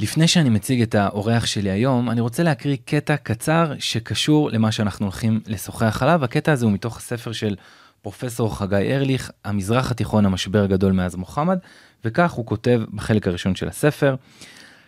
לפני 0.00 0.28
שאני 0.28 0.48
מציג 0.48 0.82
את 0.82 0.94
האורח 0.94 1.46
שלי 1.46 1.70
היום, 1.70 2.10
אני 2.10 2.20
רוצה 2.20 2.42
להקריא 2.42 2.76
קטע 2.84 3.16
קצר 3.16 3.72
שקשור 3.78 4.50
למה 4.50 4.72
שאנחנו 4.72 5.06
הולכים 5.06 5.40
לשוחח 5.46 6.02
עליו. 6.02 6.24
הקטע 6.24 6.52
הזה 6.52 6.64
הוא 6.64 6.72
מתוך 6.72 6.96
הספר 6.96 7.32
של 7.32 7.56
פרופסור 8.02 8.58
חגי 8.58 8.76
ארליך, 8.76 9.30
המזרח 9.44 9.90
התיכון 9.90 10.26
המשבר 10.26 10.62
הגדול 10.62 10.92
מאז 10.92 11.16
מוחמד, 11.16 11.58
וכך 12.04 12.32
הוא 12.32 12.46
כותב 12.46 12.82
בחלק 12.94 13.28
הראשון 13.28 13.54
של 13.54 13.68
הספר. 13.68 14.14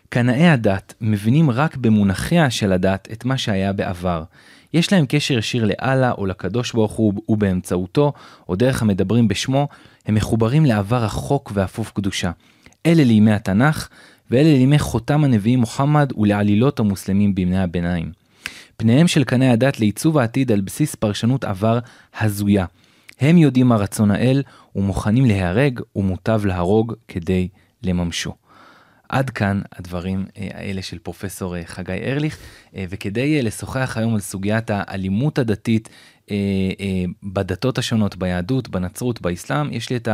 קנאי 0.09 0.49
הדת 0.49 0.95
מבינים 1.01 1.51
רק 1.51 1.77
במונחיה 1.77 2.51
של 2.51 2.73
הדת 2.73 3.09
את 3.13 3.25
מה 3.25 3.39
שהיה 3.39 3.73
בעבר. 3.73 4.25
יש 4.75 4.93
להם 4.93 5.05
קשר 5.09 5.39
ישיר 5.39 5.65
לאללה 5.65 6.13
או 6.13 6.27
לקדוש 6.27 6.73
ברוך 6.73 6.93
הוא 6.93 7.23
ובאמצעותו, 7.29 8.13
או 8.49 8.57
דרך 8.57 8.83
המדברים 8.83 9.29
בשמו, 9.29 9.69
הם 10.07 10.15
מחוברים 10.15 10.65
לעבר 10.67 11.05
רחוק 11.05 11.53
ואפוף 11.55 11.93
קדושה. 11.95 12.31
אלה 12.87 13.05
לימי 13.05 13.33
התנ"ך, 13.33 13.89
ואלה 14.31 14.53
לימי 14.53 14.79
חותם 14.79 15.25
הנביאים 15.25 15.61
מוחמד 15.61 16.13
ולעלילות 16.17 16.81
המוסלמים 16.81 17.35
בימי 17.35 17.59
הביניים. 17.59 18.13
פניהם 18.77 19.09
של 19.09 19.25
קנאי 19.25 19.49
הדת 19.49 19.81
לעיצוב 19.81 20.19
העתיד 20.19 20.53
על 20.53 20.61
בסיס 20.61 20.95
פרשנות 20.95 21.45
עבר 21.45 21.79
הזויה. 22.21 22.67
הם 23.21 23.37
יודעים 23.39 23.67
מה 23.67 23.77
רצון 23.77 24.11
האל 24.11 24.43
ומוכנים 24.77 25.25
להיהרג 25.25 25.81
ומוטב 25.97 26.41
להרוג 26.45 26.95
כדי 27.09 27.49
לממשו. 27.83 28.33
עד 29.09 29.31
כאן 29.31 29.61
הדברים 29.73 30.27
אה, 30.39 30.49
האלה 30.55 30.83
של 30.83 30.99
פרופסור 30.99 31.57
אה, 31.57 31.63
חגי 31.65 31.93
ארליך, 31.93 32.39
אה, 32.77 32.85
וכדי 32.89 33.43
לשוחח 33.43 33.97
היום 33.97 34.15
על 34.15 34.21
סוגיית 34.21 34.71
האלימות 34.71 35.39
הדתית 35.39 35.89
בדתות 37.23 37.79
השונות, 37.79 38.17
ביהדות, 38.17 38.69
בנצרות, 38.69 39.21
באסלאם, 39.21 39.73
יש 39.73 39.91
לי 39.91 39.97
את 39.97 40.09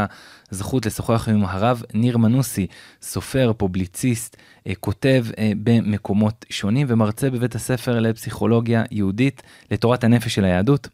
הזכות 0.52 0.86
לשוחח 0.86 1.28
עם 1.28 1.44
הרב 1.44 1.82
ניר 1.94 2.18
מנוסי, 2.18 2.66
סופר, 3.02 3.52
פובליציסט, 3.56 4.36
כותב 4.80 5.26
במקומות 5.62 6.44
שונים 6.50 6.86
ומרצה 6.90 7.30
בבית 7.30 7.54
הספר 7.54 8.00
לפסיכולוגיה 8.00 8.84
יהודית 8.90 9.42
לתורת 9.70 10.04
הנפש 10.04 10.34
של 10.34 10.44
היהדות. 10.44 10.88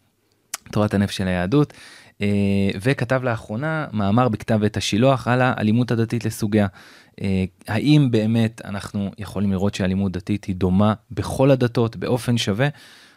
תורת 0.71 0.95
הנפש 0.95 1.17
של 1.17 1.29
היהדות. 1.29 1.73
וכתב 2.81 3.21
לאחרונה 3.25 3.87
מאמר 3.93 4.29
בכתב 4.29 4.65
עת 4.65 4.77
השילוח 4.77 5.29
על 5.29 5.41
האלימות 5.41 5.91
הדתית 5.91 6.25
לסוגיה. 6.25 6.67
אה, 7.23 7.45
האם 7.69 8.09
באמת 8.11 8.61
אנחנו 8.65 9.11
יכולים 9.19 9.53
לראות 9.53 9.75
שאלימות 9.75 10.13
דתית 10.13 10.45
היא 10.45 10.57
דומה 10.57 10.95
בכל 11.11 11.51
הדתות 11.51 11.97
באופן 11.97 12.39
שווה? 12.39 12.69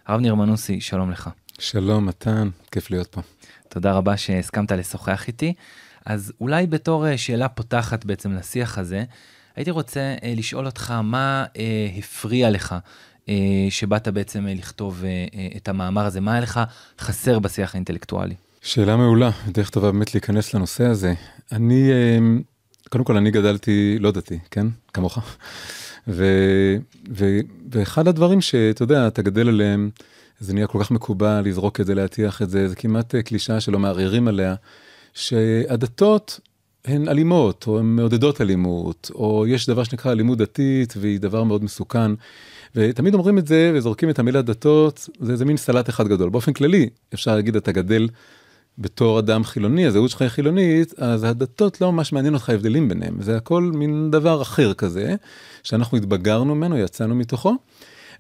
הרב 0.08 0.22
ניר 0.22 0.36
מנוסי, 0.36 0.81
שלום 0.81 1.12
לך. 1.12 1.30
שלום 1.59 2.06
מתן, 2.06 2.50
כיף 2.72 2.92
להיות 2.92 3.08
פה. 3.08 3.22
תודה 3.70 3.94
רבה 3.94 4.17
שהסכמת 4.17 4.72
לשוחח 4.72 5.28
איתי. 5.28 5.53
אז 6.06 6.34
אולי 6.42 6.67
בתור 6.67 7.08
אה, 7.08 7.17
שאלה 7.17 7.50
פותחת 7.50 8.06
בעצם 8.06 8.31
לשיח 8.31 8.78
הזה, 8.78 9.03
הייתי 9.56 9.72
רוצה 9.72 10.00
אה, 10.00 10.34
לשאול 10.36 10.66
אותך 10.66 10.94
מה 11.03 11.45
הפריע 11.97 12.50
לך 12.50 12.75
שבאת 13.70 14.08
בעצם 14.08 14.47
לכתוב 14.47 15.03
את 15.58 15.67
המאמר 15.67 16.06
הזה, 16.06 16.22
מה 16.22 16.31
היה 16.31 16.42
לך 16.42 16.59
חסר 17.00 17.39
בשיח 17.39 17.75
האינטלקטואלי? 17.75 18.36
שאלה 18.62 18.97
מעולה, 18.97 19.30
דרך 19.47 19.69
טובה 19.69 19.92
באמת 19.92 20.14
להיכנס 20.14 20.53
לנושא 20.53 20.84
הזה. 20.86 21.14
אני 21.52 21.92
קודם 22.90 23.03
כל 23.03 23.17
אני 23.17 23.31
גדלתי 23.31 23.97
לא 24.00 24.12
דתי, 24.12 24.40
כן? 24.52 24.67
כמוך. 24.94 25.19
ו, 26.08 26.25
ו, 27.16 27.40
ואחד 27.72 28.08
הדברים 28.08 28.42
שאתה 28.42 28.84
יודע, 28.84 29.08
אתה 29.08 29.22
גדל 29.22 29.47
עליהם, 29.47 29.90
זה 30.39 30.53
נהיה 30.53 30.67
כל 30.67 30.80
כך 30.83 30.91
מקובל 30.91 31.41
לזרוק 31.45 31.80
את 31.80 31.86
זה, 31.86 31.95
להטיח 31.95 32.41
את 32.41 32.50
זה, 32.50 32.67
זה 32.67 32.75
כמעט 32.75 33.16
קלישה 33.16 33.59
שלא 33.59 33.80
מערערים 33.80 34.28
עליה, 34.28 34.55
שהדתות 35.14 36.39
הן 36.86 37.08
אלימות, 37.08 37.66
או 37.67 37.80
הן 37.80 37.86
מעודדות 37.86 38.41
אלימות, 38.41 39.11
או 39.16 39.47
יש 39.47 39.69
דבר 39.69 39.83
שנקרא 39.83 40.11
אלימות 40.11 40.38
דתית, 40.38 40.94
והיא 40.97 41.19
דבר 41.19 41.44
מאוד 41.44 41.63
מסוכן. 41.63 42.11
ותמיד 42.75 43.13
אומרים 43.13 43.38
את 43.38 43.47
זה 43.47 43.72
וזורקים 43.75 44.09
את 44.09 44.19
המילה 44.19 44.41
דתות, 44.41 45.09
זה, 45.19 45.36
זה 45.36 45.45
מין 45.45 45.58
סלט 45.58 45.89
אחד 45.89 46.08
גדול. 46.08 46.30
באופן 46.30 46.53
כללי, 46.53 46.89
אפשר 47.13 47.36
להגיד, 47.36 47.56
אתה 47.56 47.72
גדל 47.72 48.08
בתור 48.78 49.19
אדם 49.19 49.44
חילוני, 49.44 49.85
הזהות 49.85 50.09
שלך 50.09 50.22
היא 50.22 50.29
חילונית, 50.29 50.94
אז 51.00 51.24
הדתות 51.24 51.81
לא 51.81 51.91
ממש 51.91 52.13
מעניין 52.13 52.34
אותך 52.34 52.50
ההבדלים 52.50 52.90
ביניהם, 52.90 53.22
זה 53.22 53.38
הכל 53.38 53.72
מין 53.75 54.12
דבר 54.12 54.41
אחר 54.41 54.74
כזה, 54.74 55.16
שאנחנו 55.63 55.97
התבגרנו 55.97 56.56
ממנו, 56.56 56.78
יצאנו 56.78 57.16
מתוכו. 57.16 57.56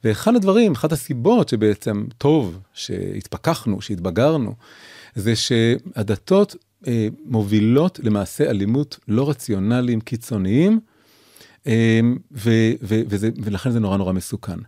ואחד 0.03 0.35
הדברים, 0.35 0.71
אחת 0.71 0.91
הסיבות 0.91 1.49
שבעצם 1.49 2.05
טוב 2.17 2.59
שהתפכחנו, 2.73 3.81
שהתבגרנו, 3.81 4.53
זה 5.15 5.35
שהדתות 5.35 6.55
אה, 6.87 7.07
מובילות 7.25 7.99
למעשה 8.03 8.49
אלימות 8.49 8.99
לא 9.07 9.29
רציונליים 9.29 9.99
קיצוניים, 9.99 10.79
אה, 11.67 11.99
ו, 12.31 12.49
ו, 12.83 13.01
וזה, 13.07 13.29
ולכן 13.43 13.71
זה 13.71 13.79
נורא 13.79 13.97
נורא 13.97 14.13
מסוכן. 14.13 14.59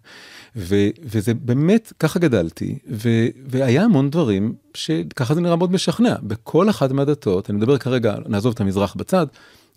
ו, 0.55 0.75
וזה 1.03 1.33
באמת, 1.33 1.93
ככה 1.99 2.19
גדלתי, 2.19 2.77
ו, 2.91 3.09
והיה 3.47 3.83
המון 3.83 4.09
דברים 4.09 4.53
שככה 4.73 5.35
זה 5.35 5.41
נראה 5.41 5.55
מאוד 5.55 5.71
משכנע. 5.71 6.15
בכל 6.23 6.69
אחת 6.69 6.91
מהדתות, 6.91 7.49
אני 7.49 7.57
מדבר 7.57 7.77
כרגע, 7.77 8.15
נעזוב 8.27 8.53
את 8.53 8.61
המזרח 8.61 8.95
בצד, 8.95 9.27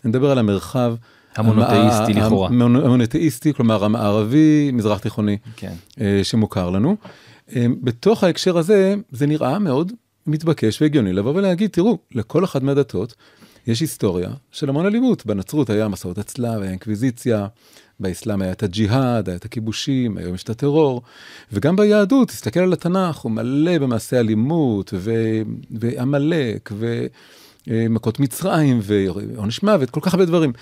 אני 0.03 0.09
מדבר 0.09 0.31
על 0.31 0.37
המרחב. 0.37 0.95
המונותאיסטי 1.35 2.13
לכאורה. 2.13 2.47
המונותאיסטי, 2.47 3.53
כלומר 3.53 3.83
המערבי, 3.83 4.71
מזרח 4.73 4.99
תיכוני, 4.99 5.37
כן. 5.55 5.73
אה, 6.01 6.19
שמוכר 6.23 6.69
לנו. 6.69 6.95
אה, 7.55 7.65
בתוך 7.81 8.23
ההקשר 8.23 8.57
הזה, 8.57 8.95
זה 9.11 9.27
נראה 9.27 9.59
מאוד 9.59 9.91
מתבקש 10.27 10.81
והגיוני 10.81 11.13
לבוא 11.13 11.35
ולהגיד, 11.35 11.69
תראו, 11.69 11.97
לכל 12.11 12.43
אחת 12.43 12.63
מהדתות 12.63 13.15
יש 13.67 13.79
היסטוריה 13.79 14.29
של 14.51 14.69
המון 14.69 14.85
אלימות. 14.85 15.25
בנצרות 15.25 15.69
היה 15.69 15.87
מסעות 15.87 16.17
הצלב, 16.17 16.61
היה 16.61 16.71
אינקוויזיציה, 16.71 17.47
באסלאם 17.99 18.41
היה 18.41 18.51
את 18.51 18.63
הג'יהאד, 18.63 19.29
היה 19.29 19.35
את 19.35 19.45
הכיבושים, 19.45 20.17
היום 20.17 20.35
יש 20.35 20.43
את 20.43 20.49
הטרור. 20.49 21.01
וגם 21.51 21.75
ביהדות, 21.75 22.27
תסתכל 22.27 22.59
על 22.59 22.73
התנ"ך, 22.73 23.17
הוא 23.17 23.31
מלא 23.31 23.77
במעשי 23.77 24.17
אלימות, 24.17 24.93
ועמלק, 25.71 26.71
ומכות 27.67 28.19
מצרים, 28.19 28.79
ועונש 28.83 29.63
מוות, 29.63 29.89
כל 29.89 29.99
כך 30.03 30.13
הרבה 30.13 30.25
דברים. 30.25 30.53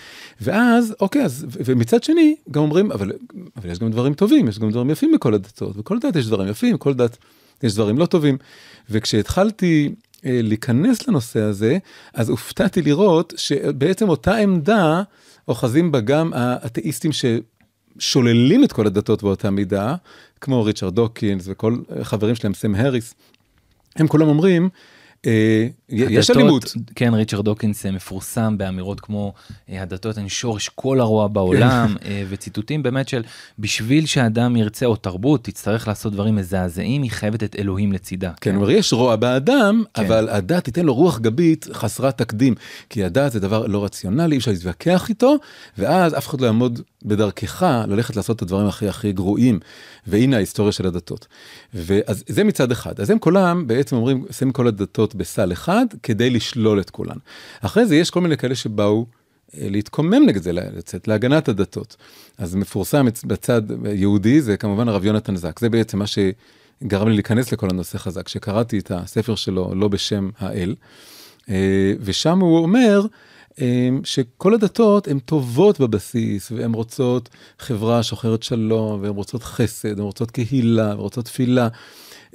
ואז, 0.41 0.95
אוקיי, 0.99 1.25
אז, 1.25 1.45
ומצד 1.49 2.03
שני, 2.03 2.35
גם 2.51 2.61
אומרים, 2.61 2.91
אבל, 2.91 3.11
אבל 3.57 3.69
יש 3.69 3.79
גם 3.79 3.91
דברים 3.91 4.13
טובים, 4.13 4.47
יש 4.47 4.59
גם 4.59 4.71
דברים 4.71 4.89
יפים 4.89 5.11
בכל 5.15 5.33
הדתות, 5.33 5.77
בכל 5.77 5.99
דת 5.99 6.15
יש 6.15 6.27
דברים 6.27 6.47
יפים, 6.47 6.75
בכל 6.75 6.93
דת 6.93 7.17
יש 7.63 7.75
דברים 7.75 7.97
לא 7.97 8.05
טובים. 8.05 8.37
וכשהתחלתי 8.89 9.95
אה, 10.25 10.39
להיכנס 10.43 11.07
לנושא 11.07 11.39
הזה, 11.39 11.77
אז 12.13 12.29
הופתעתי 12.29 12.81
לראות 12.81 13.33
שבעצם 13.37 14.09
אותה 14.09 14.35
עמדה, 14.35 15.03
אוחזים 15.47 15.91
בה 15.91 15.99
גם 15.99 16.33
האתאיסטים 16.33 17.11
ששוללים 17.11 18.63
את 18.63 18.71
כל 18.71 18.87
הדתות 18.87 19.23
באותה 19.23 19.49
מידה, 19.49 19.95
כמו 20.41 20.63
ריצ'רד 20.63 20.95
דוקינס 20.95 21.43
וכל 21.47 21.77
חברים 22.03 22.35
שלהם, 22.35 22.53
סם 22.53 22.75
האריס. 22.75 23.13
הם 23.95 24.07
כולם 24.07 24.27
אומרים, 24.27 24.69
אה, 25.25 25.67
יש 25.89 26.31
אלימות. 26.31 26.75
כן, 26.95 27.13
ריצ'רד 27.13 27.45
דוקינס 27.45 27.85
אה, 27.85 27.91
מפורסם 27.91 28.57
באמירות 28.57 28.99
כמו 28.99 29.33
אה, 29.69 29.81
הדתות 29.81 30.17
הן 30.17 30.29
שורש 30.29 30.69
כל 30.75 30.99
הרוע 30.99 31.27
בעולם, 31.27 31.95
וציטוטים 32.29 32.83
באמת 32.83 33.09
של 33.09 33.23
בשביל 33.59 34.05
שאדם 34.05 34.55
ירצה 34.55 34.85
או 34.85 34.95
תרבות 34.95 35.43
תצטרך 35.43 35.87
לעשות 35.87 36.13
דברים 36.13 36.35
מזעזעים, 36.35 37.03
היא 37.03 37.11
חייבת 37.11 37.43
את 37.43 37.55
אלוהים 37.59 37.91
לצידה. 37.91 38.31
כן, 38.41 38.55
אומר, 38.55 38.71
יש 38.71 38.93
רוע 38.93 39.15
באדם, 39.15 39.83
כן. 39.93 40.05
אבל 40.05 40.29
הדת 40.29 40.63
תיתן 40.63 40.85
לו 40.85 40.93
רוח 40.93 41.19
גבית 41.19 41.67
חסרת 41.73 42.17
תקדים, 42.17 42.55
כי 42.89 43.03
הדת 43.03 43.31
זה 43.31 43.39
דבר 43.39 43.67
לא 43.67 43.83
רציונלי, 43.83 44.33
אי 44.33 44.37
אפשר 44.37 44.51
להתווכח 44.51 45.09
איתו, 45.09 45.35
ואז 45.77 46.17
אף 46.17 46.27
אחד 46.27 46.41
לא 46.41 46.45
יעמוד 46.45 46.81
בדרכך 47.05 47.65
ללכת 47.87 48.15
לעשות 48.15 48.37
את 48.37 48.41
הדברים 48.41 48.67
הכי 48.67 48.87
הכי 48.87 49.11
גרועים. 49.11 49.59
והנה 50.09 50.35
ההיסטוריה 50.35 50.71
של 50.71 50.87
הדתות. 50.87 51.27
ואז 51.73 52.23
זה 52.27 52.43
מצד 52.43 52.71
אחד. 52.71 52.99
אז 52.99 53.09
הם 53.09 53.19
כולם 53.19 53.67
בעצם 53.67 53.95
אומרים, 53.95 54.25
שמים 54.31 54.51
כל 54.51 54.67
הדתות 54.67 55.15
בסל 55.15 55.51
אחד 55.51 55.78
כדי 56.03 56.29
לשלול 56.29 56.79
את 56.79 56.89
כולן. 56.89 57.17
אחרי 57.61 57.85
זה 57.85 57.95
יש 57.95 58.09
כל 58.09 58.21
מיני 58.21 58.37
כאלה 58.37 58.55
שבאו 58.55 59.05
אה, 59.57 59.67
להתקומם 59.69 60.25
נגד 60.25 60.41
זה, 60.43 60.51
לצאת 60.53 61.07
להגנת 61.07 61.47
הדתות. 61.47 61.95
אז 62.37 62.55
מפורסם 62.55 63.05
בצד 63.25 63.61
יהודי 63.93 64.41
זה 64.41 64.57
כמובן 64.57 64.87
הרב 64.87 65.05
יונתן 65.05 65.35
זק, 65.35 65.59
זה 65.59 65.69
בעצם 65.69 65.99
מה 65.99 66.05
שגרם 66.07 67.07
לי 67.07 67.13
להיכנס 67.13 67.51
לכל 67.51 67.69
הנושא 67.69 67.97
חזק, 67.97 68.25
כשקראתי 68.25 68.79
את 68.79 68.91
הספר 68.91 69.35
שלו, 69.35 69.75
לא 69.75 69.87
בשם 69.87 70.29
האל, 70.39 70.75
אה, 71.49 71.93
ושם 72.01 72.39
הוא 72.39 72.57
אומר, 72.59 73.01
אמ, 73.61 74.01
שכל 74.03 74.53
הדתות 74.53 75.07
הן 75.07 75.19
טובות 75.19 75.79
בבסיס 75.79 76.51
והן 76.51 76.73
רוצות 76.73 77.29
חברה 77.59 78.03
שוחרת 78.03 78.43
שלום 78.43 79.01
והן 79.01 79.11
רוצות 79.11 79.43
חסד, 79.43 79.99
הן 79.99 80.05
רוצות 80.05 80.31
קהילה, 80.31 80.87
והן 80.87 80.97
רוצות 80.97 81.25
תפילה. 81.25 81.67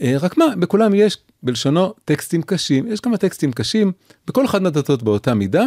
אה, 0.02 0.14
רק 0.20 0.36
מה, 0.36 0.44
בכולם 0.58 0.94
יש 0.94 1.18
בלשונו 1.44 1.94
טקסטים 2.04 2.42
קשים, 2.42 2.86
יש 2.86 3.00
כמה 3.00 3.16
טקסטים 3.16 3.52
קשים 3.52 3.92
בכל 4.26 4.44
אחת 4.44 4.60
מהדתות 4.60 5.02
באותה 5.02 5.34
מידה, 5.34 5.64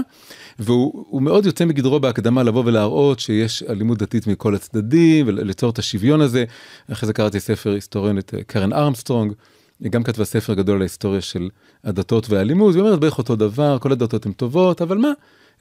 והוא 0.59 1.21
מאוד 1.21 1.45
יוצא 1.45 1.65
מגדרו 1.65 2.00
בהקדמה 2.00 2.44
לבוא 2.44 2.63
ולהראות 2.65 3.19
שיש 3.19 3.63
אלימות 3.63 3.97
דתית 3.97 4.27
מכל 4.27 4.56
הצדדים 4.56 5.27
וליצור 5.27 5.69
את 5.69 5.79
השוויון 5.79 6.21
הזה. 6.21 6.45
אחרי 6.91 7.07
זה 7.07 7.13
קראתי 7.13 7.39
ספר 7.39 7.71
היסטוריונית 7.71 8.33
אה, 8.33 8.44
קרן 8.44 8.74
ארמסטרונג, 8.74 9.33
היא 9.79 9.91
גם 9.91 10.03
כתבה 10.03 10.25
ספר 10.25 10.53
גדול 10.53 10.75
על 10.75 10.81
ההיסטוריה 10.81 11.21
של 11.21 11.50
הדתות 11.83 12.30
והאלימות, 12.30 12.75
והיא 12.75 12.83
אומרת 12.83 13.00
בערך 13.00 13.18
אותו 13.18 13.35
דבר, 13.35 13.80
כל 13.80 13.91
הדתות 13.91 14.25
הן 14.25 14.31
טובות, 14.31 14.81
אבל 14.81 14.97
מה? 14.97 15.12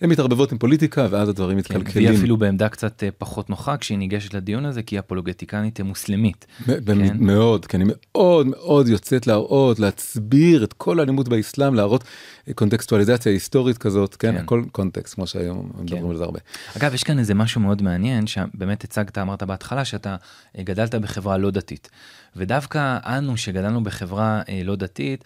הן 0.01 0.11
מתערבבות 0.11 0.53
עם 0.53 0.59
פוליטיקה 0.59 1.07
ואז 1.11 1.29
הדברים 1.29 1.63
כן, 1.63 1.79
מתקלקלים. 1.79 2.07
והיא 2.07 2.19
אפילו 2.19 2.37
בעמדה 2.37 2.69
קצת 2.69 3.03
אה, 3.03 3.09
פחות 3.19 3.51
נוחה 3.51 3.77
כשהיא 3.77 3.99
ניגשת 3.99 4.35
לדיון 4.35 4.65
הזה, 4.65 4.83
כי 4.83 4.95
היא 4.95 5.01
אפולוגטיקנית 5.01 5.81
מוסלמית. 5.81 6.47
ב- 6.67 6.73
ב- 6.73 7.09
כן. 7.09 7.17
מאוד, 7.21 7.67
כי 7.67 7.77
אני 7.77 7.85
מאוד 7.89 8.47
מאוד 8.47 8.89
יוצאת 8.89 9.27
להראות, 9.27 9.79
להצביר 9.79 10.65
את 10.65 10.73
כל 10.73 11.01
האלימות 11.01 11.29
באסלאם, 11.29 11.75
להראות 11.75 12.05
אה, 12.49 12.55
קונטקסטואליזציה 12.55 13.33
היסטורית 13.33 13.79
כזאת, 13.79 14.15
כן, 14.17 14.33
כן. 14.33 14.39
הכל 14.39 14.63
קונטקסט, 14.73 15.15
כמו 15.15 15.27
שהיום 15.27 15.71
מדברים 15.81 16.11
על 16.11 16.17
זה 16.17 16.25
הרבה. 16.25 16.39
אגב, 16.77 16.95
יש 16.95 17.03
כאן 17.05 17.19
איזה 17.19 17.35
משהו 17.35 17.61
מאוד 17.61 17.83
מעניין, 17.83 18.27
שבאמת 18.27 18.85
הצגת, 18.85 19.19
אמרת 19.19 19.43
בהתחלה, 19.43 19.85
שאתה 19.85 20.17
אה, 20.59 20.63
גדלת 20.63 20.95
בחברה 20.95 21.39
לא 21.39 21.51
דתית. 21.51 21.91
ודווקא 22.37 22.99
אנו, 23.05 23.37
שגדלנו 23.37 23.85
בחברה 23.85 24.43
אה, 24.49 24.61
לא 24.65 24.77
דתית, 24.77 25.25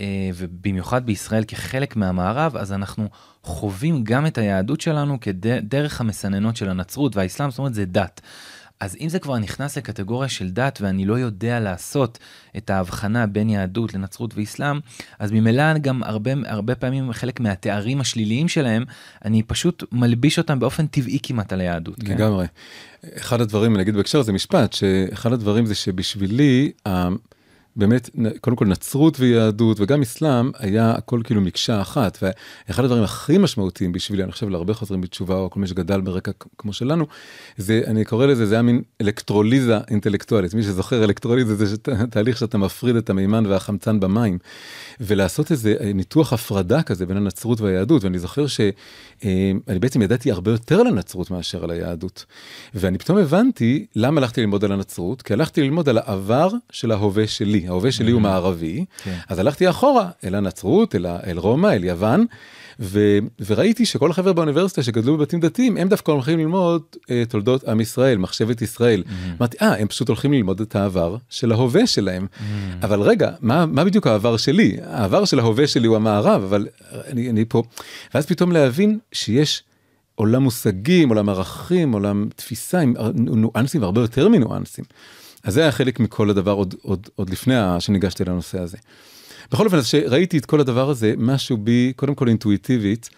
אה, 0.00 0.06
ובמיוחד 0.34 1.06
בישראל 1.06 1.44
כחלק 1.44 1.96
מהמערב, 1.96 2.56
אז 2.56 2.72
אנחנו 2.72 3.08
חווים 3.44 4.04
גם 4.04 4.26
את 4.26 4.38
היהדות 4.38 4.80
שלנו 4.80 5.20
כדרך 5.20 6.00
המסננות 6.00 6.56
של 6.56 6.68
הנצרות 6.68 7.16
והאסלאם, 7.16 7.50
זאת 7.50 7.58
אומרת 7.58 7.74
זה 7.74 7.84
דת. 7.84 8.20
אז 8.80 8.96
אם 9.00 9.08
זה 9.08 9.18
כבר 9.18 9.38
נכנס 9.38 9.78
לקטגוריה 9.78 10.28
של 10.28 10.50
דת 10.50 10.78
ואני 10.80 11.04
לא 11.04 11.18
יודע 11.18 11.60
לעשות 11.60 12.18
את 12.56 12.70
ההבחנה 12.70 13.26
בין 13.26 13.48
יהדות 13.48 13.94
לנצרות 13.94 14.34
ואסלאם, 14.36 14.80
אז 15.18 15.32
ממילא 15.32 15.78
גם 15.78 16.02
הרבה, 16.02 16.30
הרבה 16.46 16.74
פעמים 16.74 17.12
חלק 17.12 17.40
מהתארים 17.40 18.00
השליליים 18.00 18.48
שלהם, 18.48 18.84
אני 19.24 19.42
פשוט 19.42 19.84
מלביש 19.92 20.38
אותם 20.38 20.58
באופן 20.58 20.86
טבעי 20.86 21.18
כמעט 21.22 21.52
על 21.52 21.60
היהדות. 21.60 21.96
כן? 22.00 22.12
לגמרי. 22.14 22.46
אחד 23.16 23.40
הדברים, 23.40 23.74
אני 23.74 23.82
אגיד 23.82 23.94
בהקשר 23.94 24.18
הזה 24.18 24.32
משפט, 24.32 24.72
שאחד 24.72 25.32
הדברים 25.32 25.66
זה 25.66 25.74
שבשבילי, 25.74 26.72
באמת, 27.76 28.10
קודם 28.40 28.56
כל 28.56 28.66
נצרות 28.66 29.20
ויהדות 29.20 29.80
וגם 29.80 30.02
אסלאם 30.02 30.50
היה 30.58 30.90
הכל 30.90 31.20
כאילו 31.24 31.40
מקשה 31.40 31.80
אחת. 31.80 32.18
ואחד 32.68 32.84
הדברים 32.84 33.02
הכי 33.02 33.38
משמעותיים 33.38 33.92
בשבילי, 33.92 34.22
אני 34.22 34.32
חושב 34.32 34.48
להרבה 34.48 34.74
חוזרים 34.74 35.00
בתשובה 35.00 35.34
או 35.34 35.50
כל 35.50 35.60
מי 35.60 35.66
שגדל 35.66 36.00
ברקע 36.00 36.30
כמו 36.58 36.72
שלנו, 36.72 37.06
זה, 37.56 37.82
אני 37.86 38.04
קורא 38.04 38.26
לזה, 38.26 38.46
זה 38.46 38.54
היה 38.54 38.62
מין 38.62 38.82
אלקטרוליזה 39.00 39.78
אינטלקטואלית. 39.90 40.54
מי 40.54 40.62
שזוכר 40.62 41.04
אלקטרוליזה 41.04 41.54
זה 41.54 41.66
שת- 41.66 41.88
תהליך 42.12 42.36
שאתה 42.38 42.58
מפריד 42.58 42.96
את 42.96 43.10
המימן 43.10 43.46
והחמצן 43.46 44.00
במים. 44.00 44.38
ולעשות 45.00 45.50
איזה 45.50 45.74
ניתוח 45.94 46.32
הפרדה 46.32 46.82
כזה 46.82 47.06
בין 47.06 47.16
הנצרות 47.16 47.60
והיהדות, 47.60 48.04
ואני 48.04 48.18
זוכר 48.18 48.46
שאני 48.46 49.78
בעצם 49.80 50.02
ידעתי 50.02 50.30
הרבה 50.30 50.50
יותר 50.50 50.80
על 50.80 50.86
הנצרות 50.86 51.30
מאשר 51.30 51.64
על 51.64 51.70
היהדות. 51.70 52.24
ואני 52.74 52.98
פתאום 52.98 53.18
הבנתי 53.18 53.86
למה 53.96 54.20
הלכתי 54.20 54.40
ללמוד 54.40 54.64
על 54.64 54.72
הנצרות, 54.72 55.22
כי 55.22 55.32
הלכתי 55.32 55.62
ללמוד 55.62 55.88
על 55.88 55.98
העבר 55.98 56.48
של 56.70 56.90
ההווה 56.90 57.26
שלי. 57.26 57.61
ההווה 57.68 57.92
שלי 57.92 58.10
הוא 58.10 58.20
מערבי, 58.20 58.84
כן. 59.04 59.18
אז 59.28 59.38
הלכתי 59.38 59.70
אחורה 59.70 60.10
אל 60.24 60.34
הנצרות, 60.34 60.94
אל, 60.94 61.06
אל 61.06 61.38
רומא, 61.38 61.66
אל 61.66 61.84
יוון, 61.84 62.26
ו, 62.80 63.18
וראיתי 63.46 63.86
שכל 63.86 64.10
החבר'ה 64.10 64.32
באוניברסיטה 64.32 64.82
שגדלו 64.82 65.16
בבתים 65.16 65.40
דתיים, 65.40 65.76
הם 65.76 65.88
דווקא 65.88 66.10
הולכים 66.10 66.38
ללמוד 66.38 66.82
אה, 67.10 67.22
תולדות 67.28 67.64
עם 67.64 67.80
ישראל, 67.80 68.18
מחשבת 68.18 68.62
ישראל. 68.62 69.02
אמרתי, 69.38 69.56
אה, 69.62 69.74
הם 69.74 69.88
פשוט 69.88 70.08
הולכים 70.08 70.32
ללמוד 70.32 70.60
את 70.60 70.76
העבר 70.76 71.16
של 71.30 71.52
ההווה 71.52 71.86
שלהם. 71.86 72.26
אבל 72.82 73.00
רגע, 73.00 73.30
מה, 73.40 73.66
מה 73.66 73.84
בדיוק 73.84 74.06
העבר 74.06 74.36
שלי? 74.36 74.76
העבר 74.84 75.24
של 75.24 75.38
ההווה 75.38 75.66
שלי 75.66 75.86
הוא 75.86 75.96
המערב, 75.96 76.42
אבל 76.42 76.66
אני, 77.06 77.30
אני 77.30 77.44
פה... 77.48 77.62
ואז 78.14 78.26
פתאום 78.26 78.52
להבין 78.52 78.98
שיש 79.12 79.62
עולם 80.14 80.42
מושגים, 80.42 81.08
עולם 81.08 81.28
ערכים, 81.28 81.92
עולם 81.92 82.28
תפיסה 82.36 82.80
עם 82.80 82.94
ניואנסים 83.14 83.82
והרבה 83.82 84.00
יותר 84.00 84.28
מניואנסים. 84.28 84.84
אז 85.44 85.54
זה 85.54 85.62
היה 85.62 85.72
חלק 85.72 86.00
מכל 86.00 86.30
הדבר 86.30 86.52
עוד, 86.52 86.74
עוד, 86.82 87.08
עוד 87.14 87.30
לפני 87.30 87.54
שניגשתי 87.78 88.24
לנושא 88.24 88.60
הזה. 88.60 88.76
בכל 89.52 89.64
אופן, 89.64 89.76
אז 89.76 89.86
שראיתי 89.86 90.38
את 90.38 90.46
כל 90.46 90.60
הדבר 90.60 90.90
הזה, 90.90 91.14
משהו 91.16 91.56
בי, 91.56 91.92
קודם 91.96 92.14
כל 92.14 92.28
אינטואיטיבית, 92.28 93.10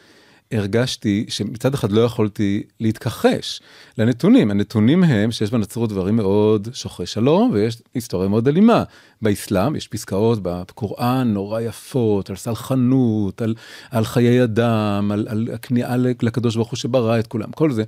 הרגשתי 0.52 1.24
שמצד 1.28 1.74
אחד 1.74 1.92
לא 1.92 2.00
יכולתי 2.00 2.62
להתכחש 2.80 3.60
לנתונים. 3.98 4.50
הנתונים 4.50 5.04
הם 5.04 5.32
שיש 5.32 5.50
בנצרות 5.50 5.90
דברים 5.90 6.16
מאוד 6.16 6.68
שוחרי 6.72 7.06
שלום, 7.06 7.50
ויש 7.52 7.76
היסטוריה 7.94 8.28
מאוד 8.28 8.48
אלימה. 8.48 8.84
באסלאם 9.22 9.76
יש 9.76 9.88
פסקאות 9.88 10.38
בקוראן 10.42 11.32
נורא 11.32 11.60
יפות, 11.60 12.30
על 12.30 12.36
סלחנות, 12.36 13.42
על, 13.42 13.54
על 13.90 14.04
חיי 14.04 14.44
אדם, 14.44 15.10
על, 15.12 15.26
על 15.28 15.48
הכניעה 15.54 15.96
לקדוש 15.96 16.56
ברוך 16.56 16.70
הוא 16.70 16.76
שברא 16.76 17.18
את 17.18 17.26
כולם, 17.26 17.52
כל 17.52 17.72
זה. 17.72 17.84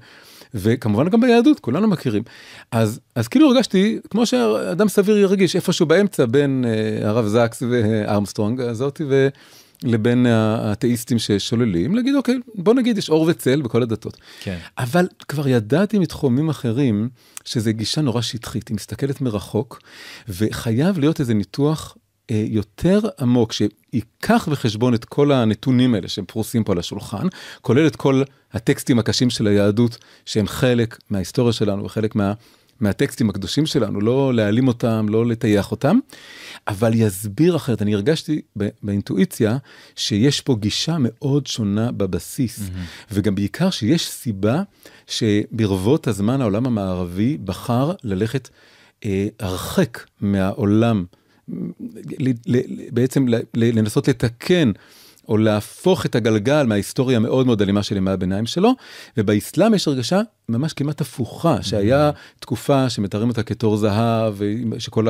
וכמובן 0.54 1.08
גם 1.08 1.20
ביהדות, 1.20 1.60
כולנו 1.60 1.88
מכירים. 1.88 2.22
אז, 2.70 3.00
אז 3.14 3.28
כאילו 3.28 3.48
הרגשתי, 3.48 3.98
כמו 4.10 4.26
שאדם 4.26 4.88
סביר 4.88 5.18
ירגיש, 5.18 5.56
איפשהו 5.56 5.86
באמצע 5.86 6.26
בין 6.26 6.64
אה, 6.68 7.08
הרב 7.08 7.26
זקס 7.26 7.62
וארמסטרונג 7.70 8.60
הזאתי, 8.60 9.04
ו... 9.08 9.28
לבין 9.82 10.26
האתאיסטים 10.26 11.18
ששוללים, 11.18 11.94
להגיד 11.94 12.14
אוקיי, 12.14 12.38
בוא 12.54 12.74
נגיד 12.74 12.98
יש 12.98 13.10
אור 13.10 13.26
וצל 13.28 13.62
בכל 13.62 13.82
הדתות. 13.82 14.16
כן. 14.40 14.58
אבל 14.78 15.08
כבר 15.28 15.48
ידעתי 15.48 15.98
מתחומים 15.98 16.48
אחרים 16.48 17.08
שזה 17.44 17.72
גישה 17.72 18.00
נורא 18.00 18.20
שטחית, 18.20 18.68
היא 18.68 18.74
מסתכלת 18.74 19.20
מרחוק, 19.20 19.80
וחייב 20.28 20.98
להיות 20.98 21.20
איזה 21.20 21.34
ניתוח 21.34 21.96
יותר 22.30 23.00
עמוק, 23.20 23.52
שייקח 23.52 24.48
בחשבון 24.48 24.94
את 24.94 25.04
כל 25.04 25.32
הנתונים 25.32 25.94
האלה 25.94 26.08
שהם 26.08 26.24
פרוסים 26.24 26.64
פה 26.64 26.72
על 26.72 26.78
השולחן, 26.78 27.26
כולל 27.60 27.86
את 27.86 27.96
כל 27.96 28.22
הטקסטים 28.52 28.98
הקשים 28.98 29.30
של 29.30 29.46
היהדות, 29.46 29.98
שהם 30.24 30.46
חלק 30.46 30.98
מההיסטוריה 31.10 31.52
שלנו 31.52 31.84
וחלק 31.84 32.14
מה... 32.14 32.32
מהטקסטים 32.80 33.30
הקדושים 33.30 33.66
שלנו, 33.66 34.00
לא 34.00 34.34
להעלים 34.34 34.68
אותם, 34.68 35.06
לא 35.08 35.26
לטייח 35.26 35.70
אותם, 35.70 35.98
אבל 36.68 36.90
יסביר 36.94 37.56
אחרת. 37.56 37.82
אני 37.82 37.94
הרגשתי 37.94 38.40
באינטואיציה 38.82 39.56
שיש 39.96 40.40
פה 40.40 40.56
גישה 40.60 40.96
מאוד 41.00 41.46
שונה 41.46 41.92
בבסיס, 41.92 42.58
mm-hmm. 42.58 43.12
וגם 43.12 43.34
בעיקר 43.34 43.70
שיש 43.70 44.08
סיבה 44.08 44.62
שברבות 45.06 46.06
הזמן 46.06 46.40
העולם 46.40 46.66
המערבי 46.66 47.38
בחר 47.44 47.92
ללכת 48.04 48.48
אה, 49.04 49.26
הרחק 49.40 50.00
מהעולם, 50.20 51.04
בעצם 52.92 53.28
ל, 53.28 53.34
ל, 53.34 53.78
לנסות 53.78 54.08
לתקן. 54.08 54.72
או 55.28 55.36
להפוך 55.36 56.06
את 56.06 56.14
הגלגל 56.14 56.66
מההיסטוריה 56.66 57.16
המאוד 57.16 57.46
מאוד 57.46 57.62
אלימה 57.62 57.82
של 57.82 57.96
ימי 57.96 58.10
הביניים 58.10 58.46
שלו, 58.46 58.72
ובאסלאם 59.16 59.74
יש 59.74 59.88
הרגשה 59.88 60.20
ממש 60.48 60.72
כמעט 60.72 61.00
הפוכה, 61.00 61.62
שהיה 61.62 62.10
תקופה 62.40 62.90
שמתארים 62.90 63.28
אותה 63.28 63.42
כתור 63.42 63.76
זהב, 63.76 64.34
שכל 64.78 65.06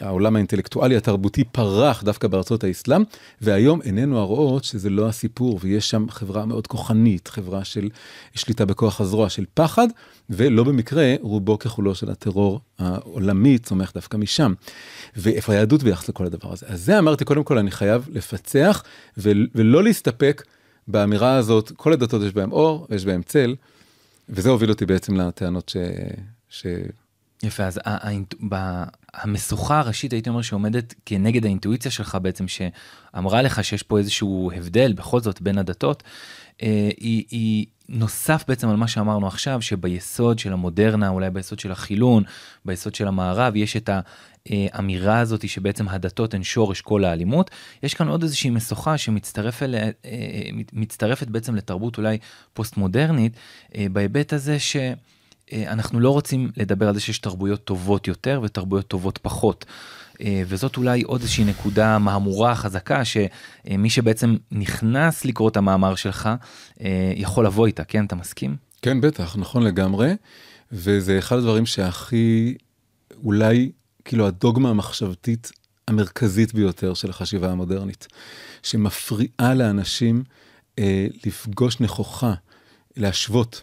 העולם 0.00 0.36
האינטלקטואלי 0.36 0.96
התרבותי 0.96 1.44
פרח 1.44 2.02
דווקא 2.02 2.28
בארצות 2.28 2.64
האסלאם, 2.64 3.02
והיום 3.40 3.80
עינינו 3.82 4.18
הרואות 4.18 4.64
שזה 4.64 4.90
לא 4.90 5.08
הסיפור, 5.08 5.58
ויש 5.62 5.90
שם 5.90 6.06
חברה 6.10 6.46
מאוד 6.46 6.66
כוחנית, 6.66 7.28
חברה 7.28 7.64
של 7.64 7.88
שליטה 8.34 8.64
בכוח 8.64 9.00
הזרוע, 9.00 9.28
של 9.28 9.44
פחד, 9.54 9.88
ולא 10.30 10.64
במקרה 10.64 11.14
רובו 11.20 11.58
ככולו 11.58 11.94
של 11.94 12.10
הטרור 12.10 12.60
העולמי 12.78 13.58
צומח 13.58 13.92
דווקא 13.94 14.16
משם. 14.16 14.54
ואיפה 15.16 15.52
היהדות 15.52 15.82
ביחס 15.82 16.08
לכל 16.08 16.26
הדבר 16.26 16.52
הזה? 16.52 16.66
אז 16.68 16.84
זה 16.84 16.98
אמרתי, 16.98 17.24
קודם 17.24 17.44
כל 17.44 17.58
אני 17.58 17.70
חייב 17.70 18.08
לפצח 18.12 18.82
ולא 19.54 19.84
להסתפק 19.84 20.42
באמירה 20.88 21.36
הזאת, 21.36 21.72
כל 21.76 21.92
הדתות 21.92 22.22
יש 22.22 22.32
בהם 22.32 22.52
אור 22.52 22.86
ויש 22.90 23.04
בהם 23.04 23.22
צל, 23.22 23.54
וזה 24.28 24.50
הוביל 24.50 24.70
אותי 24.70 24.86
בעצם 24.86 25.16
לטענות 25.16 25.68
ש... 25.68 25.76
ש... 26.48 26.66
יפה, 27.42 27.64
אז 27.64 27.80
האינט... 27.84 28.34
ב... 28.48 28.82
המשוכה 29.14 29.78
הראשית, 29.78 30.12
הייתי 30.12 30.30
אומר, 30.30 30.42
שעומדת 30.42 30.94
כנגד 31.06 31.44
האינטואיציה 31.44 31.90
שלך 31.90 32.18
בעצם, 32.22 32.44
שאמרה 32.48 33.42
לך 33.42 33.64
שיש 33.64 33.82
פה 33.82 33.98
איזשהו 33.98 34.50
הבדל 34.56 34.92
בכל 34.92 35.20
זאת 35.20 35.42
בין 35.42 35.58
הדתות, 35.58 36.02
אה, 36.62 36.90
היא, 36.96 37.24
היא 37.30 37.66
נוסף 37.88 38.44
בעצם 38.48 38.68
על 38.68 38.76
מה 38.76 38.88
שאמרנו 38.88 39.26
עכשיו, 39.26 39.62
שביסוד 39.62 40.38
של 40.38 40.52
המודרנה, 40.52 41.08
אולי 41.08 41.30
ביסוד 41.30 41.58
של 41.58 41.72
החילון, 41.72 42.22
ביסוד 42.64 42.94
של 42.94 43.08
המערב, 43.08 43.56
יש 43.56 43.76
את 43.76 43.90
האמירה 44.46 45.18
הזאת 45.18 45.48
שבעצם 45.48 45.88
הדתות 45.88 46.34
הן 46.34 46.42
שורש 46.42 46.80
כל 46.80 47.04
האלימות. 47.04 47.50
יש 47.82 47.94
כאן 47.94 48.08
עוד 48.08 48.22
איזושהי 48.22 48.50
משוכה 48.50 48.98
שמצטרפת 48.98 49.62
אליה, 49.62 49.86
מצטרפת 50.72 51.26
בעצם 51.26 51.54
לתרבות 51.54 51.98
אולי 51.98 52.18
פוסט 52.54 52.76
מודרנית, 52.76 53.32
בהיבט 53.92 54.32
הזה 54.32 54.58
ש... 54.58 54.76
אנחנו 55.52 56.00
לא 56.00 56.10
רוצים 56.10 56.50
לדבר 56.56 56.88
על 56.88 56.94
זה 56.94 57.00
שיש 57.00 57.18
תרבויות 57.18 57.64
טובות 57.64 58.08
יותר 58.08 58.40
ותרבויות 58.42 58.86
טובות 58.86 59.18
פחות. 59.18 59.64
וזאת 60.46 60.76
אולי 60.76 61.02
עוד 61.02 61.20
איזושהי 61.20 61.44
נקודה 61.44 61.98
מהמורה 61.98 62.54
חזקה 62.54 63.02
שמי 63.04 63.90
שבעצם 63.90 64.36
נכנס 64.52 65.24
לקרוא 65.24 65.48
את 65.48 65.56
המאמר 65.56 65.94
שלך 65.94 66.28
יכול 67.16 67.46
לבוא 67.46 67.66
איתה, 67.66 67.84
כן? 67.84 68.04
אתה 68.04 68.16
מסכים? 68.16 68.56
כן, 68.82 69.00
בטח, 69.00 69.36
נכון 69.38 69.62
לגמרי. 69.62 70.14
וזה 70.72 71.18
אחד 71.18 71.36
הדברים 71.36 71.66
שהכי, 71.66 72.54
אולי 73.24 73.70
כאילו 74.04 74.26
הדוגמה 74.26 74.70
המחשבתית 74.70 75.52
המרכזית 75.88 76.54
ביותר 76.54 76.94
של 76.94 77.10
החשיבה 77.10 77.50
המודרנית, 77.50 78.06
שמפריעה 78.62 79.54
לאנשים 79.54 80.24
אה, 80.78 81.06
לפגוש 81.26 81.80
נכוחה, 81.80 82.34
להשוות 82.96 83.62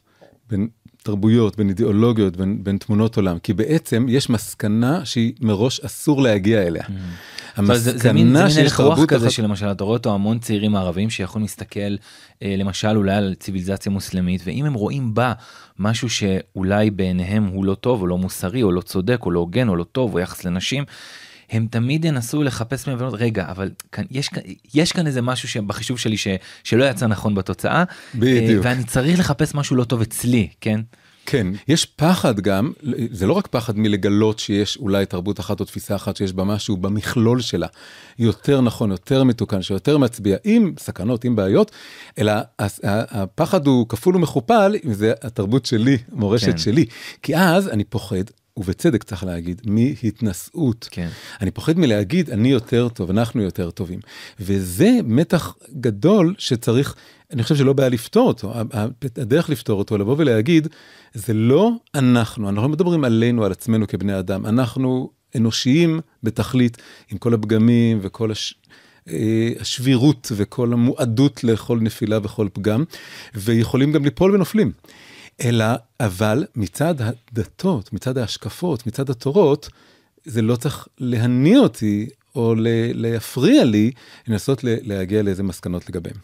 בין 0.50 0.68
תרבויות, 1.04 1.58
בין 1.58 1.70
אידיאולוגיות, 1.70 2.38
בין, 2.38 2.64
בין 2.64 2.78
תמונות 2.78 3.16
עולם, 3.16 3.40
כי 3.40 3.54
בעצם 3.54 4.06
יש 4.10 4.30
מסקנה 4.30 5.06
שהיא 5.06 5.34
מראש 5.42 5.80
אסור 5.80 6.22
להגיע 6.22 6.62
אליה. 6.62 6.84
Mm. 6.84 6.92
המסקנה 7.56 7.78
זה, 7.78 7.98
זה 7.98 8.14
מין, 8.14 8.50
זה 8.50 8.62
מין 8.62 8.72
רוח 8.80 9.06
כזה 9.06 9.28
אחת... 9.28 9.36
שלמשל 9.36 9.72
אתה 9.72 9.84
רואה 9.84 9.98
אותו 9.98 10.14
המון 10.14 10.40
צעירים 10.40 10.76
ערבים 10.76 11.10
שיכולים 11.10 11.44
להסתכל 11.44 11.96
אה, 12.44 12.56
למשל 12.58 12.98
אולי 12.98 13.16
על 13.16 13.34
ציוויליזציה 13.40 13.92
מוסלמית 13.92 14.42
ואם 14.46 14.66
הם 14.66 14.74
רואים 14.74 15.14
בה 15.14 15.34
משהו 15.80 16.10
שאולי 16.10 16.92
בעיניהם 16.92 17.46
הוא 17.46 17.66
לא 17.66 17.76
טוב 17.76 18.02
או 18.02 18.08
לא 18.08 18.18
מוסרי 18.18 18.64
או 18.64 18.72
לא 18.72 18.82
צודק 18.82 19.20
או 19.26 19.32
לא 19.32 19.40
הוגן 19.40 19.70
או 19.70 19.76
לא 19.76 19.84
טוב 19.84 20.14
או 20.14 20.20
יחס 20.20 20.46
לנשים. 20.46 20.84
הם 21.50 21.68
תמיד 21.72 22.06
ינסו 22.06 22.44
לחפש 22.44 22.88
מהם 22.88 22.98
ולומר 23.00 23.16
רגע 23.16 23.46
אבל 23.50 23.72
כאן 23.92 24.04
יש 24.12 24.30
יש 24.74 24.92
כאן 24.92 25.08
איזה 25.08 25.22
משהו 25.22 25.48
שבחישוב 25.48 26.00
שלי 26.00 26.18
ש, 26.18 26.28
שלא 26.64 26.84
יצא 26.84 27.08
נכון 27.08 27.36
בתוצאה 27.36 27.84
בדיוק. 28.16 28.66
ואני 28.66 28.84
צריך 28.84 29.20
לחפש 29.20 29.56
משהו 29.56 29.76
לא 29.76 29.84
טוב 29.84 30.02
אצלי 30.02 30.48
כן. 30.62 30.80
כן, 31.26 31.48
יש 31.68 31.86
פחד 31.86 32.40
גם, 32.40 32.72
זה 33.12 33.28
לא 33.28 33.34
רק 33.34 33.48
פחד 33.48 33.78
מלגלות 33.78 34.40
שיש 34.40 34.78
אולי 34.78 35.06
תרבות 35.06 35.40
אחת 35.40 35.60
או 35.60 35.66
תפיסה 35.66 35.96
אחת 35.96 36.18
שיש 36.18 36.34
בה 36.34 36.44
משהו 36.44 36.78
במכלול 36.78 37.42
שלה, 37.42 37.68
יותר 38.20 38.62
נכון, 38.62 38.92
יותר 38.92 39.24
מתוקן, 39.24 39.62
שיותר 39.62 39.98
מצביע, 39.98 40.38
עם 40.44 40.74
סכנות, 40.80 41.24
עם 41.24 41.36
בעיות, 41.36 41.72
אלא 42.18 42.34
הפחד 42.60 43.68
הוא 43.68 43.90
כפול 43.90 44.16
ומכופל, 44.16 44.76
אם 44.86 44.94
זה 44.94 45.14
התרבות 45.22 45.66
שלי, 45.66 45.98
מורשת 46.12 46.52
כן. 46.52 46.58
שלי. 46.58 46.86
כי 47.22 47.36
אז 47.36 47.68
אני 47.68 47.84
פוחד, 47.84 48.24
ובצדק 48.58 49.04
צריך 49.04 49.24
להגיד, 49.24 49.62
מהתנשאות. 49.66 50.88
כן. 50.92 51.10
אני 51.42 51.52
פוחד 51.52 51.80
מלהגיד, 51.80 52.30
אני 52.30 52.52
יותר 52.52 52.90
טוב, 52.90 53.10
אנחנו 53.10 53.42
יותר 53.42 53.72
טובים. 53.72 54.00
וזה 54.40 54.90
מתח 55.04 55.56
גדול 55.80 56.36
שצריך, 56.38 56.96
אני 57.32 57.44
חושב 57.44 57.56
שלא 57.56 57.74
בעיה 57.74 57.90
לפתור 57.90 58.28
אותו. 58.28 58.54
הדרך 59.18 59.50
לפתור 59.50 59.80
אותו, 59.80 59.98
לבוא 59.98 60.16
ולהגיד, 60.18 60.68
זה 61.14 61.34
לא 61.34 61.72
אנחנו, 61.96 62.50
אנחנו 62.50 62.62
לא 62.62 62.70
מדברים 62.70 63.04
עלינו, 63.04 63.46
על 63.46 63.52
עצמנו 63.52 63.88
כבני 63.88 64.20
אדם, 64.20 64.46
אנחנו 64.46 65.10
אנושיים 65.36 66.00
בתכלית, 66.24 66.78
עם 67.12 67.18
כל 67.18 67.34
הפגמים 67.34 68.00
וכל 68.02 68.32
הש... 68.32 68.56
אה, 69.10 69.50
השבירות 69.60 70.32
וכל 70.36 70.74
המועדות 70.74 71.44
לכל 71.44 71.80
נפילה 71.82 72.20
וכל 72.24 72.48
פגם, 72.54 72.84
ויכולים 73.36 73.92
גם 73.92 74.04
ליפול 74.04 74.36
ונופלים. 74.36 74.72
אלא, 75.42 75.66
אבל 76.00 76.46
מצד 76.56 76.96
הדתות, 77.00 77.94
מצד 77.94 78.18
ההשקפות, 78.18 78.88
מצד 78.88 79.10
התורות, 79.10 79.70
זה 80.26 80.42
לא 80.42 80.56
צריך 80.56 80.88
להניע 80.98 81.60
אותי 81.60 82.10
או 82.36 82.56
להפריע 82.94 83.64
לי 83.64 83.92
לנסות 84.28 84.64
להגיע 84.64 85.24
לאיזה 85.24 85.44
מסקנות 85.44 85.90
לגביהם. 85.90 86.18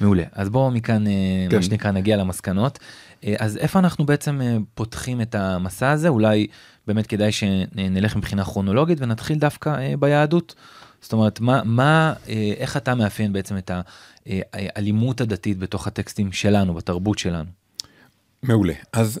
מעולה, 0.00 0.22
אז 0.32 0.48
בואו 0.48 0.70
מכאן, 0.70 1.06
אה, 1.06 1.12
כן. 1.50 1.56
מה 1.56 1.62
שנקרא, 1.62 1.90
נגיע 1.90 2.16
למסקנות. 2.16 2.78
אה, 3.24 3.34
אז 3.38 3.56
איפה 3.56 3.78
אנחנו 3.78 4.06
בעצם 4.06 4.40
אה, 4.42 4.56
פותחים 4.74 5.20
את 5.20 5.34
המסע 5.34 5.90
הזה? 5.90 6.08
אולי 6.08 6.46
באמת 6.86 7.06
כדאי 7.06 7.32
שנלך 7.32 8.16
מבחינה 8.16 8.44
כרונולוגית 8.44 9.00
ונתחיל 9.00 9.38
דווקא 9.38 9.96
ביהדות. 9.96 10.54
זאת 11.00 11.12
אומרת, 11.12 11.40
מה, 11.40 11.62
מה, 11.64 12.12
איך 12.56 12.76
אתה 12.76 12.94
מאפיין 12.94 13.32
בעצם 13.32 13.56
את 13.56 13.70
האלימות 14.52 15.20
הדתית 15.20 15.58
בתוך 15.58 15.86
הטקסטים 15.86 16.32
שלנו, 16.32 16.74
בתרבות 16.74 17.18
שלנו? 17.18 17.63
מעולה. 18.48 18.74
אז 18.92 19.20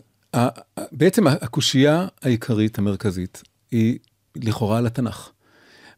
בעצם 0.92 1.26
הקושייה 1.26 2.06
העיקרית 2.22 2.78
המרכזית 2.78 3.42
היא 3.70 3.98
לכאורה 4.36 4.78
על 4.78 4.86
התנ"ך. 4.86 5.30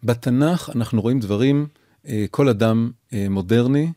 בתנ"ך 0.02 0.70
אנחנו 0.74 1.02
רואים 1.02 1.20
דברים, 1.20 1.66
אה, 2.08 2.24
כל 2.30 2.48
אדם 2.48 2.90
אה, 3.12 3.26
מודרני, 3.30 3.92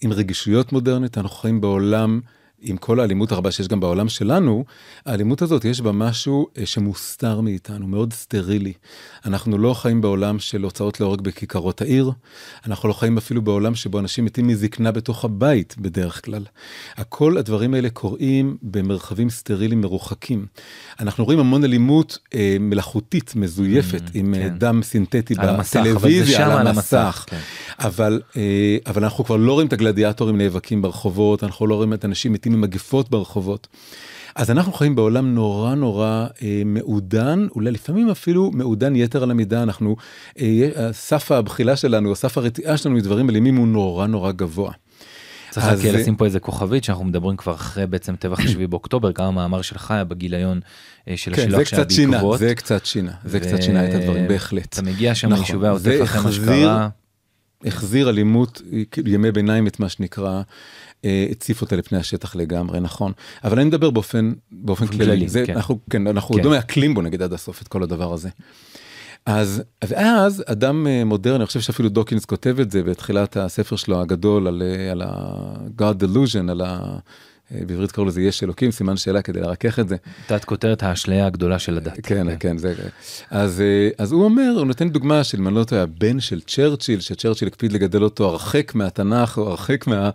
עם 0.00 0.12
רגישויות 0.12 0.72
מודרנית, 0.72 1.18
אנחנו 1.18 1.36
חיים 1.36 1.60
בעולם 1.60 2.20
עם 2.62 2.76
כל 2.76 3.00
האלימות 3.00 3.32
הרבה 3.32 3.50
שיש 3.50 3.68
גם 3.68 3.80
בעולם 3.80 4.08
שלנו, 4.08 4.64
האלימות 5.06 5.42
הזאת 5.42 5.64
יש 5.64 5.80
בה 5.80 5.92
משהו 5.92 6.46
אה, 6.58 6.66
שמוסתר 6.66 7.40
מאיתנו, 7.40 7.86
מאוד 7.86 8.12
סטרילי. 8.12 8.72
אנחנו 9.24 9.58
לא 9.58 9.74
חיים 9.74 10.00
בעולם 10.00 10.38
של 10.38 10.62
הוצאות 10.62 11.00
להורג 11.00 11.20
בכיכרות 11.20 11.80
העיר, 11.80 12.10
אנחנו 12.66 12.88
לא 12.88 12.94
חיים 12.94 13.16
אפילו 13.16 13.42
בעולם 13.42 13.74
שבו 13.74 13.98
אנשים 13.98 14.24
מתים 14.24 14.46
מזקנה 14.46 14.92
בתוך 14.92 15.24
הבית 15.24 15.74
בדרך 15.78 16.24
כלל. 16.24 16.44
הכל 16.96 17.38
הדברים 17.38 17.74
האלה 17.74 17.90
קורים 17.90 18.56
במרחבים 18.62 19.30
סטריליים 19.30 19.80
מרוחקים. 19.80 20.46
אנחנו 21.00 21.24
רואים 21.24 21.38
המון 21.38 21.64
אלימות 21.64 22.18
אה, 22.34 22.56
מלאכותית, 22.60 23.36
מזויפת, 23.36 24.02
mm, 24.06 24.10
עם 24.14 24.34
כן. 24.34 24.58
דם 24.58 24.80
סינתטי 24.82 25.34
בטלוויזיה, 25.34 26.60
על 26.60 26.66
המסך. 26.66 27.24
כן. 27.26 27.38
אבל, 27.78 28.20
אה, 28.36 28.76
אבל 28.86 29.04
אנחנו 29.04 29.24
כבר 29.24 29.36
לא 29.36 29.52
רואים 29.52 29.68
את 29.68 29.72
הגלדיאטורים 29.72 30.38
נאבקים 30.38 30.82
ברחובות, 30.82 31.44
אנחנו 31.44 31.66
לא 31.66 31.74
רואים 31.74 31.92
את 31.92 32.04
האנשים 32.04 32.32
מתים 32.32 32.51
ממגפות 32.52 33.10
ברחובות. 33.10 33.68
אז 34.36 34.50
אנחנו 34.50 34.72
חיים 34.72 34.94
בעולם 34.94 35.34
נורא 35.34 35.74
נורא 35.74 36.26
אה, 36.42 36.62
מעודן, 36.64 37.46
אולי 37.54 37.70
לפעמים 37.70 38.10
אפילו 38.10 38.50
מעודן 38.54 38.96
יתר 38.96 39.22
על 39.22 39.30
המידה, 39.30 39.62
אנחנו, 39.62 39.96
אה, 40.40 40.88
סף 40.92 41.32
הבחילה 41.32 41.76
שלנו, 41.76 42.14
סף 42.14 42.38
הרתיעה 42.38 42.76
שלנו 42.76 42.94
מדברים 42.94 43.30
אלימים 43.30 43.56
הוא 43.56 43.68
נורא 43.68 44.06
נורא 44.06 44.32
גבוה. 44.32 44.72
צריך 45.50 45.66
רק 45.66 45.84
לשים 45.84 46.16
פה 46.16 46.24
איזה 46.24 46.40
כוכבית 46.40 46.84
שאנחנו 46.84 47.04
מדברים 47.04 47.36
כבר 47.36 47.54
אחרי 47.54 47.86
בעצם 47.86 48.16
טבח 48.16 48.40
7 48.52 48.66
באוקטובר, 48.66 49.10
גם 49.12 49.24
המאמר 49.24 49.62
שלך 49.62 49.90
היה 49.90 50.04
בגיליון 50.04 50.60
אה, 51.08 51.16
של 51.16 51.34
כן, 51.34 51.42
השילוח 51.42 51.64
שהיה 51.64 52.08
בעקבות. 52.10 52.38
זה 52.38 52.54
קצת 52.54 52.86
שינה, 52.86 53.12
זה 53.24 53.40
קצת 53.40 53.62
שינה 53.62 53.88
את 53.88 53.94
הדברים, 53.94 54.28
בהחלט. 54.28 54.66
אתה 54.72 54.82
מגיע 54.82 55.14
שם 55.14 55.28
נכון, 55.28 55.44
ליישובי 55.44 55.66
העוטף 55.66 55.98
אחרי 56.02 56.22
מה 56.22 56.32
שקרה. 56.32 56.88
החזיר 57.64 58.10
אלימות, 58.10 58.62
ימי 59.06 59.32
ביניים 59.32 59.66
את 59.66 59.80
מה 59.80 59.88
שנקרא, 59.88 60.28
אה, 60.36 60.42
הציף 61.30 61.62
אותה 61.62 61.76
לפני 61.76 61.98
השטח 61.98 62.36
לגמרי, 62.36 62.80
נכון. 62.80 63.12
אבל 63.44 63.58
אני 63.58 63.68
מדבר 63.68 63.90
באופן, 63.90 64.32
באופן 64.52 64.86
כללי, 64.86 65.04
כללי 65.04 65.28
זה, 65.28 65.44
כן. 65.46 65.56
אנחנו, 65.56 65.78
כן, 65.90 66.06
אנחנו 66.06 66.34
כן. 66.34 66.44
לא 66.44 66.50
מעכלים 66.50 66.94
בו 66.94 67.02
נגיד 67.02 67.22
עד 67.22 67.32
הסוף 67.32 67.62
את 67.62 67.68
כל 67.68 67.82
הדבר 67.82 68.12
הזה. 68.12 68.28
אז, 69.26 69.62
ואז 69.84 70.44
אדם 70.46 70.86
אה, 70.86 71.04
מודרני, 71.04 71.36
אני 71.36 71.46
חושב 71.46 71.60
שאפילו 71.60 71.88
דוקינס 71.88 72.24
כותב 72.24 72.60
את 72.60 72.70
זה 72.70 72.82
בתחילת 72.82 73.36
הספר 73.36 73.76
שלו 73.76 74.00
הגדול 74.00 74.46
על, 74.46 74.62
אה, 74.62 74.90
על 74.90 75.02
ה-God 75.02 76.02
delusion, 76.02 76.50
על 76.50 76.60
ה... 76.60 76.98
אה, 77.54 77.60
בעברית 77.66 77.92
קראו 77.92 78.06
לזה 78.06 78.22
יש 78.22 78.42
אלוקים, 78.42 78.70
סימן 78.70 78.96
שאלה 78.96 79.22
כדי 79.22 79.40
לרכך 79.40 79.78
את 79.78 79.88
זה. 79.88 79.96
תת 80.26 80.44
כותרת 80.44 80.82
האשליה 80.82 81.26
הגדולה 81.26 81.58
של 81.58 81.76
הדת. 81.76 82.00
כן, 82.02 82.26
כן, 82.30 82.36
כן, 82.40 82.58
זה... 82.58 82.74
אז, 83.30 83.60
אה, 83.60 83.88
אז 83.98 84.12
הוא 84.12 84.24
אומר, 84.24 84.52
הוא 84.56 84.66
נותן 84.66 84.88
דוגמה 84.88 85.24
של, 85.24 85.38
אם 85.38 85.48
אני 85.48 85.54
לא 85.54 85.64
טועה, 85.64 85.82
הבן 85.82 86.20
של 86.20 86.40
צ'רצ'יל, 86.40 87.00
שצ'רצ'יל 87.00 87.48
הקפיד 87.48 87.72
לגדל 87.72 88.02
אותו 88.02 88.28
הרחק 88.28 88.74
מהתנ"ך, 88.74 89.38
או 89.38 89.48
הרחק 89.50 89.86
מה... 89.86 90.10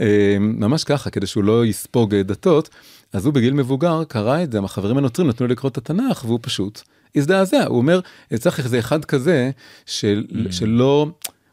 אה, 0.00 0.36
ממש 0.40 0.84
ככה, 0.84 1.10
כדי 1.10 1.26
שהוא 1.26 1.44
לא 1.44 1.66
יספוג 1.66 2.14
דתות. 2.14 2.68
אז 3.12 3.26
הוא 3.26 3.34
בגיל 3.34 3.54
מבוגר 3.54 4.04
קרא 4.08 4.42
את 4.42 4.52
זה, 4.52 4.58
החברים 4.58 4.98
הנוצרים 4.98 5.28
נתנו 5.28 5.46
לקרוא 5.46 5.70
את 5.70 5.78
התנ"ך, 5.78 6.24
והוא 6.24 6.38
פשוט 6.42 6.82
הזדעזע. 7.16 7.64
הוא 7.66 7.78
אומר, 7.78 8.00
צריך 8.34 8.58
איזה 8.58 8.78
אחד 8.78 9.04
כזה 9.04 9.50
של, 9.86 10.24
mm. 10.30 10.52
שלא... 10.52 11.06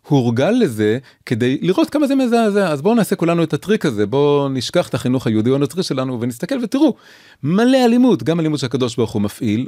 הורגל 0.10 0.52
לזה 0.52 0.98
כדי 1.26 1.58
לראות 1.62 1.90
כמה 1.90 2.08
זה 2.08 2.16
מזעזע 2.16 2.68
אז 2.68 2.82
בואו 2.82 2.96
נעשה 2.96 3.16
כולנו 3.16 3.44
את 3.44 3.54
הטריק 3.54 3.86
הזה 3.86 4.06
בואו 4.06 4.50
נשכח 4.50 4.88
את 4.88 4.94
החינוך 4.94 5.28
היהודי 5.28 5.56
הנוצרי 5.56 5.84
שלנו 5.84 6.22
ונסתכל 6.22 6.56
ותראו 6.64 6.96
מלא 7.44 7.86
אלימות 7.86 8.24
גם 8.24 8.40
אלימות 8.40 8.60
שהקדוש 8.60 8.96
ברוך 8.96 9.12
הוא 9.12 9.22
מפעיל 9.22 9.68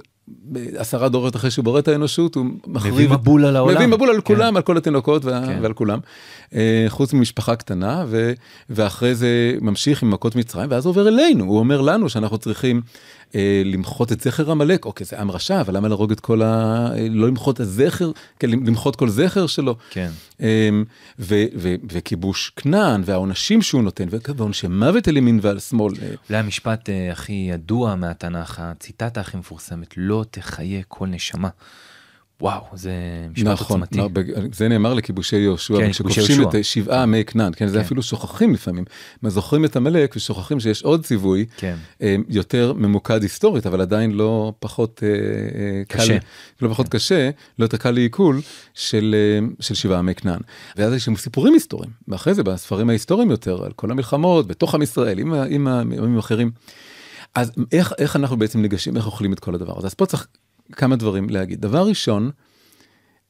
עשרה 0.77 1.09
דורות 1.09 1.35
אחרי 1.35 1.51
שהוא 1.51 1.65
בורא 1.65 1.79
את 1.79 1.87
האנושות 1.87 2.35
הוא 2.35 2.45
מחריב 2.67 2.93
מביא 2.93 3.09
מבול 3.09 3.45
על 3.45 3.55
העולם 3.55 3.75
מביא 3.75 3.87
מבול 3.87 4.09
על 4.09 4.15
כן. 4.15 4.21
כולם 4.21 4.57
על 4.57 4.61
כל 4.61 4.77
התינוקות 4.77 5.25
וה, 5.25 5.45
כן. 5.45 5.59
ועל 5.61 5.73
כולם 5.73 5.99
אה, 6.55 6.85
חוץ 6.87 7.13
ממשפחה 7.13 7.55
קטנה 7.55 8.05
ו, 8.07 8.33
ואחרי 8.69 9.15
זה 9.15 9.55
ממשיך 9.61 10.03
עם 10.03 10.11
מכות 10.11 10.35
מצרים 10.35 10.71
ואז 10.71 10.85
עובר 10.85 11.07
אלינו 11.07 11.45
הוא 11.45 11.59
אומר 11.59 11.81
לנו 11.81 12.09
שאנחנו 12.09 12.37
צריכים 12.37 12.81
אה, 13.35 13.61
למחות 13.65 14.11
את 14.11 14.21
זכר 14.21 14.51
עמלק, 14.51 14.85
אוקיי 14.85 15.05
זה 15.05 15.19
עם 15.19 15.31
רשע, 15.31 15.61
אבל 15.61 15.77
למה 15.77 15.87
להרוג 15.87 16.11
את 16.11 16.19
כל 16.19 16.41
ה... 16.41 16.45
אה, 16.95 17.07
לא 17.09 17.27
למחות 17.27 17.55
את 17.55 17.59
הזכר, 17.59 18.11
כן, 18.39 18.49
למחות 18.49 18.95
כל 18.95 19.09
זכר 19.09 19.47
שלו. 19.47 19.75
כן. 19.89 20.09
אה, 20.41 20.69
ו, 21.19 21.35
וכיבוש 21.89 22.51
כנען 22.55 23.01
והעונשים 23.05 23.61
שהוא 23.61 23.83
נותן, 23.83 24.07
ועונשי 24.35 24.67
מוות 24.67 25.07
על 25.07 25.17
ימין 25.17 25.39
ועל 25.41 25.59
שמאל. 25.59 25.93
זה 26.29 26.39
המשפט 26.39 26.89
הכי 27.11 27.47
ידוע 27.49 27.95
מהתנ"ך, 27.95 28.59
הציטטה 28.59 29.21
הכי 29.21 29.37
מפורסמת, 29.37 29.93
לא 29.97 30.25
תחיה 30.31 30.81
כל 30.87 31.07
נשמה. 31.07 31.49
וואו 32.41 32.61
זה 32.73 32.91
משפט 33.31 33.47
נכון, 33.47 33.81
עוצמתי. 33.81 33.99
נכון, 33.99 34.47
זה 34.53 34.67
נאמר 34.67 34.93
לכיבושי 34.93 35.37
יהושע, 35.37 35.77
כן, 35.77 35.91
כשכובשים 35.91 36.43
את 36.43 36.55
שבעה 36.65 37.03
עמי 37.03 37.25
כנען, 37.25 37.51
כן, 37.51 37.59
כן, 37.59 37.67
זה 37.67 37.81
אפילו 37.81 38.03
שוכחים 38.03 38.53
לפעמים, 38.53 38.85
זוכרים 39.27 39.65
את 39.65 39.75
עמלק 39.75 40.13
ושוכחים 40.15 40.59
שיש 40.59 40.83
עוד 40.83 41.05
ציווי, 41.05 41.45
כן. 41.57 41.75
אה, 42.01 42.15
יותר 42.29 42.73
ממוקד 42.73 43.21
היסטורית, 43.21 43.65
אבל 43.65 43.81
עדיין 43.81 44.11
לא 44.11 44.53
פחות 44.59 45.03
אה, 45.03 45.09
אה, 45.09 45.83
קשה, 45.87 46.19
קל, 46.19 46.65
לא 46.65 46.69
פחות 46.69 46.85
כן. 46.87 46.97
קשה, 46.97 47.29
לא 47.59 47.65
יותר 47.65 47.77
קל 47.77 47.91
לעיכול 47.91 48.41
של, 48.73 49.15
של 49.59 49.75
שבעה 49.75 49.99
עמי 49.99 50.15
כנען. 50.15 50.39
ואז 50.77 50.93
יש 50.93 51.09
סיפורים 51.17 51.53
היסטוריים, 51.53 51.91
ואחרי 52.07 52.33
זה 52.33 52.43
בספרים 52.43 52.89
ההיסטוריים 52.89 53.31
יותר, 53.31 53.65
על 53.65 53.71
כל 53.71 53.91
המלחמות 53.91 54.47
בתוך 54.47 54.75
עם 54.75 54.81
ישראל, 54.81 55.19
עם, 55.19 55.33
עם 55.33 55.67
העמים 55.67 56.15
האחרים. 56.15 56.51
אז 57.35 57.51
איך, 57.71 57.93
איך 57.97 58.15
אנחנו 58.15 58.37
בעצם 58.37 58.61
ניגשים, 58.61 58.97
איך 58.97 59.05
אוכלים 59.05 59.33
את 59.33 59.39
כל 59.39 59.55
הדבר 59.55 59.77
הזה? 59.77 59.87
אז 59.87 59.93
פה 59.93 60.05
צריך 60.05 60.27
כמה 60.71 60.95
דברים 60.95 61.29
להגיד. 61.29 61.61
דבר 61.61 61.87
ראשון, 61.87 62.31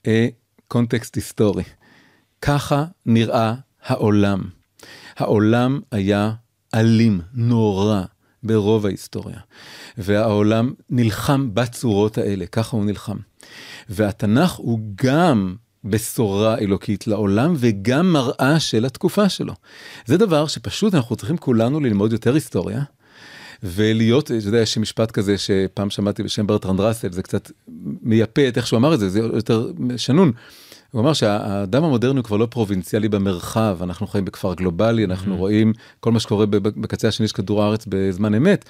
אה, 0.07 0.27
קונטקסט 0.67 1.15
היסטורי. 1.15 1.63
ככה 2.41 2.85
נראה 3.05 3.53
העולם. 3.83 4.41
העולם 5.17 5.79
היה 5.91 6.31
אלים, 6.75 7.21
נורא, 7.33 8.01
ברוב 8.43 8.85
ההיסטוריה. 8.85 9.39
והעולם 9.97 10.73
נלחם 10.89 11.49
בצורות 11.53 12.17
האלה, 12.17 12.45
ככה 12.45 12.77
הוא 12.77 12.85
נלחם. 12.85 13.17
והתנ"ך 13.89 14.51
הוא 14.51 14.79
גם 14.95 15.55
בשורה 15.83 16.57
אלוקית 16.57 17.07
לעולם 17.07 17.53
וגם 17.57 18.13
מראה 18.13 18.59
של 18.59 18.85
התקופה 18.85 19.29
שלו. 19.29 19.53
זה 20.05 20.17
דבר 20.17 20.47
שפשוט 20.47 20.95
אנחנו 20.95 21.15
צריכים 21.15 21.37
כולנו 21.37 21.79
ללמוד 21.79 22.11
יותר 22.11 22.33
היסטוריה. 22.33 22.83
ולהיות, 23.63 24.25
אתה 24.25 24.47
יודע, 24.47 24.59
יש 24.59 24.77
משפט 24.77 25.11
כזה 25.11 25.37
שפעם 25.37 25.89
שמעתי 25.89 26.23
בשם 26.23 26.47
ברטרנד 26.47 26.79
ראסל, 26.79 27.11
זה 27.11 27.23
קצת 27.23 27.51
מייפה 28.01 28.47
את 28.47 28.57
איך 28.57 28.67
שהוא 28.67 28.77
אמר 28.77 28.93
את 28.93 28.99
זה, 28.99 29.09
זה 29.09 29.19
יותר 29.19 29.71
שנון. 29.97 30.31
הוא 30.91 31.01
אמר 31.01 31.13
שהאדם 31.13 31.83
המודרני 31.83 32.17
הוא 32.17 32.23
כבר 32.23 32.37
לא 32.37 32.45
פרובינציאלי 32.45 33.09
במרחב, 33.09 33.77
אנחנו 33.81 34.07
חיים 34.07 34.25
בכפר 34.25 34.53
גלובלי, 34.53 35.05
אנחנו 35.05 35.35
mm-hmm. 35.35 35.37
רואים 35.37 35.73
כל 35.99 36.11
מה 36.11 36.19
שקורה 36.19 36.45
בקצה 36.45 37.07
השני 37.07 37.27
של 37.27 37.35
כדור 37.35 37.63
הארץ 37.63 37.85
בזמן 37.89 38.33
אמת, 38.33 38.65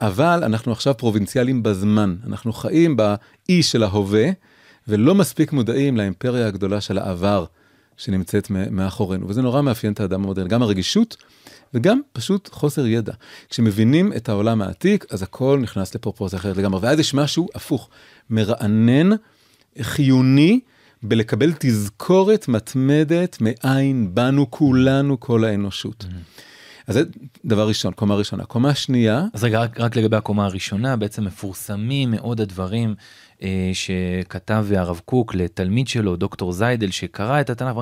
אבל 0.00 0.44
אנחנו 0.44 0.72
עכשיו 0.72 0.94
פרובינציאליים 0.96 1.62
בזמן, 1.62 2.16
אנחנו 2.26 2.52
חיים 2.52 2.96
באי 2.96 3.62
של 3.62 3.82
ההווה, 3.82 4.28
ולא 4.88 5.14
מספיק 5.14 5.52
מודעים 5.52 5.96
לאימפריה 5.96 6.46
הגדולה 6.46 6.80
של 6.80 6.98
העבר 6.98 7.44
שנמצאת 7.96 8.50
מאחורינו, 8.50 9.28
וזה 9.28 9.42
נורא 9.42 9.62
מאפיין 9.62 9.92
את 9.92 10.00
האדם 10.00 10.22
המודרני, 10.22 10.48
גם 10.48 10.62
הרגישות 10.62 11.16
וגם 11.74 12.00
פשוט 12.12 12.48
חוסר 12.52 12.86
ידע. 12.86 13.12
כשמבינים 13.50 14.12
את 14.12 14.28
העולם 14.28 14.62
העתיק, 14.62 15.04
אז 15.10 15.22
הכל 15.22 15.58
נכנס 15.62 15.94
לפרופורציה 15.94 16.38
אחרת 16.38 16.56
לגמרי, 16.56 16.80
ואז 16.82 16.98
יש 16.98 17.14
משהו 17.14 17.48
הפוך, 17.54 17.88
מרענן, 18.30 19.10
חיוני, 19.82 20.60
בלקבל 21.02 21.52
תזכורת 21.58 22.48
מתמדת 22.48 23.38
מאין 23.40 24.14
באנו 24.14 24.50
כולנו, 24.50 25.20
כל 25.20 25.44
האנושות. 25.44 26.06
אז 26.86 26.94
זה 26.94 27.02
דבר 27.44 27.68
ראשון, 27.68 27.92
קומה 27.92 28.14
ראשונה. 28.14 28.44
קומה 28.44 28.74
שנייה... 28.74 29.24
אז 29.32 29.44
רגע, 29.44 29.60
רק, 29.60 29.80
רק 29.80 29.96
לגבי 29.96 30.16
הקומה 30.16 30.44
הראשונה, 30.44 30.96
בעצם 30.96 31.24
מפורסמים 31.24 32.10
מאוד 32.10 32.40
הדברים 32.40 32.94
שכתב 33.72 34.66
הרב 34.76 35.00
קוק 35.04 35.34
לתלמיד 35.34 35.88
שלו, 35.88 36.16
דוקטור 36.16 36.52
זיידל, 36.52 36.90
שקרא 36.90 37.40
את 37.40 37.50
התנ"ך. 37.50 37.76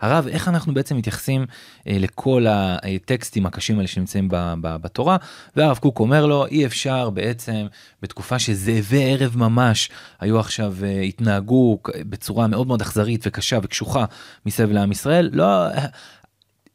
הרב, 0.00 0.26
איך 0.26 0.48
אנחנו 0.48 0.74
בעצם 0.74 0.96
מתייחסים 0.96 1.46
אה, 1.88 1.96
לכל 1.98 2.46
הטקסטים 2.48 3.46
הקשים 3.46 3.76
האלה 3.76 3.88
שנמצאים 3.88 4.28
בתורה? 4.62 5.16
והרב 5.56 5.78
קוק 5.78 6.00
אומר 6.00 6.26
לו, 6.26 6.46
אי 6.46 6.66
אפשר 6.66 7.10
בעצם, 7.10 7.66
בתקופה 8.02 8.38
שזאבי 8.38 9.12
ערב 9.12 9.36
ממש 9.36 9.90
היו 10.20 10.40
עכשיו, 10.40 10.74
אה, 10.82 11.00
התנהגו 11.00 11.78
בצורה 11.96 12.46
מאוד 12.46 12.66
מאוד 12.66 12.80
אכזרית 12.80 13.24
וקשה 13.26 13.58
וקשוחה 13.62 14.04
מסביב 14.46 14.70
לעם 14.72 14.92
ישראל, 14.92 15.30
לא... 15.32 15.66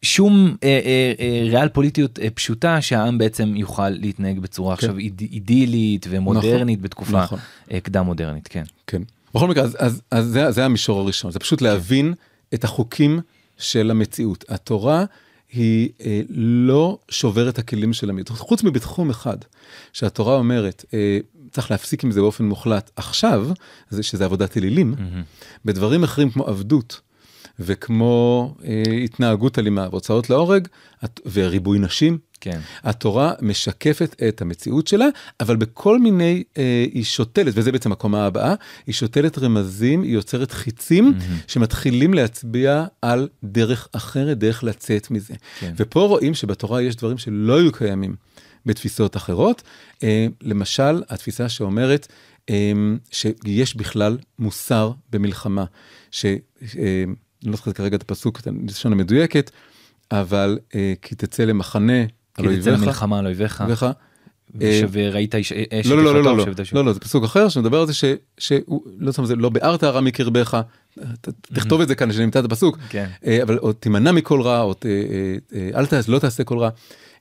שום 0.02 0.56
אה, 0.64 0.80
אה, 0.86 1.14
אה, 1.20 1.50
ריאל 1.50 1.70
פוליטיות 1.70 2.20
אה, 2.20 2.30
פשוטה 2.30 2.82
שהעם 2.82 3.18
בעצם 3.18 3.56
יוכל 3.56 3.90
להתנהג 3.90 4.40
בצורה 4.40 4.76
כן. 4.76 4.86
עכשיו 4.86 4.98
איד, 4.98 5.22
אידילית 5.32 6.06
ומודרנית 6.10 6.78
נכון, 6.78 6.84
בתקופה 6.84 7.24
נכון. 7.24 7.40
אה, 7.72 7.80
קדם 7.80 8.06
מודרנית 8.06 8.48
כן. 8.48 8.64
כן. 8.88 9.02
בכל 9.36 9.48
מקרה 9.48 9.64
אז, 9.64 9.78
אז, 9.80 10.02
אז 10.12 10.26
זה, 10.26 10.52
זה 10.52 10.66
המישור 10.66 11.00
הראשון 11.00 11.32
זה 11.32 11.40
פשוט 11.40 11.62
להבין 11.62 12.14
כן. 12.14 12.56
את 12.56 12.64
החוקים 12.64 13.20
של 13.58 13.92
המציאות 13.92 14.46
התורה 14.50 15.06
היא 15.54 15.90
אה, 16.06 16.22
לא 16.30 16.98
שוברת 17.10 17.60
הכלים 17.60 17.94
של 17.94 18.10
המציאות 18.10 18.40
חוץ 18.40 18.64
מבתחום 18.64 19.10
אחד 19.10 19.38
שהתורה 19.94 20.36
אומרת 20.36 20.86
אה, 20.94 21.20
צריך 21.52 21.72
להפסיק 21.72 22.04
עם 22.04 22.12
זה 22.12 22.22
באופן 22.22 22.46
מוחלט 22.46 22.92
עכשיו 22.96 23.50
זה 23.90 24.04
שזה 24.04 24.26
עבודת 24.26 24.58
אלילים 24.58 24.96
mm-hmm. 24.98 25.66
בדברים 25.66 26.04
אחרים 26.04 26.30
כמו 26.30 26.44
עבדות. 26.48 27.02
וכמו 27.60 28.56
אה, 28.66 28.84
התנהגות 29.04 29.60
אלימה 29.60 29.88
והוצאות 29.92 30.30
להורג 30.30 30.68
וריבוי 31.34 31.80
נשים. 31.80 32.18
כן. 32.42 32.60
התורה 32.84 33.34
משקפת 33.42 34.16
את 34.28 34.42
המציאות 34.42 34.88
שלה, 34.88 35.08
אבל 35.40 35.56
בכל 35.56 36.00
מיני, 36.00 36.44
אה, 36.58 36.86
היא 36.94 37.04
שותלת, 37.04 37.54
וזה 37.56 37.72
בעצם 37.72 37.92
הקומה 37.92 38.26
הבאה, 38.26 38.54
היא 38.88 38.94
שותלת 38.96 39.38
רמזים, 39.38 40.04
היא 40.04 40.14
יוצרת 40.14 40.52
חיצים 40.52 41.14
mm-hmm. 41.14 41.34
שמתחילים 41.48 42.14
להצביע 42.14 42.86
על 43.02 43.28
דרך 43.44 43.88
אחרת, 43.92 44.38
דרך 44.38 44.64
לצאת 44.64 45.12
מזה. 45.12 45.34
כן. 45.60 45.74
ופה 45.78 46.02
רואים 46.02 46.34
שבתורה 46.34 46.82
יש 46.82 46.96
דברים 46.96 47.18
שלא 47.18 47.60
היו 47.60 47.72
קיימים 47.72 48.16
בתפיסות 48.66 49.18
אחרות. 49.18 49.62
אה, 50.04 50.28
למשל, 50.42 51.04
התפיסה 51.10 51.50
שאומרת 51.50 52.08
אה, 52.50 52.72
שיש 53.12 53.76
בכלל 53.76 54.18
מוסר 54.40 54.92
במלחמה. 55.10 55.66
ש, 56.12 56.26
אה, 56.26 57.04
לא 57.46 57.56
זוכר 57.56 57.72
כרגע 57.72 57.96
את 57.96 58.02
הפסוק, 58.02 58.40
את 58.40 58.48
הלשון 58.48 58.92
המדויקת, 58.92 59.52
אבל 60.12 60.60
אה, 60.76 60.94
כי 61.02 61.16
תצא 61.16 61.44
למחנה 61.44 62.02
על 62.38 62.46
אויביך. 62.46 62.66
כי 62.66 62.72
תצא 62.72 62.84
למלחמה 62.84 63.20
על 63.20 63.26
אויביך. 63.26 63.64
וראית 64.92 65.36
אש 65.36 65.52
לא, 65.86 65.98
לא, 65.98 66.04
לא, 66.04 66.24
לא, 66.24 66.46
לא, 66.74 66.86
לא, 66.86 66.94
זה 66.94 67.00
פסוק 67.00 67.24
אחר 67.24 67.50
שמדבר 67.50 67.80
על 67.80 67.88
זה 67.88 67.94
שהוא, 68.38 68.82
לא 68.98 69.12
שם 69.12 69.26
זה, 69.26 69.36
לא 69.36 69.50
ביארת 69.50 69.84
הרע 69.84 70.02
מקרבך, 70.02 70.62
תכתוב 71.42 71.82
את 71.82 71.88
זה 71.88 71.96
כאן 71.96 72.14
שנמצא 72.14 72.40
את 72.40 72.46
הפסוק, 72.46 72.78
אבל 73.44 73.58
עוד 73.58 73.76
תימנע 73.80 74.12
מכל 74.12 74.42
רע, 74.42 74.62
או 74.62 74.74
אל 75.76 75.86
תעשה, 75.86 76.12
לא 76.12 76.20
תעשה 76.20 76.44
כל 76.44 76.58
רע. 76.58 76.70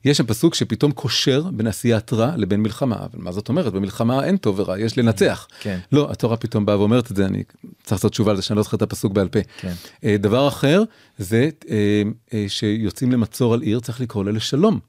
יש 0.05 0.17
שם 0.17 0.25
פסוק 0.25 0.55
שפתאום 0.55 0.91
קושר 0.91 1.43
בין 1.53 1.67
עשיית 1.67 2.13
רע 2.13 2.33
לבין 2.37 2.59
מלחמה, 2.59 2.95
אבל 2.95 3.19
מה 3.19 3.31
זאת 3.31 3.49
אומרת? 3.49 3.73
במלחמה 3.73 4.23
אין 4.23 4.37
טוב 4.37 4.59
ורע, 4.59 4.79
יש 4.79 4.97
לנצח. 4.97 5.47
כן. 5.59 5.79
לא, 5.91 6.11
התורה 6.11 6.37
פתאום 6.37 6.65
באה 6.65 6.79
ואומרת 6.79 7.11
את 7.11 7.15
זה, 7.15 7.25
אני 7.25 7.43
צריך 7.83 7.91
לעשות 7.91 8.11
תשובה 8.11 8.31
על 8.31 8.37
זה 8.37 8.43
שאני 8.43 8.57
לא 8.57 8.63
זוכר 8.63 8.77
את 8.77 8.81
הפסוק 8.81 9.13
בעל 9.13 9.27
פה. 9.27 9.39
כן. 9.57 9.73
אה, 10.03 10.15
דבר 10.19 10.47
אחר 10.47 10.83
זה 11.17 11.49
אה, 11.69 12.01
אה, 12.33 12.45
שיוצאים 12.47 13.11
למצור 13.11 13.53
על 13.53 13.61
עיר, 13.61 13.79
צריך 13.79 14.01
לקרוא 14.01 14.25
לה 14.25 14.31
לשלום. 14.31 14.79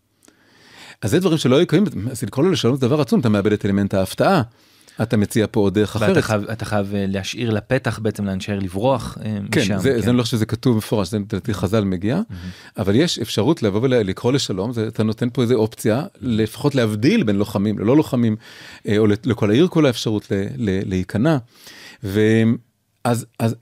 אז 1.03 1.11
זה 1.11 1.21
דברים 1.21 1.39
שלא 1.39 1.57
היו 1.57 1.67
קיימים, 1.67 2.09
אז 2.11 2.23
לקרוא 2.23 2.45
לה 2.45 2.51
לשלום 2.51 2.77
זה 2.77 2.87
דבר 2.87 3.01
עצום, 3.01 3.21
אתה 3.21 3.29
מאבד 3.29 3.53
את 3.53 3.67
אלמנט 3.67 3.95
ההפתעה. 3.95 4.43
אתה 5.03 5.17
מציע 5.17 5.47
פה 5.51 5.61
עוד 5.61 5.75
דרך 5.75 5.97
אחרת. 5.97 6.09
ואתה 6.09 6.23
חייב, 6.23 6.45
אתה 6.45 6.65
חייב 6.65 6.95
אה, 6.95 7.05
להשאיר 7.09 7.51
לפתח 7.51 7.99
בעצם 7.99 8.25
לאנשי 8.25 8.53
לברוח 8.53 9.19
אה, 9.25 9.39
כן, 9.51 9.61
משם. 9.61 9.79
זה, 9.79 9.91
כן, 9.91 10.01
זה 10.01 10.11
אני 10.11 10.19
לא 10.19 10.23
חושב 10.23 10.37
שזה 10.37 10.47
כתוב 10.47 10.77
מפורש, 10.77 11.11
זה 11.11 11.19
לדעתי 11.19 11.55
חז"ל 11.55 11.85
מגיע, 11.85 12.21
mm-hmm. 12.21 12.35
אבל 12.79 12.97
יש 12.97 13.19
אפשרות 13.19 13.63
לבוא 13.63 13.81
ולקרוא 13.83 14.33
לשלום, 14.33 14.73
זה, 14.73 14.89
אתה 14.89 15.03
נותן 15.03 15.29
פה 15.33 15.43
איזה 15.43 15.55
אופציה, 15.55 16.03
לפחות 16.21 16.75
להבדיל 16.75 17.23
בין 17.23 17.37
לוחמים 17.37 17.79
ללא 17.79 17.97
לוחמים, 17.97 18.37
אה, 18.89 18.99
או 18.99 19.07
לכל 19.07 19.51
העיר 19.51 19.69
כל 19.69 19.87
האפשרות 19.87 20.31
ל, 20.31 20.35
ל, 20.57 20.89
להיכנע. 20.89 21.37
ואז, 22.03 23.27
אז, 23.39 23.55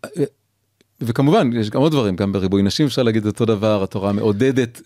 וכמובן, 1.01 1.51
יש 1.55 1.71
גם 1.71 1.81
עוד 1.81 1.93
דברים, 1.93 2.17
גם 2.17 2.33
בריבוי 2.33 2.63
נשים 2.63 2.87
אפשר 2.87 3.03
להגיד 3.03 3.27
אותו 3.27 3.45
דבר, 3.45 3.83
התורה 3.83 4.13
מעודדת. 4.13 4.81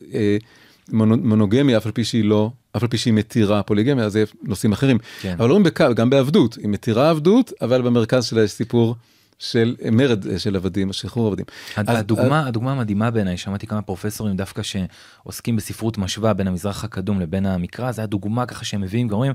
מונוגמיה 0.93 1.77
אף 1.77 1.87
על 1.87 1.93
פי 1.93 2.05
שהיא 2.05 2.25
לא 2.25 2.51
אף 2.77 2.83
על 2.83 2.89
פי 2.89 2.99
שהיא 2.99 3.15
מתירה 3.15 3.63
פוליגמיה 3.63 4.09
זה 4.09 4.25
נושאים 4.43 4.73
אחרים 4.73 4.99
כן. 5.21 5.35
אבל 5.39 5.49
לא 5.49 5.59
בקו 5.59 5.85
גם 5.97 6.11
בעבדות 6.11 6.55
היא 6.55 6.69
מתירה 6.69 7.11
עבדות 7.11 7.53
אבל 7.63 7.83
במרכז 7.83 8.25
שלה 8.25 8.43
יש 8.43 8.51
סיפור 8.51 8.97
של 9.39 9.77
מרד 9.93 10.39
של 10.39 10.57
עבדים 10.57 10.93
שחרור 10.93 11.27
עבדים. 11.27 11.45
הדוגמה 11.77 12.41
אז, 12.41 12.47
הדוגמה 12.47 12.73
המדהימה 12.73 13.11
בעיניי 13.11 13.37
שמעתי 13.37 13.67
כמה 13.67 13.83
פרופסורים 13.83 14.37
דווקא 14.37 14.63
שעוסקים 14.63 15.57
בספרות 15.57 15.99
משווה 15.99 16.35
בין 16.35 16.47
המזרח 16.47 16.85
הקדום 16.85 17.21
לבין 17.21 17.47
המקרא 17.47 17.93
זה 17.93 18.03
הדוגמה 18.03 18.47
ככה 18.47 18.65
שהם 18.65 18.81
מביאים 18.81 19.09
גורמים 19.09 19.33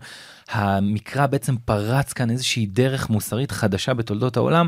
המקרא 0.51 1.25
בעצם 1.25 1.55
פרץ 1.65 2.13
כאן 2.13 2.29
איזושהי 2.29 2.65
דרך 2.65 3.09
מוסרית 3.09 3.51
חדשה 3.51 3.93
בתולדות 3.93 4.38
העולם 4.38 4.67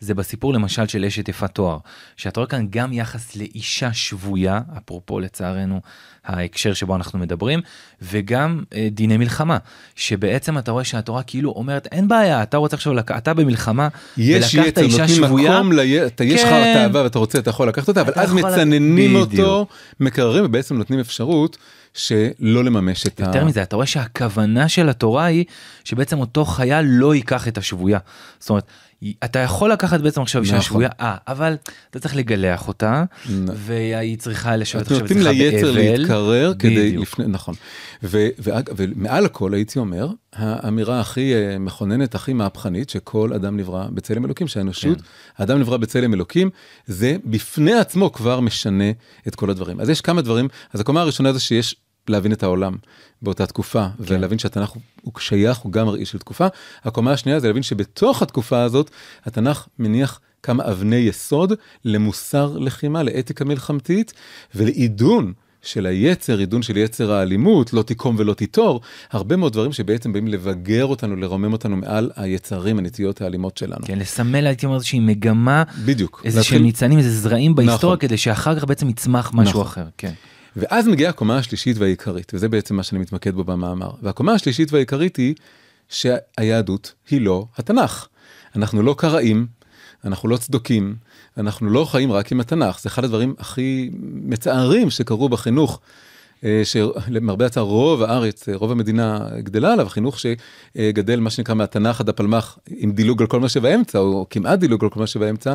זה 0.00 0.14
בסיפור 0.14 0.52
למשל 0.52 0.86
של 0.86 1.04
אשת 1.04 1.28
יפת 1.28 1.50
תואר 1.50 1.78
שאתה 2.16 2.40
רואה 2.40 2.48
כאן 2.48 2.66
גם 2.70 2.92
יחס 2.92 3.36
לאישה 3.36 3.92
שבויה 3.92 4.60
אפרופו 4.78 5.20
לצערנו 5.20 5.80
ההקשר 6.24 6.72
שבו 6.72 6.96
אנחנו 6.96 7.18
מדברים 7.18 7.60
וגם 8.02 8.62
אה, 8.74 8.88
דיני 8.90 9.16
מלחמה. 9.16 9.58
שבעצם 9.96 10.58
אתה 10.58 10.70
רואה 10.72 10.84
שהתורה 10.84 11.22
כאילו 11.22 11.50
אומרת 11.50 11.88
אין 11.92 12.08
בעיה 12.08 12.42
אתה 12.42 12.56
רוצה 12.56 12.76
עכשיו 12.76 12.98
אתה 12.98 13.34
במלחמה 13.34 13.88
יש 14.16 14.54
יצר 14.54 14.82
אישה 14.82 15.08
שבויה? 15.08 15.60
מקום 15.60 15.72
לי... 15.72 16.06
אתה, 16.06 16.24
יש 16.24 16.42
לך 16.42 16.48
כן. 16.48 16.74
תאווה 16.74 17.02
ואתה 17.02 17.18
רוצה 17.18 17.38
אתה 17.38 17.50
יכול 17.50 17.68
לקחת 17.68 17.88
אותה 17.88 18.00
אבל 18.00 18.12
אז 18.16 18.32
מצננים 18.32 19.16
אותו 19.16 19.66
מקררים 20.00 20.44
ובעצם 20.44 20.76
נותנים 20.76 21.00
אפשרות 21.00 21.58
שלא 21.94 22.64
לממש 22.64 23.06
את 23.06 23.20
ה... 23.20 23.24
יותר 23.24 23.44
מזה 23.44 23.62
אתה 23.62 23.76
רואה 23.76 23.86
שהכוונה 23.86 24.68
של 24.68 24.88
התורה 24.88 25.24
היא 25.24 25.44
שבעצם 25.84 26.18
אותו 26.18 26.44
חייל 26.44 26.84
לא 26.88 27.14
ייקח 27.14 27.48
את 27.48 27.58
השבויה. 27.58 27.98
זאת 28.40 28.50
אומרת 28.50 28.64
אתה 29.24 29.38
יכול 29.38 29.72
לקחת 29.72 30.00
בעצם 30.00 30.22
עכשיו 30.22 30.42
אישה 30.42 30.56
נכון. 30.56 30.64
שבויה, 30.66 30.88
אה, 31.00 31.16
אבל 31.28 31.56
אתה 31.90 31.98
צריך 31.98 32.16
לגלח 32.16 32.68
אותה, 32.68 33.04
והיא 33.54 34.18
צריכה 34.18 34.56
לשבת 34.56 34.82
עכשיו 34.82 34.96
אצלך 34.96 35.16
באבל. 35.16 35.24
נותנים 35.24 35.52
ליצר 35.52 35.70
להתקרר 35.70 36.52
כדי 36.58 36.96
לפני, 36.96 37.26
נכון. 37.26 37.54
ומעל 38.02 39.24
הכל 39.24 39.54
הייתי 39.54 39.78
אומר, 39.78 40.08
האמירה 40.32 41.00
הכי 41.00 41.34
אה, 41.34 41.58
מכוננת, 41.58 42.14
הכי 42.14 42.32
מהפכנית, 42.32 42.90
שכל 42.90 43.32
אדם 43.32 43.56
נברא 43.56 43.86
בצלם 43.90 44.24
אלוקים, 44.24 44.48
שהאנושות, 44.48 45.00
כן. 45.00 45.04
האדם 45.38 45.60
נברא 45.60 45.76
בצלם 45.76 46.14
אלוקים, 46.14 46.50
זה 46.86 47.16
בפני 47.24 47.72
עצמו 47.72 48.12
כבר 48.12 48.40
משנה 48.40 48.90
את 49.28 49.34
כל 49.34 49.50
הדברים. 49.50 49.80
אז 49.80 49.88
יש 49.88 50.00
כמה 50.00 50.22
דברים, 50.22 50.48
אז 50.72 50.80
הקומה 50.80 51.00
הראשונה 51.00 51.32
זה 51.32 51.40
שיש 51.40 51.76
להבין 52.08 52.32
את 52.32 52.42
העולם 52.42 52.76
באותה 53.22 53.46
תקופה 53.46 53.86
כן. 53.88 54.14
ולהבין 54.14 54.38
שהתנ"ך 54.38 54.70
הוא 55.02 55.12
שייך 55.18 55.58
הוא 55.58 55.72
גם 55.72 55.86
מראי 55.86 56.04
של 56.04 56.18
תקופה. 56.18 56.46
הקומה 56.84 57.12
השנייה 57.12 57.40
זה 57.40 57.46
להבין 57.46 57.62
שבתוך 57.62 58.22
התקופה 58.22 58.62
הזאת 58.62 58.90
התנ"ך 59.24 59.66
מניח 59.78 60.20
כמה 60.42 60.70
אבני 60.70 60.96
יסוד 60.96 61.52
למוסר 61.84 62.58
לחימה 62.58 63.02
לאתיקה 63.02 63.44
מלחמתית 63.44 64.12
ולעידון 64.54 65.32
של 65.62 65.86
היצר, 65.86 66.38
עידון 66.38 66.62
של 66.62 66.76
יצר 66.76 67.12
האלימות, 67.12 67.72
לא 67.72 67.82
תיקום 67.82 68.16
ולא 68.18 68.34
תיטור, 68.34 68.80
הרבה 69.10 69.36
מאוד 69.36 69.52
דברים 69.52 69.72
שבעצם 69.72 70.12
באים 70.12 70.28
לבגר 70.28 70.86
אותנו, 70.86 71.16
לרומם 71.16 71.52
אותנו 71.52 71.76
מעל 71.76 72.10
היצרים, 72.16 72.78
הנטיות 72.78 73.20
האלימות 73.20 73.56
שלנו. 73.56 73.86
כן, 73.86 73.98
לסמל 73.98 74.46
הייתי 74.46 74.66
אומר 74.66 74.76
איזושהי 74.76 75.00
מגמה, 75.00 75.62
בדיוק. 75.84 76.22
איזה 76.24 76.42
שהם 76.42 76.62
ניצנים, 76.62 76.98
איזה 76.98 77.10
זרעים 77.10 77.54
בהיסטוריה, 77.54 77.96
כדי 77.96 78.16
שאחר 78.16 78.56
כך 78.56 78.64
בעצם 78.64 78.88
יצמח 78.88 79.30
משהו 79.34 79.62
אחר. 79.62 79.84
כן. 79.98 80.12
ואז 80.56 80.88
מגיעה 80.88 81.10
הקומה 81.10 81.38
השלישית 81.38 81.78
והעיקרית, 81.78 82.32
וזה 82.34 82.48
בעצם 82.48 82.76
מה 82.76 82.82
שאני 82.82 83.00
מתמקד 83.00 83.34
בו 83.34 83.44
במאמר. 83.44 83.90
והקומה 84.02 84.32
השלישית 84.32 84.72
והעיקרית 84.72 85.16
היא 85.16 85.34
שהיהדות 85.88 86.92
היא 87.10 87.20
לא 87.20 87.46
התנ"ך. 87.58 88.08
אנחנו 88.56 88.82
לא 88.82 88.94
קראים, 88.98 89.46
אנחנו 90.04 90.28
לא 90.28 90.36
צדוקים, 90.36 90.94
אנחנו 91.36 91.70
לא 91.70 91.84
חיים 91.84 92.12
רק 92.12 92.32
עם 92.32 92.40
התנ"ך. 92.40 92.80
זה 92.80 92.88
אחד 92.88 93.04
הדברים 93.04 93.34
הכי 93.38 93.90
מצערים 94.02 94.90
שקרו 94.90 95.28
בחינוך. 95.28 95.80
אה, 96.44 96.62
שלמרבה 96.64 97.46
הצער 97.46 97.62
רוב 97.62 98.02
הארץ, 98.02 98.48
אה, 98.48 98.56
רוב 98.56 98.72
המדינה 98.72 99.28
גדלה 99.38 99.72
עליו, 99.72 99.88
חינוך 99.88 100.18
שגדל 100.18 101.20
מה 101.20 101.30
שנקרא 101.30 101.54
מהתנ"ך 101.54 102.00
עד 102.00 102.08
הפלמ"ח 102.08 102.58
עם 102.68 102.92
דילוג 102.92 103.22
על 103.22 103.28
כל 103.28 103.40
מה 103.40 103.48
שבאמצע, 103.48 103.98
או 103.98 104.26
כמעט 104.30 104.58
דילוג 104.58 104.84
על 104.84 104.90
כל 104.90 105.00
מה 105.00 105.06
שבאמצע, 105.06 105.54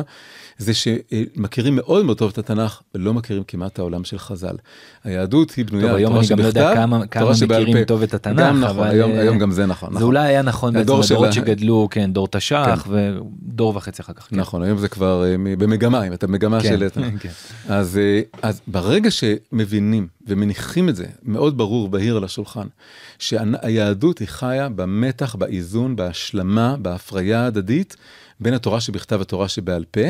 זה 0.58 0.72
שמכירים 0.74 1.76
מאוד 1.76 2.04
מאוד 2.04 2.18
טוב 2.18 2.30
את 2.32 2.38
התנ"ך 2.38 2.80
ולא 2.94 3.14
מכירים 3.14 3.42
כמעט 3.44 3.72
את 3.72 3.78
העולם 3.78 4.04
של 4.04 4.18
חז"ל. 4.18 4.56
היהדות 5.04 5.50
היא 5.50 5.64
בנויה 5.64 5.92
על 5.92 6.06
תורה 6.06 6.24
שבכתב, 6.24 6.40
תורה 6.40 6.54
שבעל 6.54 6.54
פה. 6.54 6.66
היום 6.66 6.98
אני 6.98 7.06
גם 7.06 7.18
לא 7.18 7.24
יודע 7.24 7.44
כמה, 7.44 7.64
מכירים 7.64 7.84
טוב 7.84 8.02
את 8.02 8.14
התנ"ך, 8.14 8.40
גם 8.40 8.60
נכון, 8.60 8.76
אבל 8.76 8.88
היום, 8.88 9.10
היום 9.10 9.38
גם 9.38 9.50
זה 9.50 9.66
נכון. 9.66 9.88
זה 9.88 9.94
נכון. 9.94 10.06
אולי 10.06 10.28
היה 10.28 10.42
נכון 10.42 10.74
בעצם 10.74 10.92
הדורות 10.92 11.32
שגדלו, 11.32 11.88
כן, 11.90 12.12
דור 12.12 12.28
תש"ח 12.28 12.82
כן. 12.84 12.90
ודור 12.92 13.76
וחצי 13.76 14.02
אחר 14.02 14.12
כך. 14.12 14.28
כן. 14.30 14.36
נכון, 14.36 14.62
היום 14.62 14.78
זה 14.78 14.88
כבר 14.88 15.24
במגמה, 15.38 16.06
אם 16.06 16.12
אתה 16.12 16.26
במגמה 16.26 16.60
כן, 16.60 16.68
של... 16.68 16.88
כן. 17.20 17.28
אז, 17.68 18.00
אז 18.42 18.60
ברגע 18.66 19.10
שמבינים 19.10 20.08
ומניחים 20.26 20.88
את 20.88 20.96
זה 20.96 21.06
מאוד 21.22 21.58
ברור, 21.58 21.88
בהיר 21.88 22.16
על 22.16 22.24
השולחן, 22.24 22.66
שהיהדות 23.18 24.18
היא 24.18 24.28
חיה 24.28 24.68
במתח, 24.68 25.34
באיזון, 25.34 25.96
בהשלמה, 25.96 26.76
בהפריה 26.76 27.42
ההדדית. 27.44 27.96
בין 28.40 28.54
התורה 28.54 28.80
שבכתב 28.80 29.20
לתורה 29.20 29.48
שבעל 29.48 29.84
פה, 29.90 30.00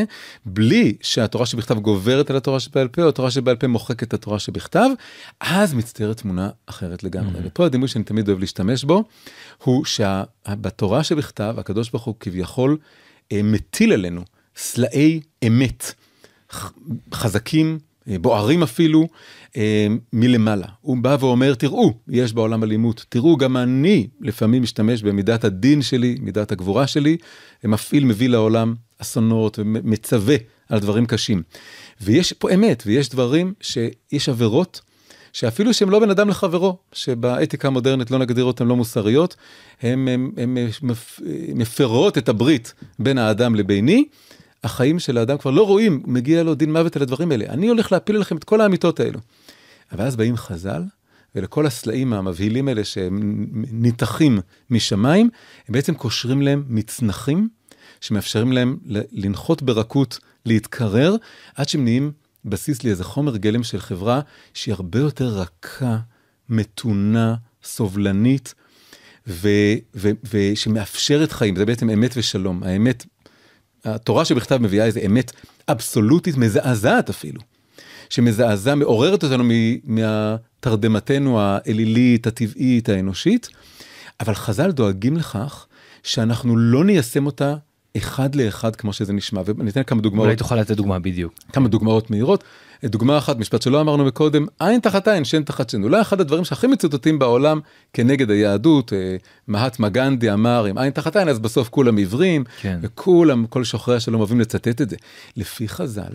בלי 0.46 0.96
שהתורה 1.00 1.46
שבכתב 1.46 1.78
גוברת 1.78 2.30
על 2.30 2.36
התורה 2.36 2.60
שבעל 2.60 2.88
פה, 2.88 3.02
או 3.02 3.08
התורה 3.08 3.30
שבעל 3.30 3.56
פה 3.56 3.66
מוחקת 3.66 4.02
את 4.02 4.14
התורה 4.14 4.38
שבכתב, 4.38 4.88
אז 5.40 5.74
מצטיירת 5.74 6.16
תמונה 6.16 6.50
אחרת 6.66 7.04
לגמרי. 7.04 7.40
Mm-hmm. 7.40 7.46
ופה 7.46 7.66
הדימוי 7.66 7.88
שאני 7.88 8.04
תמיד 8.04 8.28
אוהב 8.28 8.40
להשתמש 8.40 8.84
בו, 8.84 9.04
הוא 9.64 9.84
שבתורה 9.84 11.04
שבכתב, 11.04 11.54
הקדוש 11.58 11.90
ברוך 11.90 12.04
הוא 12.04 12.14
כביכול 12.20 12.78
אה, 13.32 13.40
מטיל 13.42 13.92
עלינו 13.92 14.22
סלעי 14.56 15.20
אמת, 15.46 15.94
חזקים, 17.14 17.78
בוערים 18.21 18.62
אפילו, 18.62 19.09
אה, 19.57 19.87
מלמעלה. 20.12 20.66
הוא 20.81 20.97
בא 20.97 21.16
ואומר, 21.21 21.55
תראו, 21.55 21.92
יש 22.09 22.33
בעולם 22.33 22.64
אלימות, 22.64 23.05
תראו, 23.09 23.37
גם 23.37 23.57
אני 23.57 24.07
לפעמים 24.21 24.62
משתמש 24.62 25.03
במידת 25.03 25.44
הדין 25.44 25.83
שלי, 25.83 26.16
מידת 26.21 26.53
הגבורה 26.53 26.87
שלי, 26.87 27.16
מפעיל, 27.64 28.05
מביא 28.05 28.29
לעולם 28.29 28.75
אסונות 28.99 29.59
ומצווה 29.59 30.37
על 30.68 30.79
דברים 30.79 31.07
קשים. 31.07 31.42
ויש 32.01 32.33
פה 32.33 32.55
אמת, 32.55 32.83
ויש 32.87 33.09
דברים 33.09 33.53
שיש 33.61 34.29
עבירות. 34.29 34.81
שאפילו 35.33 35.75
שהם 35.75 35.90
לא 35.90 36.01
בין 36.01 36.11
אדם 36.11 36.29
לחברו, 36.29 36.77
שבאתיקה 36.92 37.68
המודרנית 37.68 38.11
לא 38.11 38.18
נגדיר 38.18 38.44
אותן 38.44 38.66
לא 38.66 38.77
מוסריות, 38.77 39.37
הן 39.83 40.09
מפרות 41.55 42.18
את 42.18 42.29
הברית 42.29 42.75
בין 42.99 43.18
האדם 43.18 43.55
לביני, 43.55 44.05
החיים 44.64 44.99
של 44.99 45.18
האדם 45.18 45.38
כבר 45.38 45.51
לא 45.51 45.66
רואים, 45.66 46.03
מגיע 46.07 46.42
לו 46.42 46.55
דין 46.55 46.73
מוות 46.73 46.97
על 46.97 47.03
הדברים 47.03 47.33
האלה. 47.33 47.44
אני 47.49 47.68
הולך 47.68 47.92
להפיל 47.92 48.18
לכם 48.18 48.37
את 48.37 48.44
כל 48.44 48.61
האמיתות 48.61 49.01
האלו. 49.01 49.21
אבל 49.92 50.05
אז 50.05 50.16
באים 50.16 50.37
חז"ל, 50.37 50.83
ולכל 51.35 51.66
הסלעים 51.66 52.12
המבהילים 52.12 52.68
האלה 52.68 52.85
שניתחים 52.85 54.40
משמיים, 54.71 55.31
הם 55.68 55.73
בעצם 55.73 55.94
קושרים 55.94 56.42
להם 56.42 56.64
מצנחים, 56.68 57.49
שמאפשרים 58.01 58.53
להם 58.53 58.79
לנחות 59.12 59.62
ברכות, 59.62 60.18
להתקרר, 60.47 61.16
עד 61.55 61.68
שהם 61.68 61.85
נהיים 61.85 62.12
בסיס 62.44 62.85
לאיזה 62.85 63.05
חומר 63.05 63.37
גלם 63.37 63.62
של 63.62 63.81
חברה 63.81 64.21
שהיא 64.55 64.75
הרבה 64.75 64.99
יותר 64.99 65.27
רכה, 65.27 65.99
מתונה, 66.49 67.35
סובלנית, 67.62 68.55
ושמאפשרת 70.31 71.33
חיים, 71.33 71.57
זה 71.57 71.66
בעצם 71.66 71.90
אמת 71.90 72.11
ושלום. 72.16 72.62
האמת 72.62 73.07
התורה 73.94 74.24
שבכתב 74.24 74.57
מביאה 74.57 74.85
איזה 74.87 75.01
אמת 75.07 75.33
אבסולוטית 75.68 76.37
מזעזעת 76.37 77.11
אפילו, 77.11 77.40
שמזעזע, 78.11 78.74
מעוררת 78.74 79.24
אותנו 79.24 79.44
מהתרדמתנו 79.85 81.40
האלילית, 81.40 82.27
הטבעית, 82.27 82.88
האנושית, 82.88 83.48
אבל 84.20 84.35
חז"ל 84.35 84.70
דואגים 84.70 85.16
לכך 85.16 85.66
שאנחנו 86.03 86.57
לא 86.57 86.85
ניישם 86.85 87.27
אותה 87.27 87.55
אחד 87.96 88.35
לאחד 88.35 88.77
כמו 88.77 88.92
שזה 88.92 89.12
נשמע, 89.12 89.42
ואני 89.44 89.70
אתן 89.70 89.83
כמה 89.83 90.01
דוגמאות. 90.01 90.24
אולי 90.24 90.37
תוכל 90.37 90.57
לתת 90.57 90.77
דוגמה 90.77 90.98
בדיוק. 90.98 91.35
כמה 91.53 91.68
דוגמאות 91.68 92.11
מהירות. 92.11 92.44
דוגמה 92.85 93.18
אחת, 93.18 93.38
משפט 93.38 93.62
שלא 93.62 93.81
אמרנו 93.81 94.05
מקודם, 94.05 94.46
עין 94.59 94.81
תחת 94.81 95.09
עין, 95.09 95.24
שן 95.24 95.42
תחת 95.42 95.70
שן. 95.70 95.83
אולי 95.83 96.01
אחד 96.01 96.20
הדברים 96.20 96.44
שהכי 96.44 96.66
מצוטטים 96.66 97.18
בעולם 97.18 97.61
כנגד 97.92 98.31
היהדות, 98.31 98.92
אה, 98.92 99.16
מהטמה 99.46 99.88
גנדי 99.88 100.33
אמר, 100.33 100.64
עם 100.64 100.79
עין 100.79 100.90
תחת 100.90 101.16
עין, 101.16 101.29
אז 101.29 101.38
בסוף 101.38 101.68
כולם 101.68 101.96
עיוורים, 101.96 102.44
כן. 102.61 102.79
וכולם, 102.83 103.46
כל 103.46 103.64
שוחרי 103.64 103.96
השלום 103.96 104.20
אוהבים 104.20 104.40
לצטט 104.40 104.81
את 104.81 104.90
זה. 104.90 104.96
לפי 105.37 105.68
חז"ל, 105.68 106.12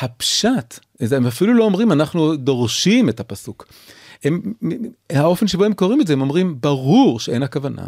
הפשט, 0.00 0.78
הם 1.00 1.26
אפילו 1.26 1.54
לא 1.54 1.64
אומרים, 1.64 1.92
אנחנו 1.92 2.36
דורשים 2.36 3.08
את 3.08 3.20
הפסוק. 3.20 3.66
הם, 4.24 4.40
האופן 5.10 5.46
שבו 5.46 5.64
הם 5.64 5.72
קוראים 5.72 6.00
את 6.00 6.06
זה, 6.06 6.12
הם 6.12 6.20
אומרים, 6.20 6.60
ברור 6.60 7.20
שאין 7.20 7.42
הכוונה. 7.42 7.86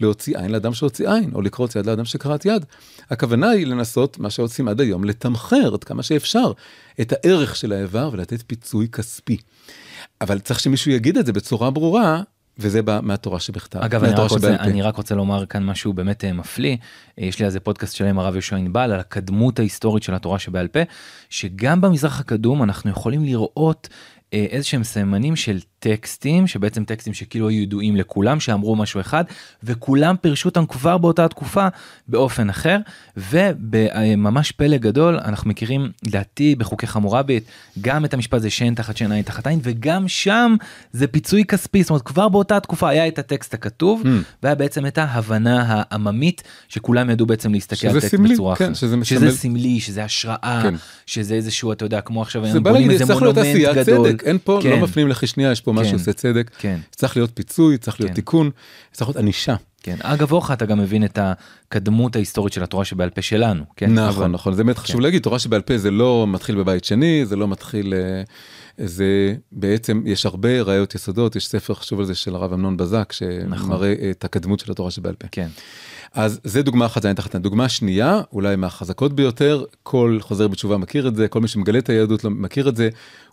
להוציא 0.00 0.38
עין 0.38 0.50
לאדם 0.50 0.74
שהוציא 0.74 1.08
עין, 1.08 1.30
או 1.34 1.42
לקרוץ 1.42 1.76
יד 1.76 1.86
לאדם 1.86 2.04
שקראת 2.04 2.44
יד. 2.44 2.64
הכוונה 3.10 3.50
היא 3.50 3.66
לנסות, 3.66 4.18
מה 4.18 4.30
שעושים 4.30 4.68
עד 4.68 4.80
היום, 4.80 5.04
לתמחר 5.04 5.74
עד 5.74 5.84
כמה 5.84 6.02
שאפשר 6.02 6.52
את 7.00 7.12
הערך 7.12 7.56
של 7.56 7.72
האיבר 7.72 8.10
ולתת 8.12 8.42
פיצוי 8.46 8.88
כספי. 8.88 9.36
אבל 10.20 10.38
צריך 10.38 10.60
שמישהו 10.60 10.90
יגיד 10.90 11.18
את 11.18 11.26
זה 11.26 11.32
בצורה 11.32 11.70
ברורה, 11.70 12.22
וזה 12.60 12.82
בא 12.82 13.00
מהתורה 13.02 13.40
שבכתב. 13.40 13.78
אגב, 13.78 14.04
אני 14.04 14.12
רק, 14.12 14.30
רוצה, 14.30 14.56
אני 14.56 14.82
רק 14.82 14.96
רוצה 14.96 15.14
לומר 15.14 15.46
כאן 15.46 15.64
משהו 15.64 15.92
באמת 15.92 16.24
אה, 16.24 16.32
מפליא. 16.32 16.76
אה, 17.18 17.24
יש 17.24 17.38
לי 17.38 17.46
איזה 17.46 17.60
פודקאסט 17.60 17.96
שלם 17.96 18.18
הרב 18.18 18.34
יהושע 18.34 18.56
ענבל 18.56 18.92
על 18.92 19.00
הקדמות 19.00 19.58
ההיסטורית 19.58 20.02
של 20.02 20.14
התורה 20.14 20.38
שבעל 20.38 20.68
פה, 20.68 20.80
שגם 21.30 21.80
במזרח 21.80 22.20
הקדום 22.20 22.62
אנחנו 22.62 22.90
יכולים 22.90 23.24
לראות 23.24 23.88
אה, 24.34 24.46
איזה 24.50 24.66
שהם 24.66 24.84
סממנים 24.84 25.36
של 25.36 25.58
טקסטים 25.80 26.46
שבעצם 26.46 26.84
טקסטים 26.84 27.14
שכאילו 27.14 27.48
היו 27.48 27.62
ידועים 27.62 27.96
לכולם 27.96 28.40
שאמרו 28.40 28.76
משהו 28.76 29.00
אחד 29.00 29.24
וכולם 29.62 30.16
פירשו 30.20 30.48
אותם 30.48 30.66
כבר 30.66 30.98
באותה 30.98 31.28
תקופה 31.28 31.68
באופן 32.08 32.50
אחר 32.50 32.76
ובממש 33.16 34.52
פלא 34.52 34.76
גדול 34.76 35.18
אנחנו 35.24 35.50
מכירים 35.50 35.90
לדעתי 36.06 36.54
בחוקי 36.54 36.86
חמורבית 36.86 37.44
גם 37.80 38.04
את 38.04 38.14
המשפט 38.14 38.40
זה 38.40 38.50
שאין 38.50 38.74
תחת 38.74 38.96
שאין 38.96 39.12
עין 39.12 39.22
תחת 39.22 39.46
עין 39.46 39.60
וגם 39.62 40.08
שם 40.08 40.56
זה 40.92 41.06
פיצוי 41.06 41.44
כספי 41.44 41.82
זאת 41.82 41.90
אומרת 41.90 42.02
כבר 42.02 42.28
באותה 42.28 42.60
תקופה 42.60 42.88
היה 42.88 43.08
את 43.08 43.18
הטקסט 43.18 43.54
הכתוב 43.54 44.02
mm. 44.04 44.08
והיה 44.42 44.54
בעצם 44.54 44.86
את 44.86 44.98
ההבנה 44.98 45.64
העממית 45.66 46.42
שכולם 46.68 47.10
ידעו 47.10 47.26
בעצם 47.26 47.52
להסתכל 47.52 47.86
על 47.86 48.00
טקסט 48.00 48.16
סמלי, 48.16 48.34
בצורה 48.34 48.56
כן, 48.56 48.64
אחרת 48.64 48.76
שזה, 48.76 48.96
שזה 49.02 49.30
סמלי 49.30 49.80
שזה 49.80 50.04
השראה 50.04 50.60
כן. 50.62 50.74
שזה 51.06 51.34
איזשהו 51.34 51.72
אתה 51.72 51.84
יודע 51.84 52.00
כמו 52.00 52.22
עכשיו 52.22 52.46
זה 52.52 52.60
בא 52.60 52.70
להגיד 52.70 53.02
צריך 53.02 53.22
להיות 53.22 53.36
עשיית 53.36 53.78
צדק 53.78 54.22
אין 54.24 54.38
פה 54.44 54.56
לא 54.56 54.62
כן. 54.62 54.70
לא 54.70 54.76
מפנים 54.76 55.08
שנייה 55.30 55.52
יש 55.52 55.60
פה 55.60 55.69
פה 55.74 55.80
משהו 55.80 55.98
שעושה 55.98 56.12
צדק, 56.12 56.50
כן. 56.58 56.78
צריך 56.90 57.16
להיות 57.16 57.30
פיצוי, 57.34 57.78
צריך 57.78 58.00
להיות 58.00 58.10
כן. 58.10 58.14
תיקון, 58.14 58.50
צריך 58.92 59.08
להיות 59.08 59.16
ענישה. 59.16 59.56
כן, 59.82 59.96
אגב 60.02 60.32
אורך 60.32 60.50
אתה 60.50 60.66
גם 60.66 60.78
מבין 60.78 61.04
את 61.04 61.18
הקדמות 61.22 62.16
ההיסטורית 62.16 62.52
של 62.52 62.62
התורה 62.62 62.84
שבעל 62.84 63.10
פה 63.10 63.22
שלנו, 63.22 63.64
כן? 63.76 63.94
נכון, 63.94 64.08
אבל... 64.08 64.26
נכון, 64.26 64.54
זה 64.54 64.64
באמת 64.64 64.76
כן. 64.76 64.82
חשוב 64.82 65.00
להגיד, 65.00 65.22
תורה 65.22 65.38
שבעל 65.38 65.60
פה 65.60 65.78
זה 65.78 65.90
לא 65.90 66.26
מתחיל 66.28 66.56
בבית 66.56 66.84
שני, 66.84 67.26
זה 67.26 67.36
לא 67.36 67.48
מתחיל, 67.48 67.94
אה, 67.94 68.22
זה 68.86 69.34
בעצם, 69.52 70.02
יש 70.06 70.26
הרבה 70.26 70.62
ראיות 70.62 70.94
יסודות, 70.94 71.36
יש 71.36 71.48
ספר 71.48 71.74
חשוב 71.74 72.00
על 72.00 72.06
זה 72.06 72.14
של 72.14 72.34
הרב 72.34 72.52
אמנון 72.52 72.76
בזק, 72.76 73.12
שמראה 73.12 73.46
נכון. 73.46 73.82
את 74.10 74.24
הקדמות 74.24 74.60
של 74.60 74.72
התורה 74.72 74.90
שבעל 74.90 75.14
פה. 75.14 75.28
כן. 75.32 75.48
אז 76.14 76.40
זה 76.44 76.62
דוגמה 76.62 76.86
אחת, 76.86 77.02
זה 77.02 77.14
תחת 77.14 77.36
דוגמה 77.36 77.68
שנייה, 77.68 78.20
אולי 78.32 78.56
מהחזקות 78.56 79.12
ביותר, 79.12 79.64
כל 79.82 80.18
חוזר 80.20 80.48
בתשובה 80.48 80.76
מכיר 80.76 81.08
את 81.08 81.16
זה, 81.16 81.28
כל 81.28 81.40
מי 81.40 81.48
שמגלה 81.48 81.78
את 81.78 81.88
היהדות 81.88 82.24
לא 82.24 82.30
מכיר 82.30 82.68
את 82.68 82.76
זה, 82.76 82.84
הוא 82.84 82.92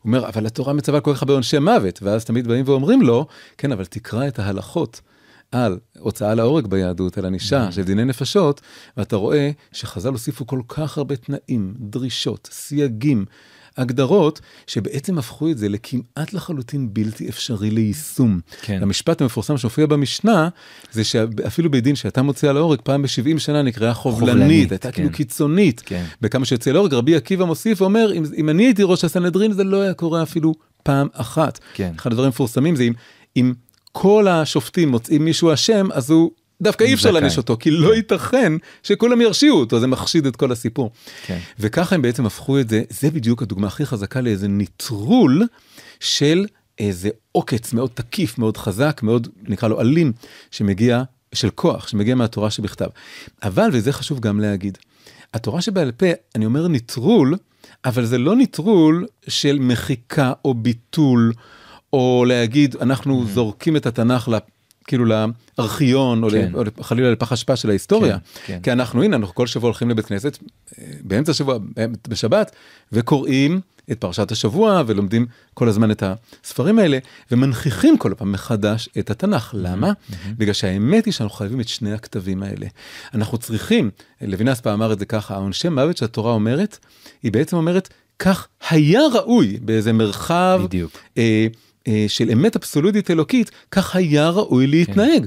אומר, 0.10 0.28
אבל 0.28 0.46
התורה 0.46 0.74
מצווה 0.74 1.02
כל 1.02 1.14
כך 1.14 1.22
הרבה 1.22 1.34
עונשי 1.34 1.60
מוות, 1.60 2.00
ואז 2.04 2.26
תמיד 2.26 2.48
באים 2.48 2.66
ואומרים 2.68 3.02
לו, 3.02 3.28
כן, 3.58 3.72
אבל 3.72 3.86
תקרא 3.86 4.28
את 4.28 4.40
ההלכות. 4.40 5.02
על 5.52 5.80
הוצאה 6.00 6.36
להורג 6.36 6.68
ביהדות, 6.68 7.18
על 7.18 7.26
ענישה 7.26 7.68
mm. 7.70 7.72
של 7.72 7.84
דיני 7.84 8.06
נפשות, 8.06 8.62
ואתה 8.98 9.16
רואה 9.16 9.52
שחז"ל 9.72 10.10
הוסיפו 10.10 10.48
כל 10.48 10.62
כך 10.68 10.98
הרבה 10.98 11.16
תנאים, 11.16 11.74
דרישות, 11.80 12.50
סייגים, 12.52 13.26
הגדרות 13.78 14.42
שבעצם 14.68 15.18
הפכו 15.18 15.50
את 15.50 15.58
זה 15.58 15.70
לכמעט 15.70 16.34
לחלוטין 16.34 16.94
בלתי 16.94 17.30
אפשרי 17.30 17.72
ליישום. 17.72 18.40
כן. 18.62 18.80
המשפט 18.82 19.22
המפורסם 19.22 19.58
שהופיע 19.58 19.86
במשנה 19.86 20.50
זה 20.92 21.04
שאפילו 21.04 21.72
בדין 21.72 21.96
שאתה 21.96 22.22
מוציא 22.22 22.50
על 22.50 22.58
ההורג 22.58 22.80
פעם 22.84 23.02
ב-70 23.02 23.40
שנה 23.40 23.62
נקראה 23.62 23.94
חובלנית, 23.94 24.34
חובלנית 24.34 24.72
הייתה 24.72 24.92
כן. 24.92 24.96
כאילו 24.96 25.12
קיצונית. 25.12 25.82
כן. 25.86 26.04
בכמה 26.22 26.46
שיוצא 26.46 26.72
להורג 26.72 26.94
רבי 26.94 27.16
עקיבא 27.16 27.46
מוסיף 27.46 27.82
ואומר 27.82 28.14
אם, 28.14 28.24
אם 28.38 28.50
אני 28.50 28.64
הייתי 28.64 28.84
ראש 28.84 29.04
הסנהדרין 29.04 29.52
זה 29.52 29.64
לא 29.64 29.82
היה 29.82 29.94
קורה 29.94 30.24
אפילו 30.24 30.54
פעם 30.84 31.08
אחת. 31.14 31.60
כן. 31.74 31.92
אחד 31.96 32.12
הדברים 32.12 32.26
המפורסמים 32.26 32.76
זה 32.76 32.84
אם, 32.84 32.94
אם 33.38 33.54
כל 33.92 34.28
השופטים 34.28 34.90
מוצאים 34.90 35.26
מישהו 35.26 35.54
אשם, 35.54 35.88
אז 35.92 36.10
הוא 36.10 36.32
דווקא 36.62 36.84
אי 36.84 36.94
אפשר. 36.94 37.12
להעניש 37.12 37.38
אותו, 37.38 37.58
כי 37.60 37.72
לא 37.72 37.96
ייתכן 37.96 38.54
שכולם 38.84 39.22
ירשיעו 39.22 39.60
אותו, 39.60 39.80
זה 39.80 39.88
מחשיד 39.88 40.26
את 40.26 40.36
כל 40.36 40.52
הסיפור. 40.52 40.92
כן. 41.26 41.40
וככה 41.60 41.96
הם 41.96 42.02
בעצם 42.02 42.26
הפכו 42.26 42.60
את 42.60 42.70
זה, 42.70 42.82
זה 42.90 43.12
בדיוק 43.12 43.42
הדוגמה 43.42 43.68
הכי 43.68 43.86
חזקה 43.86 44.22
לאיזה 44.22 44.48
נטרול 44.48 45.44
של 46.00 46.46
איזה 46.80 47.10
עוקץ 47.32 47.74
מאוד 47.74 47.90
תקיף, 47.94 48.38
מאוד 48.38 48.58
חזק, 48.58 49.00
מאוד 49.04 49.28
נקרא 49.48 49.70
לו 49.70 49.82
אלים, 49.82 50.12
שמגיע, 50.52 51.04
של 51.34 51.50
כוח, 51.50 51.88
שמגיע 51.88 52.16
מהתורה 52.16 52.50
שבכתב. 52.50 52.88
אבל, 53.44 53.70
וזה 53.74 53.94
חשוב 53.94 54.20
גם 54.20 54.40
להגיד, 54.40 54.78
התורה 55.34 55.62
שבעל 55.62 55.92
פה, 55.92 56.06
אני 56.36 56.46
אומר 56.46 56.68
נטרול, 56.68 57.36
אבל 57.86 58.06
זה 58.06 58.18
לא 58.18 58.36
נטרול 58.36 59.06
של 59.28 59.60
מחיקה 59.60 60.34
או 60.46 60.54
ביטול, 60.54 61.34
או 61.94 62.26
להגיד, 62.28 62.76
אנחנו 62.82 63.24
Mm-hmm. 63.24 63.34
זורקים 63.34 63.76
את 63.76 63.86
התנ"ך. 63.86 64.30
כאילו 64.88 65.06
לארכיון, 65.06 66.24
או, 66.24 66.30
כן. 66.30 66.52
או 66.54 66.84
חלילה 66.84 67.12
לפח 67.12 67.32
אשפה 67.32 67.56
של 67.56 67.70
ההיסטוריה. 67.70 68.18
כן, 68.18 68.42
כן. 68.46 68.60
כי 68.64 68.72
אנחנו, 68.72 69.04
הנה, 69.04 69.16
אנחנו 69.16 69.36
כל 69.36 69.48
שבוע 69.48 69.68
הולכים 69.68 69.90
לבית 69.90 70.06
כנסת, 70.06 70.38
אה, 70.80 70.86
באמצע 71.02 71.32
השבוע, 71.32 71.58
אה, 71.78 71.86
בשבת, 72.08 72.52
וקוראים 72.92 73.62
את 73.92 73.98
פרשת 74.00 74.32
השבוע, 74.32 74.84
ולומדים 74.88 75.26
כל 75.54 75.68
הזמן 75.68 75.92
את 75.92 76.04
הספרים 76.44 76.80
האלה, 76.80 76.98
ומנכיחים 77.32 77.98
כל 77.98 78.14
פעם 78.18 78.32
מחדש 78.32 78.90
את 79.00 79.12
התנ"ך. 79.12 79.52
למה? 79.58 79.92
בגלל 80.38 80.54
שהאמת 80.54 81.06
היא 81.06 81.14
שאנחנו 81.14 81.38
חייבים 81.38 81.60
את 81.60 81.68
שני 81.68 81.94
הכתבים 81.94 82.44
האלה. 82.44 82.68
אנחנו 83.14 83.38
צריכים, 83.38 83.90
לוינס 84.22 84.62
פעם 84.62 84.74
אמר 84.74 84.94
את 84.94 85.00
זה 85.00 85.06
ככה, 85.06 85.36
העונשי 85.36 85.70
מוות 85.70 85.98
שהתורה 85.98 86.32
אומרת, 86.32 86.78
היא 87.24 87.32
בעצם 87.32 87.58
אומרת, 87.58 87.90
כך 88.20 88.48
היה 88.70 89.02
ראוי 89.14 89.58
באיזה 89.62 89.94
מרחב 89.94 90.62
בדיוק. 90.64 90.92
אה, 91.18 91.48
של 92.08 92.30
אמת 92.32 92.56
אבסולוטית 92.56 93.12
אלוקית, 93.12 93.52
כך 93.72 93.96
היה 93.96 94.30
ראוי 94.30 94.68
להתנהג. 94.68 95.26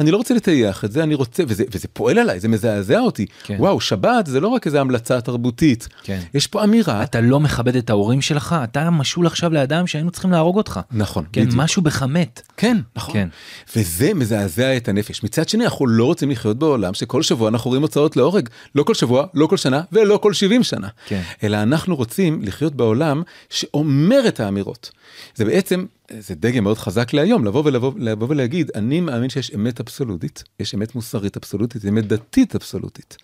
אני 0.00 0.10
לא 0.10 0.16
רוצה 0.16 0.34
לטייח 0.34 0.84
את 0.84 0.92
זה, 0.92 1.02
אני 1.02 1.14
רוצה, 1.14 1.42
וזה, 1.48 1.64
וזה 1.70 1.88
פועל 1.92 2.18
עליי, 2.18 2.40
זה 2.40 2.48
מזעזע 2.48 2.98
אותי. 3.00 3.26
כן. 3.44 3.56
וואו, 3.58 3.80
שבת 3.80 4.26
זה 4.26 4.40
לא 4.40 4.48
רק 4.48 4.66
איזה 4.66 4.80
המלצה 4.80 5.20
תרבותית, 5.20 5.88
כן. 6.02 6.20
יש 6.34 6.46
פה 6.46 6.64
אמירה. 6.64 7.02
אתה 7.02 7.20
לא 7.20 7.40
מכבד 7.40 7.76
את 7.76 7.90
ההורים 7.90 8.20
שלך, 8.20 8.56
אתה 8.64 8.90
משול 8.90 9.26
עכשיו 9.26 9.52
לאדם 9.52 9.86
שהיינו 9.86 10.10
צריכים 10.10 10.30
להרוג 10.30 10.56
אותך. 10.56 10.80
נכון, 10.92 11.24
כן, 11.32 11.40
בדיוק. 11.40 11.56
משהו 11.56 11.82
בך 11.82 12.02
מת. 12.02 12.42
כן, 12.56 12.76
נכון. 12.96 13.14
כן. 13.14 13.28
וזה 13.76 14.14
מזעזע 14.14 14.76
את 14.76 14.88
הנפש. 14.88 15.24
מצד 15.24 15.48
שני, 15.48 15.64
אנחנו 15.64 15.86
לא 15.86 16.04
רוצים 16.04 16.30
לחיות 16.30 16.58
בעולם 16.58 16.94
שכל 16.94 17.22
שבוע 17.22 17.48
אנחנו 17.48 17.68
רואים 17.68 17.82
הוצאות 17.82 18.16
להורג. 18.16 18.48
לא 18.74 18.82
כל 18.82 18.94
שבוע, 18.94 19.26
לא 19.34 19.46
כל 19.46 19.56
שנה, 19.56 19.82
ולא 19.92 20.16
כל 20.16 20.32
70 20.32 20.62
שנה. 20.62 20.88
כן. 21.06 21.22
אלא 21.42 21.56
אנחנו 21.56 21.96
רוצים 21.96 22.42
לחיות 22.42 22.74
בעולם 22.74 23.22
שאומר 23.50 24.28
את 24.28 24.40
האמירות. 24.40 24.90
זה 25.34 25.44
בעצם, 25.44 25.84
זה 26.18 26.34
דגם 26.34 26.64
מאוד 26.64 26.78
חזק 26.78 27.12
להיום, 27.12 27.44
לבוא 27.44 27.62
ולבוא 27.64 27.92
לבוא 27.98 28.26
ולהגיד, 28.30 28.70
אני 28.74 29.00
מאמין 29.00 29.30
שיש 29.30 29.54
אמת 29.54 29.80
אבסולוטית, 29.80 30.44
יש 30.60 30.74
אמת 30.74 30.94
מוסרית 30.94 31.36
אבסולוטית, 31.36 31.84
אמת 31.84 32.06
דתית 32.06 32.54
אבסולוטית. 32.54 33.16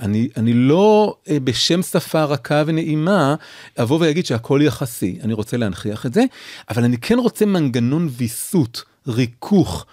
אני, 0.00 0.28
אני 0.36 0.52
לא 0.52 1.16
אה, 1.28 1.40
בשם 1.40 1.82
שפה 1.82 2.24
רכה 2.24 2.62
ונעימה, 2.66 3.34
אבוא 3.78 3.98
ואגיד 4.00 4.26
שהכל 4.26 4.60
יחסי, 4.62 5.18
אני 5.22 5.32
רוצה 5.32 5.56
להנכיח 5.56 6.06
את 6.06 6.14
זה, 6.14 6.24
אבל 6.70 6.84
אני 6.84 6.98
כן 6.98 7.18
רוצה 7.18 7.46
מנגנון 7.46 8.08
ויסות, 8.16 8.82
ריכוך, 9.08 9.86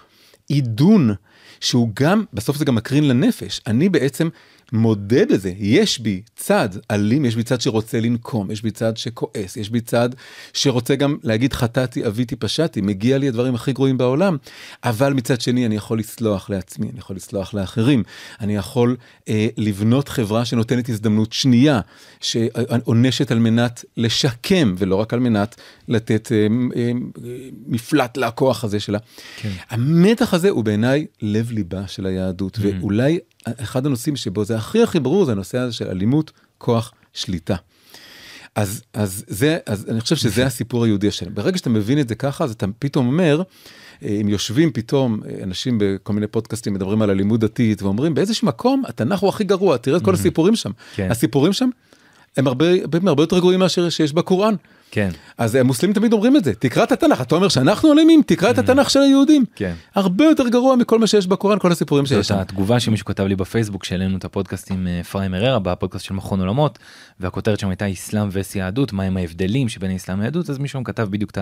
עידון, 0.48 1.14
שהוא 1.60 1.90
גם, 1.94 2.24
בסוף 2.32 2.56
זה 2.56 2.64
גם 2.64 2.74
מקרין 2.74 3.08
לנפש. 3.08 3.60
אני 3.66 3.88
בעצם 3.88 4.28
מודה 4.72 5.26
בזה, 5.30 5.52
יש 5.58 5.98
בי 5.98 6.22
צד 6.36 6.68
אלים, 6.90 7.24
יש 7.24 7.36
בי 7.36 7.42
צד 7.42 7.60
שרוצה 7.60 8.00
לנקום, 8.00 8.50
יש 8.50 8.62
בי 8.62 8.70
צד 8.70 8.96
שכועס, 8.96 9.56
יש 9.56 9.70
בי 9.70 9.80
צד 9.80 10.08
שרוצה 10.52 10.96
גם 10.96 11.16
להגיד 11.22 11.52
חטאתי, 11.52 12.06
אביתי, 12.06 12.36
פשעתי, 12.36 12.80
מגיע 12.80 13.18
לי 13.18 13.28
הדברים 13.28 13.54
הכי 13.54 13.72
גרועים 13.72 13.98
בעולם, 13.98 14.36
אבל 14.84 15.12
מצד 15.12 15.40
שני 15.40 15.66
אני 15.66 15.74
יכול 15.76 15.98
לסלוח 15.98 16.50
לעצמי, 16.50 16.90
אני 16.90 16.98
יכול 16.98 17.16
לסלוח 17.16 17.54
לאחרים, 17.54 18.02
אני 18.40 18.56
יכול 18.56 18.96
אה, 19.28 19.48
לבנות 19.56 20.08
חברה 20.08 20.44
שנותנת 20.44 20.88
הזדמנות 20.88 21.32
שנייה, 21.32 21.80
שעונשת 22.20 23.30
על 23.30 23.38
מנת 23.38 23.84
לשקם, 23.96 24.74
ולא 24.78 24.96
רק 24.96 25.12
על 25.12 25.20
מנת 25.20 25.60
לתת 25.88 26.32
אה, 26.32 26.46
אה, 26.76 26.92
מפלט 27.66 28.16
לכוח 28.16 28.64
הזה 28.64 28.80
שלה. 28.80 28.98
כן. 29.36 29.50
המתח 29.70 30.34
הזה 30.34 30.50
הוא 30.50 30.64
בעיניי 30.64 31.06
לב 31.22 31.50
ליבה 31.50 31.86
של 31.86 32.06
היהדות, 32.06 32.58
ואולי 32.60 33.18
אחד 33.60 33.86
הנושאים 33.86 34.16
שבו 34.16 34.44
זה 34.44 34.56
הכי 34.56 34.82
הכי 34.82 35.00
ברור 35.00 35.24
זה 35.24 35.32
הנושא 35.32 35.58
הזה 35.58 35.72
של 35.72 35.88
אלימות, 35.88 36.32
כוח, 36.58 36.92
שליטה. 37.12 37.56
אז, 38.54 38.82
אז 38.92 39.24
זה, 39.28 39.58
אז 39.66 39.86
אני 39.88 40.00
חושב 40.00 40.16
שזה 40.16 40.46
הסיפור 40.46 40.84
היהודי 40.84 41.08
השלם. 41.08 41.34
ברגע 41.34 41.58
שאתה 41.58 41.70
מבין 41.70 42.00
את 42.00 42.08
זה 42.08 42.14
ככה, 42.14 42.44
אז 42.44 42.50
אתה 42.50 42.66
פתאום 42.78 43.06
אומר, 43.06 43.42
אה, 44.02 44.18
אם 44.20 44.28
יושבים 44.28 44.72
פתאום 44.72 45.20
אה, 45.28 45.42
אנשים 45.42 45.78
בכל 45.80 46.12
מיני 46.12 46.26
פודקאסטים 46.26 46.74
מדברים 46.74 47.02
על 47.02 47.10
אלימות 47.10 47.40
דתית 47.40 47.82
ואומרים 47.82 48.14
באיזשהו 48.14 48.46
מקום 48.46 48.82
התנ"ך 48.86 49.18
הוא 49.18 49.28
הכי 49.28 49.44
גרוע, 49.44 49.76
תראה 49.76 49.96
את 49.96 50.02
כל 50.02 50.14
הסיפורים 50.14 50.56
שם. 50.56 50.70
כן. 50.94 51.10
הסיפורים 51.10 51.52
שם 51.52 51.68
הם 52.36 52.46
הרבה, 52.46 52.66
הרבה, 52.82 52.98
הרבה 53.06 53.22
יותר 53.22 53.38
גרועים 53.38 53.60
מאשר 53.60 53.88
שיש 53.88 54.12
בקוראן. 54.12 54.54
כן. 54.90 55.10
אז 55.38 55.54
המוסלמים 55.54 55.94
תמיד 55.94 56.12
אומרים 56.12 56.36
את 56.36 56.44
זה, 56.44 56.54
תקרא 56.54 56.84
את 56.84 56.92
התנ"ך, 56.92 57.20
אתה 57.20 57.34
אומר 57.34 57.48
שאנחנו 57.48 57.92
אלימים, 57.92 58.22
תקרא 58.26 58.50
את 58.50 58.58
התנ"ך 58.58 58.90
של 58.90 59.00
היהודים. 59.00 59.44
כן. 59.56 59.74
הרבה 59.94 60.24
יותר 60.24 60.48
גרוע 60.48 60.76
מכל 60.76 60.98
מה 60.98 61.06
שיש 61.06 61.26
בקוראן, 61.26 61.58
כל 61.58 61.72
הסיפורים 61.72 62.06
שיש 62.06 62.16
זאת 62.16 62.24
שם. 62.24 62.38
התגובה 62.38 62.80
שמישהו 62.80 63.06
כתב 63.06 63.24
לי 63.24 63.36
בפייסבוק 63.36 63.84
שהעלינו 63.84 64.16
את 64.16 64.24
הפודקאסט 64.24 64.70
עם 64.70 64.86
אה, 64.86 65.00
אפרים 65.00 65.34
אררה 65.34 65.58
בפודקאסט 65.58 66.04
של 66.04 66.14
מכון 66.14 66.40
עולמות 66.40 66.78
והכותרת 67.20 67.58
שם 67.58 67.68
הייתה 67.68 67.92
אסלאם 67.92 68.28
וס 68.32 68.56
יהדות 68.56 68.92
מהם 68.92 69.16
ההבדלים 69.16 69.68
שבין 69.68 69.90
האסלאם 69.90 70.20
ליהדות 70.20 70.50
אז 70.50 70.58
מישהו 70.58 70.84
כתב 70.84 71.08
בדיוק 71.10 71.30
את 71.30 71.38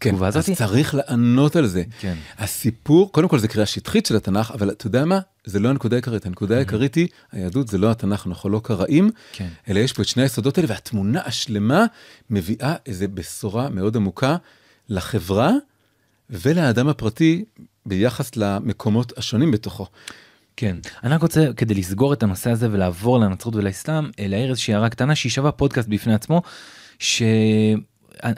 כן, 0.00 0.08
התגובה 0.08 0.28
אז 0.28 0.36
הזאת. 0.36 0.56
צריך 0.56 0.94
לענות 0.94 1.56
על 1.56 1.66
זה. 1.66 1.82
כן. 2.00 2.14
הסיפור, 2.38 3.12
קודם 3.12 3.28
כל 3.28 3.38
זה 3.38 3.48
קריאה 3.48 3.66
שטחית 3.66 4.06
של 4.06 4.16
התנ"ך, 4.16 4.50
אבל 4.50 4.70
אתה 4.70 4.86
יודע 4.86 5.04
מה? 5.04 5.20
זה 5.44 5.60
לא 5.60 5.68
הנקודה 5.68 5.96
העיקרית, 5.96 6.26
הנקודה 6.26 6.56
העיקרית 6.56 6.94
היא, 6.94 7.08
היהדות 7.32 7.68
זה 7.68 7.78
לא 7.78 7.90
התנ"ך, 7.90 8.26
אנחנו 8.26 8.50
לא 8.50 8.60
קראים, 8.64 9.10
כן. 9.32 9.48
אלא 9.68 9.78
יש 9.78 9.92
פה 9.92 10.02
את 10.02 10.08
שני 10.08 10.22
היסודות 10.22 10.58
האלה, 10.58 10.70
והתמונה 10.70 11.20
השלמה 11.24 11.84
מביאה 12.30 12.74
איזה 12.86 13.08
בשורה 13.08 13.68
מאוד 13.68 13.96
עמוקה 13.96 14.36
לחברה 14.88 15.50
ולאדם 16.30 16.88
הפרטי 16.88 17.44
ביחס 17.86 18.36
למקומות 18.36 19.18
השונים 19.18 19.50
בתוכו. 19.50 19.86
כן, 20.56 20.76
אני 21.04 21.14
רק 21.14 21.22
רוצה 21.22 21.46
כדי 21.56 21.74
לסגור 21.74 22.12
את 22.12 22.22
הנושא 22.22 22.50
הזה 22.50 22.68
ולעבור 22.70 23.18
לנצרות 23.18 23.56
ולאסלאם, 23.56 24.10
אה, 24.18 24.28
להעיר 24.28 24.50
איזושהי 24.50 24.74
הערה 24.74 24.88
קטנה 24.88 25.14
שהיא 25.14 25.32
שווה 25.32 25.52
פודקאסט 25.52 25.88
בפני 25.88 26.14
עצמו, 26.14 26.42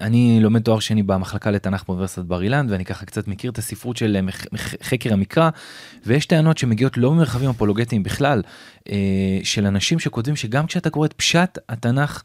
שאני 0.00 0.38
לומד 0.40 0.62
תואר 0.62 0.78
שני 0.78 1.02
במחלקה 1.02 1.50
לתנ"ך 1.50 1.84
באוניברסיטת 1.86 2.24
בר 2.24 2.42
אילן 2.42 2.66
ואני 2.70 2.84
ככה 2.84 3.06
קצת 3.06 3.28
מכיר 3.28 3.50
את 3.50 3.58
הספרות 3.58 3.96
של 3.96 4.16
אה, 4.16 4.58
חקר 4.82 5.12
המקרא 5.12 5.50
ויש 6.06 6.26
טענות 6.26 6.58
שמגיעות 6.58 6.96
לא 6.96 7.12
ממרחבים 7.12 7.50
אפולוגטיים 7.50 8.02
בכלל 8.02 8.42
אה, 8.88 8.96
של 9.42 9.66
אנשים 9.66 9.98
שכותבים 9.98 10.36
שגם 10.36 10.66
כשאתה 10.66 10.90
קורא 10.90 11.06
את 11.06 11.12
פשט 11.12 11.58
התנ"ך 11.68 12.22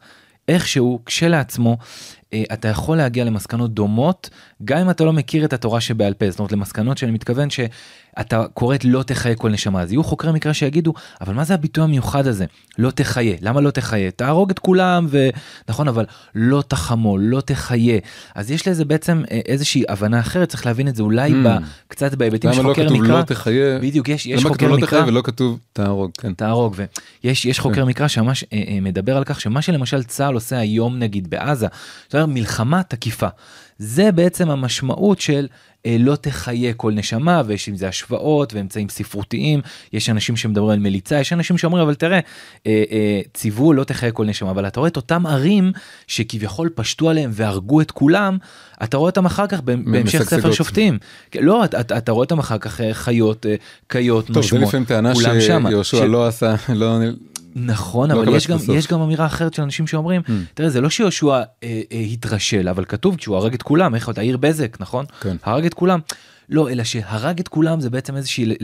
איכשהו 0.48 1.00
כשלעצמו 1.06 1.78
אתה 2.52 2.68
יכול 2.68 2.96
להגיע 2.96 3.24
למסקנות 3.24 3.74
דומות 3.74 4.30
גם 4.64 4.78
אם 4.78 4.90
אתה 4.90 5.04
לא 5.04 5.12
מכיר 5.12 5.44
את 5.44 5.52
התורה 5.52 5.80
שבעל 5.80 6.14
פה. 6.14 6.30
זאת 6.30 6.38
אומרת 6.38 6.52
למסקנות 6.52 6.98
שאני 6.98 7.12
מתכוון 7.12 7.48
שאתה 7.50 8.44
קורא 8.54 8.74
את 8.74 8.84
לא 8.84 9.02
תחיה 9.02 9.34
כל 9.34 9.50
נשמה 9.50 9.80
אז 9.82 9.92
יהיו 9.92 10.04
חוקרי 10.04 10.32
מקרא 10.32 10.52
שיגידו 10.52 10.92
אבל 11.20 11.34
מה 11.34 11.44
זה 11.44 11.54
הביטוי 11.54 11.84
המיוחד 11.84 12.26
הזה? 12.26 12.44
לא 12.78 12.90
תחיה 12.90 13.36
למה 13.40 13.60
לא 13.60 13.70
תחיה 13.70 14.10
תהרוג 14.10 14.50
את 14.50 14.58
כולם 14.58 15.06
ונכון 15.10 15.88
אבל 15.88 16.04
לא 16.34 16.62
תחמו 16.68 17.18
לא 17.18 17.40
תחיה 17.40 17.98
אז 18.34 18.50
יש 18.50 18.68
לזה 18.68 18.84
בעצם 18.84 19.22
אה, 19.30 19.40
איזושהי 19.46 19.82
הבנה 19.88 20.20
אחרת. 20.20 20.48
צריך 20.48 20.66
להבין 20.66 20.88
את 20.88 20.96
זה 20.96 21.02
אולי 21.02 21.32
Mm. 21.32 21.34
ב, 21.48 21.48
קצת 21.88 22.14
בהיבטים 22.14 22.52
של 22.52 22.62
לא 22.62 22.68
חוקר 22.68 22.84
כתוב 22.86 23.02
מקרא. 23.02 23.18
לא 23.18 23.22
תחיה? 23.22 23.78
בדיוק 23.78 24.08
יש 24.08 24.26
יש 24.26 24.44
חוקר 24.44 24.68
לא 24.68 24.76
מקרא. 24.76 25.04
ולא 25.06 25.22
כתוב 25.24 25.58
תהרוג, 25.72 26.10
כן. 26.18 26.34
תהרוג 26.34 26.76
ויש 27.24 27.46
יש 27.46 27.60
חוקר 27.60 27.84
מקרא 27.84 28.08
שממש 28.08 28.44
אה, 28.52 28.62
אה, 28.68 28.78
מדבר 28.80 29.16
על 29.16 29.24
כך 29.24 29.40
שמה 29.40 29.62
שלמשל 29.62 30.02
צה"ל 30.02 30.34
עושה 30.34 30.58
היום 30.58 30.98
נגיד 30.98 31.30
בעזה, 31.30 31.66
אומרת 32.22 32.34
מלחמה 32.34 32.82
תקיפה, 32.82 33.28
זה 33.78 34.12
בעצם 34.12 34.50
המשמעות 34.50 35.20
של 35.20 35.46
אה, 35.86 35.96
לא 35.98 36.16
תחיה 36.16 36.74
כל 36.74 36.92
נשמה 36.92 37.42
ויש 37.46 37.68
עם 37.68 37.76
זה 37.76 37.88
השוואות 37.88 38.54
ואמצעים 38.54 38.88
ספרותיים, 38.88 39.60
יש 39.92 40.10
אנשים 40.10 40.36
שמדברים 40.36 40.70
על 40.70 40.78
מליצה, 40.78 41.20
יש 41.20 41.32
אנשים 41.32 41.58
שאומרים 41.58 41.84
אבל 41.84 41.94
תראה 41.94 42.20
אה, 42.66 42.84
אה, 42.90 43.20
ציוו 43.34 43.72
לא 43.72 43.84
תחיה 43.84 44.12
כל 44.12 44.26
נשמה, 44.26 44.50
אבל 44.50 44.66
אתה 44.66 44.80
רואה 44.80 44.88
את 44.88 44.96
אותם 44.96 45.26
ערים 45.26 45.72
שכביכול 46.06 46.70
פשטו 46.74 47.10
עליהם 47.10 47.30
והרגו 47.34 47.80
את 47.80 47.90
כולם, 47.90 48.38
אתה 48.82 48.96
רואה 48.96 49.10
אותם 49.10 49.26
אחר 49.26 49.46
כך 49.46 49.60
בהמשך 49.60 50.22
ספר. 50.22 50.52
שופטים, 50.52 50.98
כן, 51.30 51.42
לא 51.42 51.64
אתה, 51.64 51.80
אתה, 51.80 51.98
אתה 51.98 52.12
רואה 52.12 52.24
אותם 52.24 52.38
אחר 52.38 52.58
כך 52.58 52.80
אה, 52.80 52.94
חיות, 52.94 53.46
אה, 53.46 53.54
קיות, 53.86 54.26
טוב, 54.26 54.34
זה 54.34 54.40
נושמות, 54.40 54.62
לפעמים 54.62 54.84
טענה 54.84 55.14
כולם 55.14 55.40
שמה. 55.40 55.70
שיהושע 55.70 55.96
ש- 55.96 56.00
לא 56.00 56.26
עשה, 56.26 56.54
לא... 56.68 56.98
נכון 57.56 58.10
לא 58.10 58.22
אבל 58.22 58.36
יש 58.36 58.46
גם. 58.46 58.58
יש 58.74 58.86
גם 58.86 59.00
אמירה 59.00 59.26
אחרת 59.26 59.54
של 59.54 59.62
אנשים 59.62 59.86
שאומרים 59.86 60.22
תראה 60.54 60.70
זה 60.70 60.80
לא 60.80 60.90
שיהושע 60.90 61.28
אה, 61.32 61.42
אה, 61.62 61.98
התרשל 62.12 62.68
אבל 62.68 62.84
כתוב 62.84 63.16
כשהוא 63.16 63.36
הרג 63.36 63.54
את 63.54 63.62
כולם 63.62 63.94
איך 63.94 64.06
עוד 64.06 64.18
העיר 64.18 64.36
בזק 64.36 64.76
נכון 64.80 65.04
כן. 65.20 65.36
הרג 65.44 65.64
את 65.64 65.74
כולם 65.74 66.00
לא, 66.52 66.70
אלא 66.70 66.84
שהרג 66.84 67.40
את 67.40 67.48
כולם 67.48 67.80
זה 67.80 67.90
בעצם 67.90 68.16
איזושהי 68.16 68.44
אה, 68.50 68.56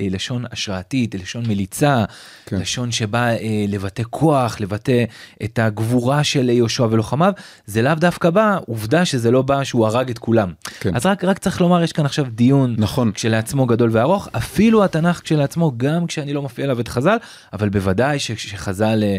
אה, 0.00 0.06
לשון 0.10 0.44
השראתית, 0.52 1.14
לשון 1.14 1.46
מליצה, 1.46 2.04
כן. 2.46 2.56
לשון 2.56 2.92
שבאה 2.92 3.36
אה, 3.36 3.64
לבטא 3.68 4.02
כוח, 4.10 4.60
לבטא 4.60 5.04
את 5.44 5.58
הגבורה 5.58 6.24
של 6.24 6.50
יהושע 6.50 6.86
ולוחמיו, 6.90 7.32
זה 7.66 7.82
לאו 7.82 7.94
דווקא 7.94 8.30
בא, 8.30 8.58
עובדה 8.66 9.04
שזה 9.04 9.30
לא 9.30 9.42
בא 9.42 9.64
שהוא 9.64 9.86
הרג 9.86 10.10
את 10.10 10.18
כולם. 10.18 10.52
כן. 10.80 10.96
אז 10.96 11.06
רק, 11.06 11.24
רק 11.24 11.38
צריך 11.38 11.60
לומר, 11.60 11.82
יש 11.82 11.92
כאן 11.92 12.04
עכשיו 12.04 12.26
דיון 12.30 12.74
נכון. 12.78 13.12
כשלעצמו 13.12 13.66
גדול 13.66 13.90
וארוך, 13.92 14.28
אפילו 14.36 14.84
התנ"ך 14.84 15.20
כשלעצמו, 15.20 15.72
גם 15.76 16.06
כשאני 16.06 16.32
לא 16.32 16.42
מפעיל 16.42 16.64
עליו 16.64 16.80
את 16.80 16.88
חז"ל, 16.88 17.16
אבל 17.52 17.68
בוודאי 17.68 18.18
שחז"ל 18.18 19.02
אה, 19.02 19.16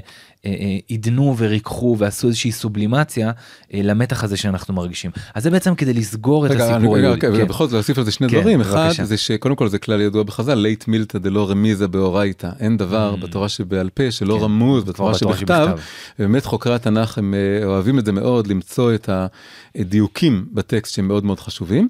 עידנו 0.87 1.35
וריככו 1.37 1.95
ועשו 1.99 2.27
איזושהי 2.27 2.51
סובלימציה 2.51 3.31
אה, 3.73 3.79
למתח 3.83 4.23
הזה 4.23 4.37
שאנחנו 4.37 4.73
מרגישים. 4.73 5.11
אז 5.33 5.43
זה 5.43 5.49
בעצם 5.49 5.75
כדי 5.75 5.93
לסגור 5.93 6.45
את 6.45 6.51
הסיפור 6.51 6.97
רגע, 6.97 7.07
היהודי. 7.07 7.27
רגע, 7.27 7.37
כן. 7.37 7.47
בכל 7.47 7.65
זאת 7.65 7.73
להוסיף 7.73 7.97
על 7.97 8.03
זה 8.03 8.11
שני 8.11 8.29
כן, 8.29 8.39
דברים. 8.39 8.61
אחד. 8.61 8.89
זה 9.03 9.17
שקודם 9.17 9.55
כל 9.55 9.67
זה 9.67 9.79
כלל 9.79 10.01
ידוע 10.01 10.23
בחז"ל, 10.23 10.53
לית 10.53 10.87
מילתא 10.87 11.17
דלא 11.19 11.49
רמיזה 11.49 11.87
באורייתא. 11.87 12.49
אין 12.59 12.77
דבר 12.77 13.15
Mm. 13.17 13.25
בתורה 13.25 13.49
שבעל 13.49 13.89
פה 13.89 14.11
שלא 14.11 14.35
כן, 14.37 14.43
רמוז 14.43 14.83
בתורה 14.83 15.13
שבכתב. 15.13 15.69
ובאמת 16.19 16.45
חוקרי 16.45 16.75
התנ"ך 16.75 17.17
הם 17.17 17.33
אה, 17.33 17.65
אוהבים 17.65 17.99
את 17.99 18.05
זה 18.05 18.11
מאוד, 18.11 18.47
למצוא 18.47 18.93
את 18.93 19.09
הדיוקים 19.75 20.45
בטקסט 20.51 20.93
שהם 20.93 21.07
מאוד 21.07 21.25
מאוד 21.25 21.39
חשובים. 21.39 21.87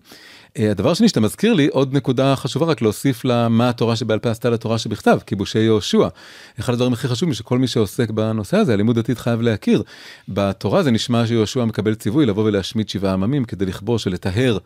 אה, 0.59 0.71
הדבר 0.71 0.91
השני 0.91 1.07
שאתה 1.09 1.19
מזכיר 1.19 1.53
לי, 1.53 1.67
עוד 1.67 1.93
נקודה 1.93 2.35
חשובה 2.35 2.65
רק 2.65 2.81
להוסיף 2.81 3.25
לה 3.25 3.49
מה 3.49 3.69
התורה 3.69 3.95
שבעל 3.95 4.19
פה 4.19 4.29
עשתה 4.29 4.49
לתורה 4.49 4.77
שבכתב, 4.77 5.19
כיבושי 5.25 5.59
יהושע. 5.59 6.07
אחד 6.59 6.73
הדברים 6.73 6.93
הכי 6.93 7.07
חשובים 7.07 7.33
שכל 7.33 7.57
מי 7.57 7.67
שעוסק 7.67 8.09
בנושא 8.09 8.57
הזה, 8.57 8.73
הלימוד 8.73 8.99
דתית 8.99 9.17
חייב 9.17 9.41
להכיר. 9.41 9.83
בתורה 10.29 10.83
זה 10.83 10.91
נשמע 10.91 11.27
שיהושע 11.27 11.65
מקבל 11.65 11.95
ציווי 11.95 12.25
לבוא 12.25 12.43
ולהשמיד 12.43 12.89
שבעה 12.89 13.13
עממים 13.13 13.45
כדי 13.45 13.65
לכבוש 13.65 14.07
ולטהר 14.07 14.57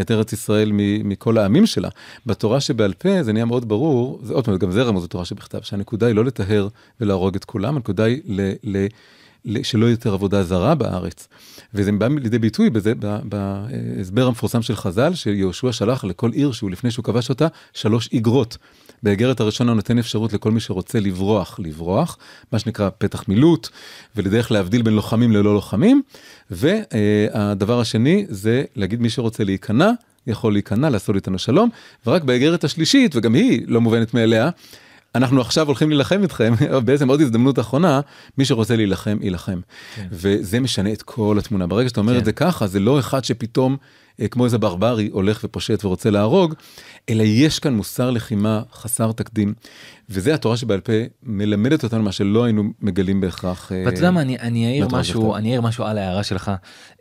את 0.00 0.10
ארץ 0.10 0.32
ישראל 0.32 0.70
מכל 1.04 1.38
העמים 1.38 1.66
שלה. 1.66 1.88
בתורה 2.26 2.60
שבעל 2.60 2.92
פה 2.92 3.22
זה 3.22 3.32
נהיה 3.32 3.44
מאוד 3.44 3.68
ברור, 3.68 4.20
זה 4.22 4.34
עוד 4.34 4.44
פעם, 4.44 4.56
גם 4.56 4.70
זה 4.70 4.82
רמוז 4.82 5.04
בתורה 5.04 5.24
שבכתב, 5.24 5.58
שהנקודה 5.62 6.06
היא 6.06 6.14
לא 6.14 6.24
לטהר 6.24 6.68
ולהרוג 7.00 7.34
את 7.36 7.44
כולם, 7.44 7.76
הנקודה 7.76 8.04
היא 8.04 8.20
ל... 8.26 8.52
ל 8.64 8.86
שלא 9.62 9.86
יותר 9.86 10.12
עבודה 10.12 10.42
זרה 10.42 10.74
בארץ. 10.74 11.28
וזה 11.74 11.92
בא 11.92 12.08
לידי 12.08 12.38
ביטוי 12.38 12.70
בזה, 12.70 12.92
בהסבר 13.24 14.26
המפורסם 14.26 14.62
של 14.62 14.76
חז"ל, 14.76 15.14
שיהושע 15.14 15.72
שלח 15.72 16.04
לכל 16.04 16.30
עיר 16.32 16.52
שהוא 16.52 16.70
לפני 16.70 16.90
שהוא 16.90 17.04
כבש 17.04 17.28
אותה, 17.28 17.46
שלוש 17.72 18.08
איגרות. 18.12 18.56
באיגרת 19.02 19.40
הראשונה 19.40 19.70
הוא 19.70 19.76
נותן 19.76 19.98
אפשרות 19.98 20.32
לכל 20.32 20.50
מי 20.50 20.60
שרוצה 20.60 21.00
לברוח, 21.00 21.60
לברוח, 21.62 22.18
מה 22.52 22.58
שנקרא 22.58 22.90
פתח 22.98 23.28
מילוט, 23.28 23.68
ולדרך 24.16 24.52
להבדיל 24.52 24.82
בין 24.82 24.94
לוחמים 24.94 25.32
ללא 25.32 25.54
לוחמים. 25.54 26.02
והדבר 26.50 27.80
השני 27.80 28.26
זה 28.28 28.64
להגיד 28.76 29.00
מי 29.00 29.10
שרוצה 29.10 29.44
להיכנע, 29.44 29.90
יכול 30.26 30.52
להיכנע, 30.52 30.90
לעשות 30.90 31.16
איתנו 31.16 31.38
שלום, 31.38 31.70
ורק 32.06 32.24
באיגרת 32.24 32.64
השלישית, 32.64 33.16
וגם 33.16 33.34
היא 33.34 33.62
לא 33.66 33.80
מובנת 33.80 34.14
מאליה, 34.14 34.50
אנחנו 35.16 35.40
עכשיו 35.40 35.66
הולכים 35.66 35.88
להילחם 35.88 36.22
איתכם, 36.22 36.54
בעצם 36.84 37.08
עוד 37.08 37.20
הזדמנות 37.20 37.58
אחרונה, 37.58 38.00
מי 38.38 38.44
שרוצה 38.44 38.76
להילחם, 38.76 39.18
יילחם. 39.20 39.60
כן. 39.94 40.06
וזה 40.12 40.60
משנה 40.60 40.92
את 40.92 41.02
כל 41.02 41.36
התמונה. 41.38 41.66
ברגע 41.66 41.88
שאתה 41.88 42.00
אומר 42.00 42.12
כן. 42.12 42.18
את 42.18 42.24
זה 42.24 42.32
ככה, 42.32 42.66
זה 42.66 42.80
לא 42.80 42.98
אחד 42.98 43.24
שפתאום, 43.24 43.76
אה, 44.20 44.28
כמו 44.28 44.44
איזה 44.44 44.58
ברברי, 44.58 45.08
הולך 45.12 45.40
ופושט 45.44 45.84
ורוצה 45.84 46.10
להרוג, 46.10 46.54
אלא 47.08 47.22
יש 47.22 47.58
כאן 47.58 47.74
מוסר 47.74 48.10
לחימה 48.10 48.62
חסר 48.72 49.12
תקדים. 49.12 49.54
וזה 50.08 50.34
התורה 50.34 50.56
שבעל 50.56 50.80
פה 50.80 50.92
מלמדת 51.22 51.84
אותנו 51.84 52.02
מה 52.02 52.12
שלא 52.12 52.44
היינו 52.44 52.62
מגלים 52.80 53.20
בהכרח. 53.20 53.72
אה, 53.72 53.82
ואתה 53.86 53.98
יודע 53.98 54.10
מה, 54.10 54.22
אני, 54.22 54.66
אעיר 54.66 54.88
משהו. 54.92 55.36
אני 55.36 55.48
אעיר 55.50 55.60
משהו 55.60 55.84
על 55.84 55.98
ההערה 55.98 56.22
שלך, 56.22 56.52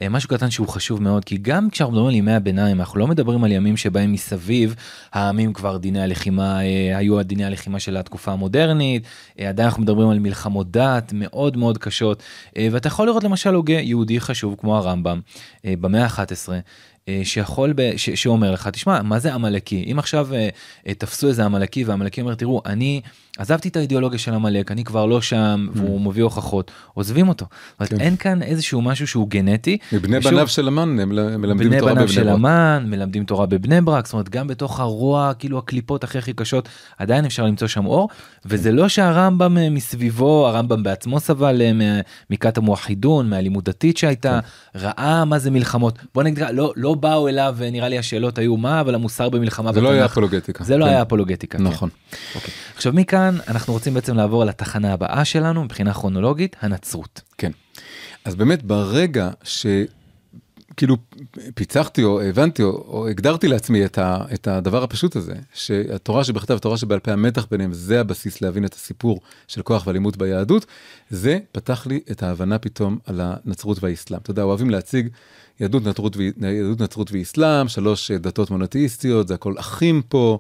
אה, 0.02 0.10
משהו 0.10 0.30
קטן 0.30 0.50
שהוא 0.50 0.68
חשוב 0.68 1.02
מאוד, 1.02 1.26
כי 1.26 1.38
גם 1.38 1.70
כשאנחנו 1.70 1.94
מדברים 1.94 2.10
על 2.10 2.16
ימי 2.16 2.34
הביניים, 2.34 2.80
אנחנו 2.80 3.00
לא 3.00 3.08
מדברים 3.08 3.44
על 3.44 3.52
ימים 3.52 3.78
שבהם 3.78 4.12
מסביב 4.12 4.76
העמים 5.14 5.54
כבר 5.54 5.78
דיני 5.78 6.02
הלחימה, 6.02 6.64
אה, 6.64 6.98
היו 6.98 7.24
דיני 7.24 7.46
הלחימה 7.46 7.80
של 7.80 7.98
התקופה 7.98 8.32
המודרנית, 8.32 9.04
עדיין 9.40 9.68
אנחנו 9.68 9.82
מדברים 9.82 10.10
על 10.10 10.20
מלחמות 10.20 10.72
דת 10.72 11.12
מאוד 11.14 11.58
מאוד 11.58 11.78
קשות, 11.78 12.24
ואתה 12.72 12.88
יכול 12.88 13.08
לראות 13.08 13.24
למשל 13.24 13.54
הוגה 13.54 13.80
יהודי 13.80 14.20
חשוב 14.20 14.56
כמו 14.60 14.78
הרמב"ם, 14.78 15.20
אה, 15.66 15.74
במאה 15.80 16.06
ה-11. 16.06 16.50
אה, 17.08 17.22
שיכול, 17.24 17.74
ב, 17.76 17.98
ש, 17.98 18.10
שאומר 18.10 18.52
לך, 18.52 18.68
תשמע, 18.68 19.02
מה 19.02 19.20
זה 19.20 19.34
עמלקי? 19.34 19.86
אם 19.92 20.00
עכשיו 20.00 20.28
תפסו 20.98 21.28
איזה 21.28 21.46
עמלקי 21.46 21.84
והעמלקי 21.84 22.22
אומר, 22.22 22.36
תראו, 22.36 22.62
אני 22.66 22.95
עזבתי 23.38 23.70
את 23.70 23.76
האידיאולוגיה 23.76 24.20
של 24.20 24.34
עמלק, 24.34 24.72
אני 24.72 24.84
כבר 24.84 25.06
לא 25.06 25.22
שם, 25.22 25.68
והוא 25.74 26.02
מביא 26.02 26.24
הוכחות, 26.24 26.72
עוזבים 26.94 27.30
אותו. 27.30 27.46
זאת 27.46 27.82
Mm. 27.82 27.90
כן. 27.90 27.96
אומרת, 27.96 28.06
אין 28.08 28.16
כאן 28.18 28.42
איזשהו 28.44 28.82
משהו 28.82 29.08
שהוא 29.08 29.30
גנטי. 29.30 29.78
מבני 29.94 30.18
ושוב, 30.18 30.32
בניו 30.32 30.48
של 30.48 30.68
המן 30.68 31.00
הם 31.00 31.10
מלמדים 31.42 31.70
בני 31.70 31.80
תורה 31.80 31.94
בבני 31.94 32.08
של 32.08 32.24
ברק. 32.24 32.34
המן, 32.34 32.86
מלמדים 32.90 33.24
תורה 33.26 33.46
בבני 33.46 33.82
ברק, 33.82 34.06
זאת 34.06 34.14
אומרת 34.14 34.30
גם 34.30 34.48
בתוך 34.48 34.80
הרוע, 34.80 35.32
כאילו 35.40 35.58
הקליפות 35.58 36.04
הכי 36.04 36.18
הכי 36.18 36.34
קשות, 36.34 36.70
עדיין 36.98 37.26
אפשר 37.26 37.46
למצוא 37.46 37.68
שם 37.68 37.86
אור, 37.86 38.10
וזה 38.46 38.72
לא 38.72 38.90
שהרמב"ם 38.90 39.58
אה, 39.58 39.70
מסביבו, 39.70 40.48
הרמב"ם 40.48 40.84
בעצמו 40.84 41.20
סבל 41.20 41.62
אה, 41.62 42.00
מכת 42.30 42.58
המואחידון, 42.58 43.30
מהלימוד 43.30 43.66
דתית 43.66 43.98
שהייתה, 43.98 44.40
כן. 44.74 44.80
ראה 44.80 45.26
מה 45.26 45.40
זה 45.40 45.52
מלחמות, 45.52 46.00
בוא 46.16 46.24
נגיד, 46.24 46.40
לא, 46.54 46.74
לא 46.76 46.94
באו 46.94 47.28
אליו, 47.28 47.56
אה, 47.62 47.70
נראה 47.70 47.90
לי 47.90 47.98
השאלות 47.98 48.38
היו 48.38 48.58
מה, 48.58 48.82
אבל 48.82 48.96
המוסר 48.96 49.30
במלחמה 49.30 49.74
זה 49.74 49.82
לא 49.82 49.90
היה 49.90 49.98
בתנ"ך. 50.04 50.12
אפולוגטיקה. 50.12 50.64
זה 50.64 50.78
לא 50.78 50.86
כן. 50.86 50.92
היה 50.92 51.02
אפולוגטיקה. 51.02 51.58
כן. 51.58 51.64
נכון. 51.64 51.90
אוקיי. 52.36 52.54
עכשיו 52.86 52.94
מכאן 52.94 53.38
אנחנו 53.48 53.74
רוצים 53.74 53.94
בעצם 53.94 54.16
לעבור 54.16 54.46
לתחנה 54.46 54.94
הבאה 54.94 55.26
שלנו 55.26 55.64
מבחינה 55.64 55.94
כרונולוגית, 55.94 56.56
הנצרות. 56.62 57.22
כן. 57.38 57.52
אז 58.26 58.36
באמת 58.36 58.64
ברגע 58.64 59.30
שכאילו 59.44 60.98
פיצחתי 61.56 62.04
או 62.04 62.22
הבנתי 62.22 62.64
או, 62.64 62.70
או 62.70 63.08
הגדרתי 63.08 63.48
לעצמי 63.48 63.86
את, 63.86 63.98
ה, 63.98 64.18
את 64.34 64.48
הדבר 64.48 64.84
הפשוט 64.84 65.16
הזה, 65.16 65.34
שהתורה 65.54 66.24
שבכתב, 66.24 66.54
התורה 66.54 66.78
שבעל 66.78 67.00
פה, 67.00 67.12
המתח 67.12 67.48
ביניהם, 67.52 67.74
זה 67.74 68.00
הבסיס 68.00 68.42
להבין 68.42 68.66
את 68.66 68.74
הסיפור 68.74 69.22
של 69.48 69.62
כוח 69.62 69.88
ואלימות 69.88 70.18
ביהדות, 70.18 70.66
זה 71.10 71.40
פתח 71.52 71.88
לי 71.88 72.00
את 72.12 72.24
ההבנה 72.24 72.58
פתאום 72.58 72.98
על 73.06 73.22
הנצרות 73.24 73.84
והאסלאם. 73.84 74.20
אתה 74.20 74.32
יודע, 74.32 74.44
אוהבים 74.44 74.70
להציג 74.70 75.08
יהדות 75.60 75.86
נצרות, 75.86 76.18
יהדות 76.42 76.82
נצרות 76.82 77.12
ואסלאם, 77.12 77.68
שלוש 77.68 78.12
דתות 78.12 78.52
מונותאיסטיות, 78.52 79.28
זה 79.28 79.34
הכל 79.34 79.54
אחים 79.60 80.02
פה. 80.10 80.40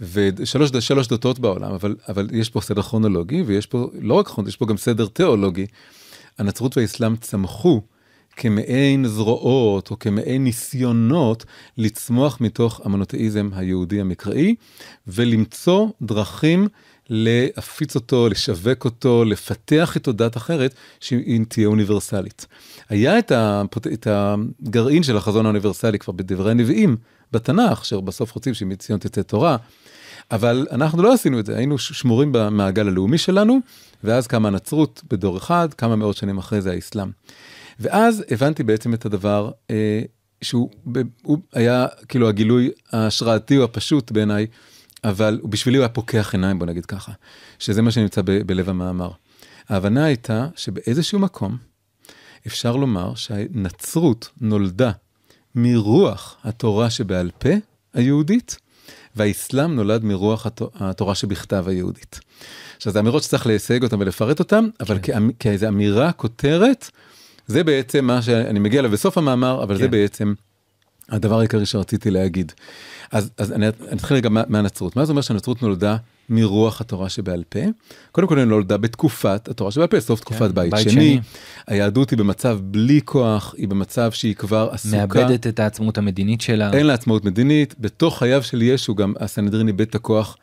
ושלוש 0.00 0.70
שלוש 0.80 1.08
דתות 1.08 1.38
בעולם, 1.38 1.72
אבל, 1.72 1.96
אבל 2.08 2.28
יש 2.32 2.50
פה 2.50 2.60
סדר 2.60 2.82
כרונולוגי, 2.82 3.42
ויש 3.42 3.66
פה 3.66 3.90
לא 4.00 4.14
רק 4.14 4.26
כרונולוגי, 4.26 4.48
יש 4.48 4.56
פה 4.56 4.66
גם 4.66 4.76
סדר 4.76 5.06
תיאולוגי. 5.06 5.66
הנצרות 6.38 6.76
והאסלאם 6.76 7.16
צמחו 7.16 7.82
כמעין 8.36 9.06
זרועות 9.06 9.90
או 9.90 9.98
כמעין 9.98 10.44
ניסיונות 10.44 11.44
לצמוח 11.78 12.40
מתוך 12.40 12.80
המונותאיזם 12.84 13.50
היהודי 13.54 14.00
המקראי, 14.00 14.54
ולמצוא 15.06 15.88
דרכים 16.02 16.68
להפיץ 17.08 17.94
אותו, 17.94 18.28
לשווק 18.28 18.84
אותו, 18.84 19.24
לפתח 19.24 19.94
איתו 19.94 20.12
דת 20.12 20.36
אחרת 20.36 20.74
שהיא 21.00 21.44
תהיה 21.48 21.66
אוניברסלית. 21.66 22.46
היה 22.88 23.18
את, 23.18 23.32
הפוט... 23.34 23.86
את 23.86 24.06
הגרעין 24.10 25.02
של 25.02 25.16
החזון 25.16 25.46
האוניברסלי 25.46 25.98
כבר 25.98 26.12
בדברי 26.12 26.50
הנביאים 26.50 26.96
בתנ"ך, 27.32 27.84
שבסוף 27.84 28.32
רוצים 28.32 28.54
שמציון 28.54 28.98
תצא 28.98 29.22
תורה, 29.22 29.56
אבל 30.30 30.66
אנחנו 30.70 31.02
לא 31.02 31.12
עשינו 31.12 31.40
את 31.40 31.46
זה, 31.46 31.56
היינו 31.56 31.78
שמורים 31.78 32.32
במעגל 32.32 32.88
הלאומי 32.88 33.18
שלנו, 33.18 33.58
ואז 34.04 34.26
קמה 34.26 34.48
הנצרות 34.48 35.02
בדור 35.10 35.36
אחד, 35.38 35.74
כמה 35.74 35.96
מאות 35.96 36.16
שנים 36.16 36.38
אחרי 36.38 36.62
זה 36.62 36.72
האסלאם. 36.72 37.10
ואז 37.80 38.24
הבנתי 38.30 38.62
בעצם 38.62 38.94
את 38.94 39.06
הדבר 39.06 39.50
אה, 39.70 40.02
שהוא 40.42 40.70
הוא 41.22 41.38
היה 41.52 41.86
כאילו 42.08 42.28
הגילוי 42.28 42.70
ההשראתי 42.92 43.58
או 43.58 43.64
הפשוט 43.64 44.10
בעיניי, 44.10 44.46
אבל 45.04 45.40
בשבילי 45.44 45.78
הוא 45.78 45.82
היה 45.82 45.88
פוקח 45.88 46.34
עיניים 46.34 46.58
בוא 46.58 46.66
נגיד 46.66 46.86
ככה, 46.86 47.12
שזה 47.58 47.82
מה 47.82 47.90
שנמצא 47.90 48.22
ב- 48.24 48.42
בלב 48.46 48.68
המאמר. 48.68 49.10
ההבנה 49.68 50.04
הייתה 50.04 50.48
שבאיזשהו 50.56 51.18
מקום 51.18 51.56
אפשר 52.46 52.76
לומר 52.76 53.14
שהנצרות 53.14 54.30
נולדה 54.40 54.90
מרוח 55.54 56.36
התורה 56.44 56.90
שבעל 56.90 57.30
פה 57.38 57.48
היהודית, 57.94 58.56
והאסלאם 59.16 59.74
נולד 59.74 60.04
מרוח 60.04 60.46
התו- 60.46 60.70
התורה 60.74 61.14
שבכתב 61.14 61.64
היהודית. 61.68 62.20
עכשיו 62.76 62.92
זה 62.92 63.00
אמירות 63.00 63.22
שצריך 63.22 63.46
לסייג 63.46 63.82
אותן 63.82 63.96
ולפרט 64.00 64.38
אותן, 64.38 64.68
אבל 64.80 64.98
כן. 65.02 65.12
כאמ- 65.12 65.30
כאיזה 65.38 65.68
אמירה, 65.68 66.12
כותרת, 66.12 66.90
זה 67.46 67.64
בעצם 67.64 68.04
מה 68.04 68.22
שאני 68.22 68.58
מגיע 68.58 68.80
אליו 68.80 68.90
בסוף 68.90 69.18
המאמר, 69.18 69.62
אבל 69.62 69.76
זה 69.76 69.84
כן. 69.84 69.90
בעצם 69.90 70.34
הדבר 71.08 71.38
העיקרי 71.38 71.66
שרציתי 71.66 72.10
להגיד. 72.10 72.52
אז, 73.12 73.30
אז 73.38 73.52
אני, 73.52 73.66
אני 73.68 73.96
אתחיל 73.96 74.16
רגע 74.16 74.28
מה- 74.28 74.42
מהנצרות. 74.48 74.96
מה 74.96 75.04
זה 75.04 75.10
אומר 75.12 75.22
שהנצרות 75.22 75.62
נולדה 75.62 75.96
מרוח 76.30 76.80
התורה 76.80 77.08
שבעל 77.08 77.44
פה? 77.48 77.58
קודם 78.12 78.26
כל 78.26 78.38
היא 78.38 78.44
נולדה 78.44 78.76
בתקופת 78.76 79.48
התורה 79.48 79.70
שבעל 79.70 79.86
פה, 79.86 80.00
סוף 80.00 80.20
תקופת 80.20 80.50
בית, 80.50 80.70
כן, 80.70 80.76
בית 80.76 80.90
שני. 80.90 80.92
שני. 80.92 81.20
היהדות 81.66 82.10
היא 82.10 82.18
במצב 82.18 82.58
בלי 82.62 83.00
כוח, 83.04 83.54
היא 83.58 83.68
במצב 83.68 84.10
שהיא 84.12 84.34
כבר 84.34 84.68
עסוקה. 84.72 84.96
מאבדת 84.96 85.46
את 85.46 85.60
העצמאות 85.60 85.98
המדינית 85.98 86.40
שלה. 86.40 86.72
אין 86.72 86.86
לה 86.86 86.94
עצמאות 86.94 87.24
מדינית, 87.24 87.74
בתוך 87.78 88.18
חייו 88.18 88.42
של 88.42 88.62
ישו 88.62 88.94
גם 88.94 89.14
הסנהדרין 89.20 89.68
איבד 89.68 89.80
את 89.80 89.94
הכוח 89.94 90.36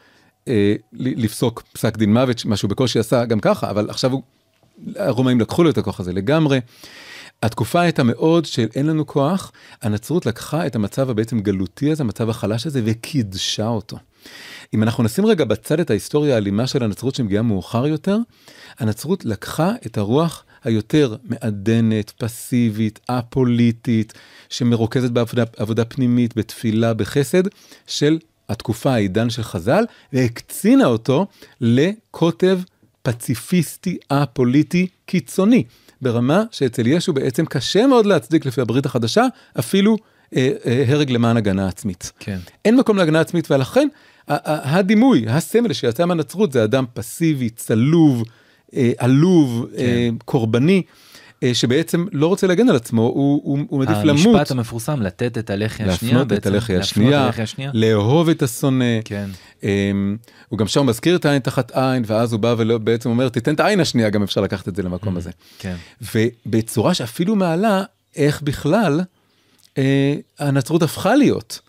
אה, 0.47 0.75
לפסוק 0.93 1.63
פסק 1.73 1.97
דין 1.97 2.13
מוות, 2.13 2.45
מה 2.45 2.57
שהוא 2.57 2.69
בקושי 2.69 2.99
עשה 2.99 3.25
גם 3.25 3.39
ככה, 3.39 3.69
אבל 3.69 3.89
עכשיו 3.89 4.11
הוא, 4.11 4.23
הרומאים 4.95 5.39
לקחו 5.39 5.63
לו 5.63 5.69
את 5.69 5.77
הכוח 5.77 5.99
הזה 5.99 6.13
לגמרי. 6.13 6.59
התקופה 7.43 7.81
הייתה 7.81 8.03
מאוד 8.03 8.45
של 8.45 8.67
אין 8.75 8.85
לנו 8.85 9.07
כוח, 9.07 9.51
הנצרות 9.81 10.25
לקחה 10.25 10.67
את 10.67 10.75
המצב 10.75 11.09
הבעצם 11.09 11.39
גלותי 11.39 11.91
הזה, 11.91 12.03
המצב 12.03 12.29
החלש 12.29 12.67
הזה, 12.67 12.81
וקידשה 12.85 13.67
אותו. 13.67 13.97
אם 14.73 14.83
אנחנו 14.83 15.03
נשים 15.03 15.25
רגע 15.25 15.45
בצד 15.45 15.79
את 15.79 15.89
ההיסטוריה 15.89 16.35
האלימה 16.35 16.67
של 16.67 16.83
הנצרות 16.83 17.15
שמגיעה 17.15 17.43
מאוחר 17.43 17.87
יותר, 17.87 18.17
הנצרות 18.79 19.25
לקחה 19.25 19.71
את 19.85 19.97
הרוח 19.97 20.43
היותר 20.63 21.15
מעדנת, 21.23 22.11
פסיבית, 22.17 22.99
א-פוליטית, 23.07 24.13
שמרוכזת 24.49 25.11
בעבודה 25.11 25.43
עבודה 25.57 25.85
פנימית, 25.85 26.37
בתפילה, 26.37 26.93
בחסד, 26.93 27.43
של 27.87 28.19
התקופה, 28.49 28.93
העידן 28.93 29.29
של 29.29 29.43
חז"ל, 29.43 29.83
והקצינה 30.13 30.85
אותו 30.85 31.25
לקוטב 31.61 32.59
פציפיסטי, 33.01 33.97
א-פוליטי, 34.09 34.87
קיצוני, 35.05 35.63
ברמה 36.01 36.43
שאצל 36.51 36.87
ישו 36.87 37.13
בעצם 37.13 37.45
קשה 37.45 37.87
מאוד 37.87 38.05
להצדיק 38.05 38.45
לפי 38.45 38.61
הברית 38.61 38.85
החדשה, 38.85 39.25
אפילו 39.59 39.97
אה, 40.35 40.51
אה, 40.65 40.83
הרג 40.87 41.11
למען 41.11 41.37
הגנה 41.37 41.67
עצמית. 41.67 42.11
כן. 42.19 42.37
אין 42.65 42.75
מקום 42.75 42.97
להגנה 42.97 43.21
עצמית, 43.21 43.51
ולכן 43.51 43.87
הדימוי, 44.27 45.25
הסמל 45.27 45.73
שיצא 45.73 46.05
מהנצרות 46.05 46.51
זה 46.51 46.63
אדם 46.63 46.85
פסיבי, 46.93 47.49
צלוב, 47.49 48.23
אה, 48.75 48.91
עלוב, 48.97 49.67
כן. 49.77 49.83
אה, 49.83 50.09
קורבני. 50.25 50.83
אה, 51.43 51.53
שבעצם 51.53 52.05
לא 52.11 52.27
רוצה 52.27 52.47
להגן 52.47 52.69
על 52.69 52.75
עצמו, 52.75 53.01
הוא, 53.01 53.41
הוא, 53.43 53.59
הוא 53.69 53.79
מעדיף 53.79 53.97
למות. 54.03 54.35
המשפט 54.35 54.51
המפורסם, 54.51 55.01
לתת 55.01 55.37
את 55.37 55.49
הלחי 55.49 55.83
השנייה, 55.83 56.13
להפנות 56.17 56.33
את 56.33 56.45
הלחי 56.45 56.75
השנייה, 56.75 57.29
לאהוב 57.73 58.29
את 58.29 58.43
השונא. 58.43 59.01
כן. 59.05 59.29
Um, 59.61 59.65
הוא 60.49 60.59
גם 60.59 60.67
שם 60.67 60.85
מזכיר 60.85 61.15
את 61.15 61.25
העין 61.25 61.39
תחת 61.39 61.71
עין, 61.71 62.03
ואז 62.07 62.33
הוא 62.33 62.39
בא 62.39 62.55
ובעצם 62.57 63.09
אומר, 63.09 63.29
תיתן 63.29 63.53
את 63.53 63.59
העין 63.59 63.79
השנייה, 63.79 64.09
גם 64.09 64.23
אפשר 64.23 64.41
לקחת 64.41 64.67
את 64.67 64.75
זה 64.75 64.83
למקום 64.83 65.15
mm, 65.15 65.17
הזה. 65.17 65.31
כן. 65.59 65.75
ובצורה 66.15 66.93
שאפילו 66.93 67.35
מעלה, 67.35 67.83
איך 68.15 68.41
בכלל 68.41 69.01
אה, 69.77 70.15
הנצרות 70.39 70.83
הפכה 70.83 71.15
להיות 71.15 71.59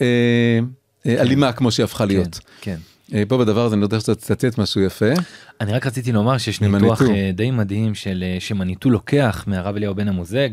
אה. 0.00 0.58
אלימה 1.06 1.52
כמו 1.52 1.70
שהיא 1.70 1.84
הפכה 1.84 2.04
להיות. 2.04 2.40
כן. 2.60 2.76
אה, 3.14 3.22
פה 3.28 3.38
בדבר 3.38 3.64
הזה 3.64 3.74
אני 3.74 3.82
יודע 3.82 4.00
שאתה 4.00 4.14
תצטט 4.14 4.58
משהו 4.58 4.80
יפה. 4.80 5.12
אני 5.60 5.72
רק 5.72 5.86
רציתי 5.86 6.12
לומר 6.12 6.38
שיש 6.38 6.60
ניתוח 6.60 7.02
אה, 7.02 7.30
די 7.34 7.50
מדהים 7.50 7.94
של 7.94 8.24
אה, 8.26 8.40
שמניטו 8.40 8.90
לוקח 8.90 9.44
מהרב 9.46 9.76
אליהו 9.76 9.94
בן 9.94 10.08
המוזג 10.08 10.48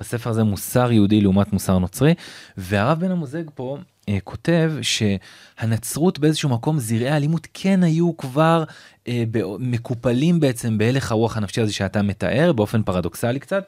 בספר 0.00 0.30
הזה 0.30 0.44
מוסר 0.44 0.92
יהודי 0.92 1.20
לעומת 1.20 1.52
מוסר 1.52 1.78
נוצרי 1.78 2.14
והרב 2.56 3.00
בן 3.00 3.10
המוזג 3.10 3.42
פה 3.54 3.78
אה, 4.08 4.18
כותב 4.24 4.72
שהנצרות 4.82 6.18
באיזשהו 6.18 6.48
מקום 6.48 6.78
זרעי 6.78 7.08
האלימות 7.08 7.48
כן 7.54 7.82
היו 7.82 8.16
כבר 8.16 8.64
אה, 9.08 9.24
מקופלים 9.58 10.40
בעצם 10.40 10.78
בהלך 10.78 11.12
הרוח 11.12 11.36
הנפשי 11.36 11.60
הזה 11.60 11.72
שאתה 11.72 12.02
מתאר 12.02 12.52
באופן 12.52 12.82
פרדוקסלי 12.82 13.38
קצת. 13.38 13.64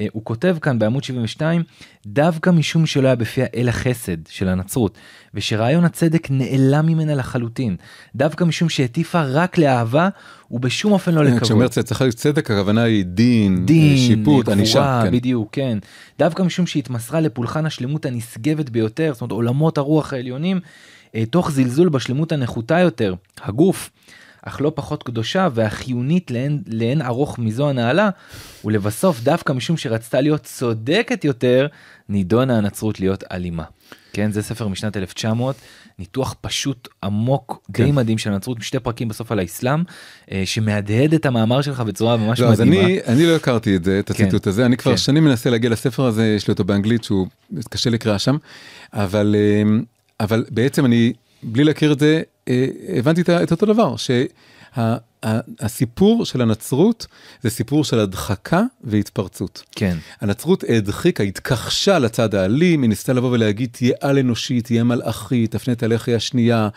אה, 0.00 0.06
הוא 0.12 0.24
כותב 0.24 0.56
כאן 0.60 0.78
בעמוד 0.78 1.04
72 1.04 1.62
דווקא 2.06 2.50
משום 2.50 2.86
שלא 2.86 3.06
היה 3.06 3.16
בפיה 3.16 3.46
אל 3.54 3.68
החסד 3.68 4.26
של 4.28 4.48
הנצרות 4.48 4.98
ושרעיון 5.34 5.84
הצדק 5.84 6.30
נעלם 6.30 6.86
ממנה 6.86 7.14
לחלוטין 7.14 7.76
דווקא 8.14 8.44
משום 8.44 8.68
שהטיפה 8.68 9.22
רק 9.22 9.58
לאהבה 9.58 10.08
ובשום 10.50 10.92
אופן 10.92 11.14
לא 11.14 11.24
לכבוד. 11.24 11.42
כשאומר 11.42 11.68
צריך 11.68 12.00
להיות 12.00 12.14
צדק 12.14 12.50
הכוונה 12.50 12.82
היא 12.82 13.04
דין, 13.04 13.66
דין 13.66 13.96
שיפוט, 13.96 14.48
ענישה. 14.48 15.02
כן. 15.04 15.12
בדיוק 15.12 15.48
כן 15.52 15.78
דווקא 16.18 16.42
משום 16.42 16.66
שהתמסרה 16.66 17.20
לפולחן 17.20 17.66
השלמות 17.66 18.06
הנשגבת 18.06 18.70
ביותר 18.70 19.12
זאת 19.12 19.20
אומרת 19.20 19.32
עולמות 19.32 19.78
הרוח 19.78 20.12
העליונים 20.12 20.60
אה, 21.14 21.26
תוך 21.26 21.50
זלזול 21.50 21.88
בשלמות 21.88 22.32
הנחותה 22.32 22.78
יותר 22.78 23.14
הגוף. 23.42 23.90
אך 24.42 24.60
לא 24.60 24.72
פחות 24.74 25.02
קדושה 25.02 25.48
והחיונית 25.54 26.30
לאין, 26.30 26.62
לאין 26.66 27.02
ארוך 27.02 27.38
מזו 27.38 27.68
הנעלה, 27.68 28.10
ולבסוף 28.64 29.20
דווקא 29.20 29.52
משום 29.52 29.76
שרצתה 29.76 30.20
להיות 30.20 30.42
צודקת 30.42 31.24
יותר, 31.24 31.66
נידונה 32.08 32.58
הנצרות 32.58 33.00
להיות 33.00 33.24
אלימה. 33.32 33.64
כן, 34.12 34.32
זה 34.32 34.42
ספר 34.42 34.68
משנת 34.68 34.96
1900, 34.96 35.56
ניתוח 35.98 36.34
פשוט 36.40 36.88
עמוק, 37.04 37.66
כן. 37.72 37.84
די 37.84 37.92
מדהים 37.92 38.18
של 38.18 38.32
הנצרות, 38.32 38.58
שתי 38.60 38.78
פרקים 38.78 39.08
בסוף 39.08 39.32
על 39.32 39.38
האסלאם, 39.38 39.82
אה, 40.32 40.42
שמהדהד 40.44 41.14
את 41.14 41.26
המאמר 41.26 41.62
שלך 41.62 41.80
בצורה 41.80 42.16
ממש 42.16 42.40
לא, 42.40 42.50
מדהימה. 42.50 42.76
אז 42.76 42.84
אני, 42.84 43.00
אני 43.06 43.26
לא 43.26 43.36
הכרתי 43.36 43.76
את 43.76 43.84
זה, 43.84 43.98
את 43.98 44.12
כן. 44.12 44.24
הציטוט 44.24 44.46
הזה, 44.46 44.66
אני 44.66 44.76
כבר 44.76 44.92
כן. 44.92 44.96
שנים 44.96 45.24
מנסה 45.24 45.50
להגיע 45.50 45.70
לספר 45.70 46.06
הזה, 46.06 46.34
יש 46.36 46.48
לי 46.48 46.52
אותו 46.52 46.64
באנגלית 46.64 47.04
שהוא 47.04 47.26
קשה 47.70 47.90
לקריאה 47.90 48.18
שם, 48.18 48.36
אבל, 48.92 49.36
אה, 49.38 49.78
אבל 50.20 50.44
בעצם 50.50 50.84
אני, 50.84 51.12
בלי 51.42 51.64
להכיר 51.64 51.92
את 51.92 51.98
זה, 51.98 52.22
אה, 52.48 52.66
הבנתי 52.98 53.20
את 53.20 53.50
אותו 53.50 53.66
דבר, 53.66 53.94
שהסיפור 54.76 56.24
של 56.24 56.42
הנצרות 56.42 57.06
זה 57.42 57.50
סיפור 57.50 57.84
של 57.84 57.98
הדחקה 57.98 58.62
והתפרצות. 58.84 59.62
כן. 59.76 59.96
הנצרות 60.20 60.64
הדחיקה, 60.68 61.22
התכחשה 61.22 61.98
לצד 61.98 62.34
האלים, 62.34 62.82
היא 62.82 62.88
ניסתה 62.88 63.12
לבוא 63.12 63.30
ולהגיד 63.30 63.68
תהיה 63.72 63.94
על 64.00 64.18
אנושית, 64.18 64.64
תהיה 64.64 64.84
מלאכית, 64.84 65.50
תפנה 65.50 65.74
את 65.74 65.82
הלחי 65.82 66.14
השנייה. 66.14 66.68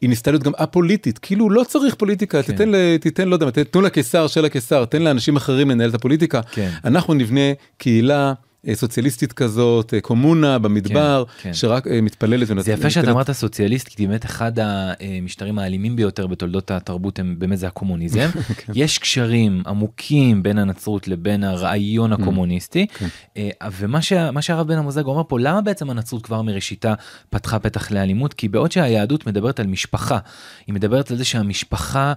היא 0.00 0.08
ניסתה 0.10 0.30
להיות 0.30 0.42
גם 0.42 0.52
א-פוליטית, 0.56 1.18
כאילו 1.18 1.50
לא 1.50 1.64
צריך 1.64 1.94
פוליטיקה, 1.94 2.42
כן. 2.42 2.52
תיתן, 2.52 2.72
תיתן, 3.00 3.28
לא 3.28 3.34
יודע, 3.34 3.64
תנו 3.64 3.80
לקיסר 3.80 4.26
של 4.26 4.44
הקיסר, 4.44 4.84
תן 4.84 5.02
לאנשים 5.02 5.36
אחרים 5.36 5.70
לנהל 5.70 5.90
את 5.90 5.94
הפוליטיקה. 5.94 6.40
כן. 6.42 6.70
אנחנו 6.84 7.14
נבנה 7.14 7.52
קהילה. 7.78 8.32
אה, 8.66 8.74
סוציאליסטית 8.74 9.32
כזאת, 9.32 9.94
אה, 9.94 10.00
קומונה 10.00 10.58
במדבר, 10.58 11.24
כן, 11.26 11.42
כן. 11.42 11.54
שרק 11.54 11.86
אה, 11.86 12.00
מתפללת. 12.00 12.48
זה 12.58 12.72
יפה 12.72 12.90
שאתה 12.90 13.10
אמרת 13.10 13.30
סוציאליסט, 13.30 13.88
כי 13.88 14.06
באמת 14.06 14.24
אחד 14.24 14.52
המשטרים 14.58 15.58
האלימים 15.58 15.96
ביותר 15.96 16.26
בתולדות 16.26 16.70
התרבות 16.70 17.18
הם 17.18 17.34
באמת 17.38 17.58
זה 17.58 17.66
הקומוניזם. 17.66 18.28
כן. 18.56 18.72
יש 18.76 18.98
קשרים 18.98 19.62
עמוקים 19.66 20.42
בין 20.42 20.58
הנצרות 20.58 21.08
לבין 21.08 21.44
הרעיון 21.44 22.12
mm, 22.12 22.14
הקומוניסטי, 22.14 22.86
כן. 22.86 23.08
ומה 23.78 24.42
שהרב 24.42 24.68
בן 24.68 24.78
המוזג 24.78 25.04
אומר 25.04 25.22
פה, 25.28 25.40
למה 25.40 25.60
בעצם 25.60 25.90
הנצרות 25.90 26.24
כבר 26.24 26.42
מראשיתה 26.42 26.94
פתחה 27.30 27.58
פתח 27.58 27.90
לאלימות? 27.90 28.34
כי 28.34 28.48
בעוד 28.48 28.72
שהיהדות 28.72 29.26
מדברת 29.26 29.60
על 29.60 29.66
משפחה, 29.66 30.18
היא 30.66 30.74
מדברת 30.74 31.10
על 31.10 31.16
זה 31.16 31.24
שהמשפחה 31.24 32.12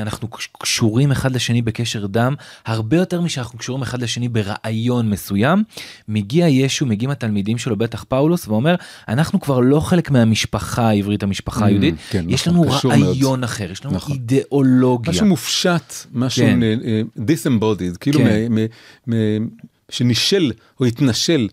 אנחנו 0.00 0.28
קשורים 0.58 1.10
אחד 1.12 1.32
לשני 1.32 1.62
בקשר 1.62 2.06
דם 2.06 2.34
הרבה 2.66 2.96
יותר 2.96 3.20
משאנחנו 3.20 3.58
קשורים 3.58 3.82
אחד 3.82 4.02
לשני 4.02 4.28
ברעיון 4.28 5.10
מסוים 5.10 5.64
מגיע 6.08 6.48
ישו 6.48 6.86
מגיעים 6.86 7.10
התלמידים 7.10 7.58
שלו 7.58 7.76
בטח 7.76 8.04
פאולוס 8.08 8.48
ואומר 8.48 8.74
אנחנו 9.08 9.40
כבר 9.40 9.60
לא 9.60 9.80
חלק 9.80 10.10
מהמשפחה 10.10 10.88
העברית 10.88 11.22
המשפחה 11.22 11.64
mm, 11.64 11.68
היהודית 11.68 11.94
כן, 12.10 12.24
יש 12.28 12.48
נכון, 12.48 12.66
לנו 12.66 13.04
רעיון 13.04 13.40
מאוד. 13.40 13.50
אחר 13.50 13.70
יש 13.70 13.84
לנו 13.84 13.94
נכון. 13.94 14.12
אידיאולוגיה 14.12 15.10
משהו 15.10 15.26
מופשט 15.26 15.94
משהו 16.12 16.46
כן. 16.46 16.58
דיסמבודיד 17.18 17.96
כאילו 17.96 18.20
כן. 18.20 18.52
מ, 18.52 18.58
מ, 19.06 19.14
שנשל 19.90 20.52
או 20.80 20.84
התנשל 20.84 21.48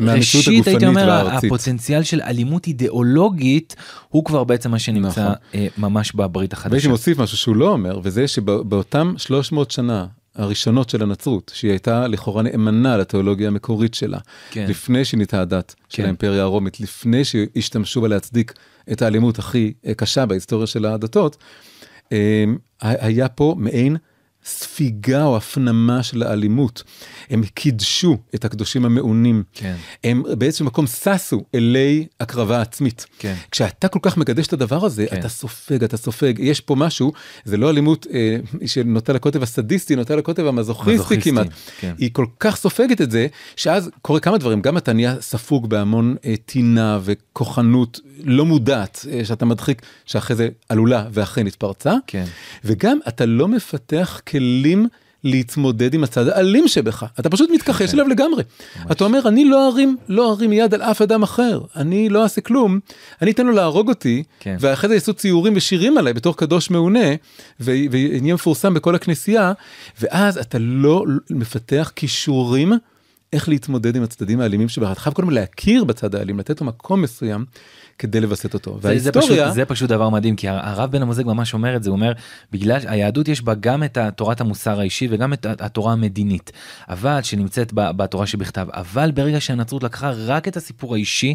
מהמציאות 0.00 0.46
הגופנית 0.46 0.66
הייתי 0.66 0.86
אומר, 0.86 1.06
והארצית. 1.08 1.52
הפוטנציאל 1.52 2.02
של 2.02 2.20
אלימות 2.20 2.66
אידיאולוגית 2.66 3.76
הוא 4.08 4.24
כבר 4.24 4.44
בעצם 4.44 4.70
מה 4.70 4.78
שנמצא 4.78 5.22
נכון. 5.22 5.34
אה, 5.54 5.66
ממש 5.78 6.12
בברית 6.12 6.52
החדשה. 6.52 6.72
והייתי 6.72 6.88
מוסיף 6.88 7.18
משהו 7.18 7.36
שהוא 7.36 7.56
לא 7.56 7.68
אומר 7.68 8.00
וזה 8.02 8.28
שבאותם 8.28 9.14
300 9.16 9.70
שנה 9.70 10.06
הראשונות 10.36 10.90
של 10.90 11.02
הנצרות 11.02 11.52
שהיא 11.54 11.70
הייתה 11.70 12.06
לכאורה 12.06 12.42
נאמנה 12.42 12.96
לתיאולוגיה 12.96 13.48
המקורית 13.48 13.94
שלה 13.94 14.18
כן. 14.50 14.66
לפני 14.68 15.04
שנהייתה 15.04 15.40
הדת 15.40 15.74
כן. 15.78 15.96
של 15.96 16.04
האימפריה 16.04 16.42
הרומית 16.42 16.80
לפני 16.80 17.24
שהשתמשו 17.24 18.00
בה 18.00 18.08
להצדיק 18.08 18.52
את 18.92 19.02
האלימות 19.02 19.38
הכי 19.38 19.72
אה, 19.86 19.94
קשה 19.94 20.26
בהיסטוריה 20.26 20.66
של 20.66 20.86
הדתות. 20.86 21.36
אה, 22.12 22.44
היה 22.80 23.28
פה 23.28 23.54
מעין 23.58 23.96
ספיגה 24.46 25.24
או 25.24 25.36
הפנמה 25.36 26.02
של 26.02 26.22
האלימות. 26.22 26.82
הם 27.30 27.42
קידשו 27.54 28.16
את 28.34 28.44
הקדושים 28.44 28.84
המעונים. 28.84 29.42
כן. 29.52 29.76
הם 30.04 30.22
באיזשהו 30.38 30.66
מקום 30.66 30.86
ששו 30.86 31.44
אלי 31.54 32.06
הקרבה 32.20 32.60
עצמית. 32.60 33.06
כן. 33.18 33.34
כשאתה 33.50 33.88
כל 33.88 33.98
כך 34.02 34.16
מקדש 34.16 34.46
את 34.46 34.52
הדבר 34.52 34.84
הזה, 34.84 35.06
כן. 35.10 35.18
אתה 35.18 35.28
סופג, 35.28 35.84
אתה 35.84 35.96
סופג. 35.96 36.34
יש 36.38 36.60
פה 36.60 36.74
משהו, 36.74 37.12
זה 37.44 37.56
לא 37.56 37.70
אלימות 37.70 38.06
אה, 38.12 38.36
שנוטה 38.66 39.12
לקוטב 39.12 39.42
הסדיסטי, 39.42 39.96
נוטה 39.96 40.16
לקוטב 40.16 40.46
המזוכיסטי 40.46 41.20
כמעט. 41.20 41.46
כן. 41.80 41.94
היא 41.98 42.10
כל 42.12 42.26
כך 42.40 42.56
סופגת 42.56 43.00
את 43.00 43.10
זה, 43.10 43.26
שאז 43.56 43.90
קורה 44.02 44.20
כמה 44.20 44.38
דברים. 44.38 44.60
גם 44.60 44.76
אתה 44.76 44.92
נהיה 44.92 45.20
ספוג 45.20 45.70
בהמון 45.70 46.16
אה, 46.24 46.34
טינה 46.44 46.98
וכוחנות 47.02 48.00
לא 48.24 48.46
מודעת, 48.46 49.06
אה, 49.12 49.24
שאתה 49.24 49.44
מדחיק, 49.44 49.82
שאחרי 50.04 50.36
זה 50.36 50.48
עלולה 50.68 51.06
ואכן 51.12 51.46
התפרצה. 51.46 51.94
כן. 52.06 52.24
וגם 52.64 52.98
אתה 53.08 53.26
לא 53.26 53.48
מפתח 53.48 54.20
כלים 54.38 54.88
להתמודד 55.24 55.94
עם 55.94 56.04
הצד 56.04 56.28
האלים 56.28 56.68
שבך, 56.68 57.04
אתה 57.20 57.30
פשוט 57.30 57.50
מתכחש 57.50 57.94
אליו 57.94 58.08
לגמרי. 58.08 58.42
אתה 58.92 59.04
אומר, 59.04 59.28
אני 59.28 59.44
לא 59.44 59.68
ארים, 59.68 59.96
לא 60.08 60.32
ארים 60.32 60.52
יד 60.52 60.74
על 60.74 60.82
אף 60.82 61.02
אדם 61.02 61.22
אחר, 61.22 61.60
אני 61.76 62.08
לא 62.08 62.22
אעשה 62.22 62.40
כלום, 62.40 62.78
אני 63.22 63.30
אתן 63.30 63.46
לו 63.46 63.52
להרוג 63.52 63.88
אותי, 63.88 64.22
כן. 64.40 64.56
ואחרי 64.60 64.88
זה 64.88 64.94
יעשו 64.94 65.14
ציורים 65.14 65.52
ושירים 65.56 65.98
עליי 65.98 66.12
בתור 66.12 66.36
קדוש 66.36 66.70
מעונה, 66.70 67.08
ונהיה 67.60 68.34
מפורסם 68.34 68.74
בכל 68.74 68.94
הכנסייה, 68.94 69.52
ואז 70.00 70.38
אתה 70.38 70.58
לא 70.60 71.04
מפתח 71.30 71.92
כישורים. 71.96 72.72
איך 73.32 73.48
להתמודד 73.48 73.96
עם 73.96 74.02
הצדדים 74.02 74.40
האלימים 74.40 74.68
שבך, 74.68 74.92
אתה 74.92 75.00
חייב 75.00 75.14
קודם 75.14 75.30
להכיר 75.30 75.84
בצד 75.84 76.14
האלים, 76.14 76.38
לתת 76.38 76.60
לו 76.60 76.66
מקום 76.66 77.02
מסוים 77.02 77.44
כדי 77.98 78.20
לווסת 78.20 78.54
אותו. 78.54 78.78
זה, 78.82 78.98
זה, 78.98 79.12
פשוט, 79.12 79.38
זה 79.54 79.64
פשוט 79.64 79.88
דבר 79.88 80.08
מדהים 80.08 80.36
כי 80.36 80.48
הרב 80.48 80.90
בן 80.90 81.02
המוזג 81.02 81.26
ממש 81.26 81.54
אומר 81.54 81.76
את 81.76 81.82
זה 81.82 81.90
הוא 81.90 81.96
אומר 81.96 82.12
בגלל 82.52 82.80
היהדות 82.86 83.28
יש 83.28 83.42
בה 83.42 83.54
גם 83.54 83.84
את 83.84 83.98
תורת 84.16 84.40
המוסר 84.40 84.80
האישי 84.80 85.08
וגם 85.10 85.32
את 85.32 85.46
התורה 85.60 85.92
המדינית 85.92 86.52
אבל 86.88 87.22
שנמצאת 87.22 87.72
בתורה 87.74 88.26
שבכתב 88.26 88.66
אבל 88.72 89.10
ברגע 89.10 89.40
שהנצרות 89.40 89.82
לקחה 89.82 90.10
רק 90.10 90.48
את 90.48 90.56
הסיפור 90.56 90.94
האישי 90.94 91.34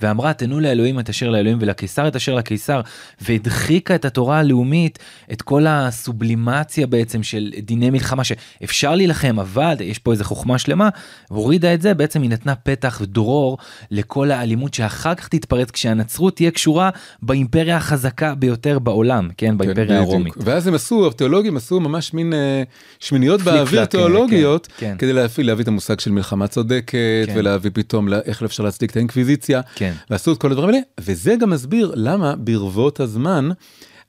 ואמרה 0.00 0.32
תנו 0.32 0.60
לאלוהים 0.60 1.00
את 1.00 1.08
אשר 1.08 1.30
לאלוהים 1.30 1.58
ולקיסר 1.60 2.08
את 2.08 2.16
אשר 2.16 2.34
לקיסר 2.34 2.80
והדחיקה 3.20 3.94
את 3.94 4.04
התורה 4.04 4.38
הלאומית 4.38 4.98
את 5.32 5.42
כל 5.42 5.66
הסובלימציה 5.68 6.86
בעצם 6.86 7.22
של 7.22 7.52
דיני 7.62 7.90
מלחמה 7.90 8.24
שאפשר 8.24 8.94
להילחם 8.94 9.40
אבל 9.40 9.74
יש 9.80 9.98
פה 9.98 10.12
איזה 10.12 10.24
חוכמה 10.24 10.58
שלמה 10.58 10.88
הורידה 11.28 11.74
את 11.74 11.82
זה 11.82 11.94
בעצם 11.94 12.22
היא 12.22 12.30
נתנה 12.30 12.54
פתח 12.54 12.98
ודרור 13.02 13.58
לכל 13.90 14.30
האלימות 14.30 14.74
שאחר 14.74 15.14
כך 15.14 15.28
תתפרץ 15.28 15.70
כשהנ... 15.70 16.01
הנצרות 16.02 16.36
תהיה 16.36 16.50
קשורה 16.50 16.90
באימפריה 17.22 17.76
החזקה 17.76 18.34
ביותר 18.34 18.78
בעולם, 18.78 19.28
כן, 19.36 19.58
באימפריה 19.58 19.86
כן, 19.86 19.94
הרומית. 19.94 20.34
ואז 20.36 20.66
הם 20.66 20.74
עשו, 20.74 21.06
התיאולוגים 21.06 21.56
עשו 21.56 21.80
ממש 21.80 22.14
מין 22.14 22.32
אה, 22.32 22.62
שמיניות 22.98 23.40
באוויר 23.42 23.80
כן, 23.80 23.84
תיאולוגיות, 23.84 24.66
כן, 24.66 24.72
כן. 24.76 24.96
כדי 24.98 25.12
להביא, 25.12 25.44
להביא 25.44 25.62
את 25.62 25.68
המושג 25.68 26.00
של 26.00 26.10
מלחמה 26.12 26.46
צודקת, 26.46 26.96
כן. 27.26 27.34
ולהביא 27.36 27.70
פתאום 27.74 28.08
איך 28.12 28.42
אפשר 28.42 28.62
להצדיק 28.62 28.90
את 28.90 28.96
האינקוויזיציה, 28.96 29.60
כן. 29.74 29.92
ועשו 30.10 30.32
את 30.32 30.38
כל 30.38 30.50
הדברים 30.52 30.68
האלה, 30.68 30.80
וזה 31.00 31.34
גם 31.40 31.50
מסביר 31.50 31.92
למה 31.96 32.36
ברבות 32.36 33.00
הזמן, 33.00 33.48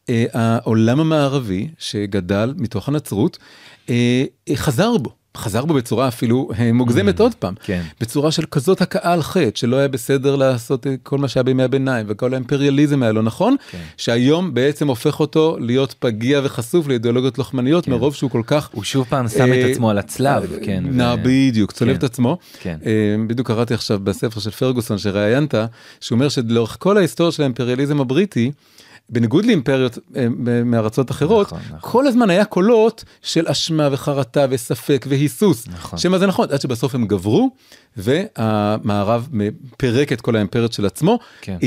אה, 0.10 0.26
העולם 0.34 1.00
המערבי 1.00 1.68
שגדל 1.78 2.54
מתוך 2.58 2.89
הנצרות, 2.89 3.38
אה, 3.89 4.24
חזר 4.56 4.98
בו. 4.98 5.23
חזר 5.38 5.66
בו 5.66 5.74
בצורה 5.74 6.08
אפילו 6.08 6.50
אה, 6.60 6.74
מוגזמת 6.74 7.20
mm, 7.20 7.24
עוד 7.24 7.36
פעם, 7.36 7.54
כן. 7.64 7.82
בצורה 8.02 8.32
של 8.32 8.46
כזאת 8.46 8.82
הכאה 8.82 9.14
על 9.14 9.22
חטא, 9.22 9.50
שלא 9.56 9.76
היה 9.76 9.88
בסדר 9.88 10.36
לעשות 10.36 10.88
אה, 10.88 10.96
כל 11.04 11.18
מה 11.18 11.28
שהיה 11.28 11.44
בימי 11.44 11.64
הביניים 11.64 12.06
וכל 12.10 12.34
האימפריאליזם 12.34 13.04
היה 13.04 13.12
לא 13.12 13.24
נכון, 13.24 13.56
כן. 13.72 13.78
שהיום 13.98 14.54
בעצם 14.54 14.88
הופך 14.88 15.20
אותו 15.20 15.58
להיות 15.60 15.96
פגיע 16.00 16.42
וחשוף 16.44 16.88
לאידיאולוגיות 16.88 17.38
לוחמניות 17.38 17.86
כן. 17.86 17.92
מרוב 17.92 18.16
שהוא 18.16 18.32
כל 18.32 18.42
כך... 18.48 18.70
הוא 18.72 18.84
שוב 18.84 19.06
פעם 19.10 19.28
שם 19.28 19.54
אה, 19.54 19.62
את 19.62 19.72
עצמו 19.72 19.90
על 19.90 19.98
הצלב, 19.98 20.54
אה, 20.54 20.58
כן. 20.66 20.84
נע 20.88 21.16
ו... 21.18 21.24
בדיוק, 21.24 21.72
צולב 21.72 21.92
כן. 21.92 21.98
את 21.98 22.04
עצמו. 22.04 22.38
כן. 22.60 22.78
אה, 22.86 23.16
בדיוק 23.28 23.48
קראתי 23.48 23.74
עכשיו 23.74 24.00
בספר 24.04 24.40
של 24.40 24.52
פרגוסון 24.52 24.98
שראיינת, 24.98 25.56
שהוא 26.00 26.16
אומר 26.16 26.30
שלאורך 26.30 26.78
כל 26.80 26.98
ההיסטוריה 26.98 27.32
של 27.32 27.44
האימפריאליזם 27.44 28.02
הבריטי, 28.02 28.52
בניגוד 29.14 29.45
לאימפריות 29.45 29.97
אה, 30.16 30.28
מארצות 30.66 31.11
אחרות, 31.11 31.47
נכון, 31.47 31.59
נכון. 31.68 31.91
כל 31.91 32.07
הזמן 32.07 32.30
היה 32.30 32.45
קולות 32.45 33.03
של 33.22 33.47
אשמה 33.47 33.89
וחרטה 33.91 34.45
וספק 34.49 35.05
והיסוס, 35.09 35.68
נכון. 35.68 35.99
שמה 35.99 36.20
זה 36.20 36.28
נכון, 36.28 36.47
עד 36.51 36.61
שבסוף 36.61 36.95
הם 36.95 37.07
גברו, 37.07 37.49
והמערב 37.97 39.28
פירק 39.78 40.14
את 40.14 40.22
כל 40.22 40.36
האימפריות 40.36 40.74
של 40.74 40.86
עצמו, 40.86 41.20
כן. 41.41 41.57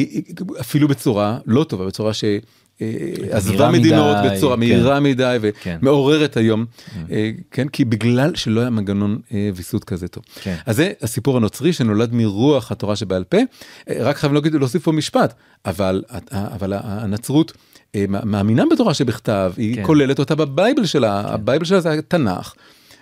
אפילו 0.61 0.89
בצורה 0.89 1.39
לא 1.47 1.65
טובה, 1.65 1.87
בצורה 1.87 2.15
ש... 2.15 2.25
אה, 2.83 2.87
עזבה 3.31 3.71
מדינות 3.71 4.17
בצורה 4.25 4.55
כן. 4.55 4.61
מהירה 4.61 5.01
מדי 5.01 5.39
ומעוררת 5.43 6.35
כן. 6.35 6.41
היום, 6.41 6.65
mm. 6.65 6.93
אה, 7.11 7.31
כן, 7.51 7.69
כי 7.69 7.85
בגלל 7.85 8.35
שלא 8.35 8.61
היה 8.61 8.71
מנגנון 8.71 9.19
אה, 9.35 9.51
ויסות 9.55 9.85
כזה 9.85 10.09
טוב. 10.09 10.25
כן. 10.43 10.57
אז 10.67 10.77
זה 10.77 10.93
הסיפור 11.03 11.37
הנוצרי 11.37 11.73
שנולד 11.73 12.11
מרוח 12.13 12.73
התורה 12.73 12.97
שבעל 12.97 13.25
פה, 13.25 13.39
רק 14.01 14.17
חייב 14.17 14.33
להוסיף 14.33 14.83
פה 14.83 14.93
משפט, 14.93 15.35
אבל, 15.67 16.03
אבל 16.33 16.73
הנצרות 16.83 17.53
מאמינה 18.07 18.65
בתורה 18.71 18.95
שבכתב, 18.95 19.53
היא 19.57 19.75
כן. 19.75 19.85
כוללת 19.85 20.19
אותה 20.19 20.35
בבייבל 20.35 20.87
שלה, 20.87 21.23
כן. 21.27 21.35
הבייבל 21.35 21.65
שלה 21.65 21.81
זה 21.81 21.93
התנ"ך. 21.93 22.55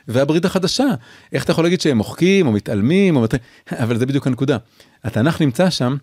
והברית 0.08 0.44
החדשה, 0.44 0.84
איך 1.32 1.44
אתה 1.44 1.52
יכול 1.52 1.64
להגיד 1.64 1.80
שהם 1.80 1.96
מוחקים 1.96 2.46
או 2.46 2.52
מתעלמים, 2.52 3.16
או... 3.16 3.24
אבל 3.82 3.98
זה 3.98 4.06
בדיוק 4.06 4.26
הנקודה. 4.26 4.56
התנ"ך 5.04 5.40
נמצא 5.40 5.70
שם 5.70 5.96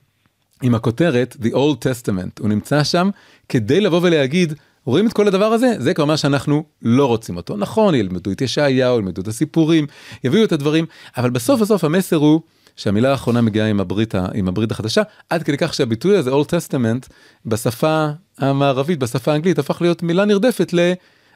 עם 0.62 0.76
הכותרת 0.76 1.38
The 1.42 1.54
Old 1.54 1.78
Testament, 1.86 2.40
הוא 2.40 2.50
נמצא 2.50 2.84
שם 2.84 3.10
כדי 3.50 3.82
לבוא 3.82 4.00
ולהגיד, 4.04 4.54
רואים 4.86 5.08
את 5.08 5.14
כל 5.14 5.28
הדבר 5.28 5.46
הזה? 5.46 5.74
זה 5.80 5.94
כבר 5.94 6.06
מה 6.06 6.18
שאנחנו 6.18 6.64
לא 6.82 7.06
רוצים 7.06 7.38
אותו. 7.38 7.58
נכון, 7.58 7.96
ילמדו 7.96 8.32
את 8.32 8.42
ישעיהו, 8.42 8.98
ילמדו 8.98 9.22
את 9.22 9.28
הסיפורים, 9.28 9.88
יביאו 10.24 10.44
את 10.44 10.52
הדברים, 10.52 10.86
אבל 11.18 11.30
בסוף 11.30 11.62
בסוף 11.62 11.84
המסר 11.84 12.16
הוא 12.16 12.42
שהמילה 12.76 13.12
האחרונה 13.12 13.42
מגיעה 13.42 13.68
עם 13.68 13.80
הברית, 13.80 14.16
עם 14.34 14.48
הברית 14.48 14.72
החדשה, 14.72 15.02
עד 15.30 15.44
כדי 15.44 15.58
כך 15.58 15.74
שהביטוי 15.74 16.18
הזה, 16.18 16.32
Old 16.32 16.46
Testament, 16.46 17.10
בשפה 17.46 18.08
המערבית, 18.38 19.00
בשפה 19.00 19.32
האנגלית, 19.32 19.60
הפך 19.60 19.82
להיות 19.82 20.04
מילה 20.04 20.26
נרדפת 20.26 20.74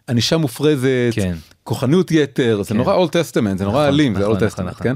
לענישה 0.07 0.38
מופרזת, 0.38 1.11
כן. 1.11 1.36
כוחנות 1.63 2.11
יתר, 2.11 2.57
כן. 2.57 2.63
זה 2.63 2.73
נורא 2.76 3.05
Old 3.05 3.09
Testament, 3.09 3.57
זה 3.57 3.65
נורא 3.65 3.82
נכון, 3.82 3.93
אלים, 3.93 4.13
נכון, 4.13 4.39
זה 4.39 4.45
Old 4.45 4.49
נכון, 4.51 4.65
Testament, 4.65 4.71
נכון. 4.71 4.84
כן? 4.84 4.93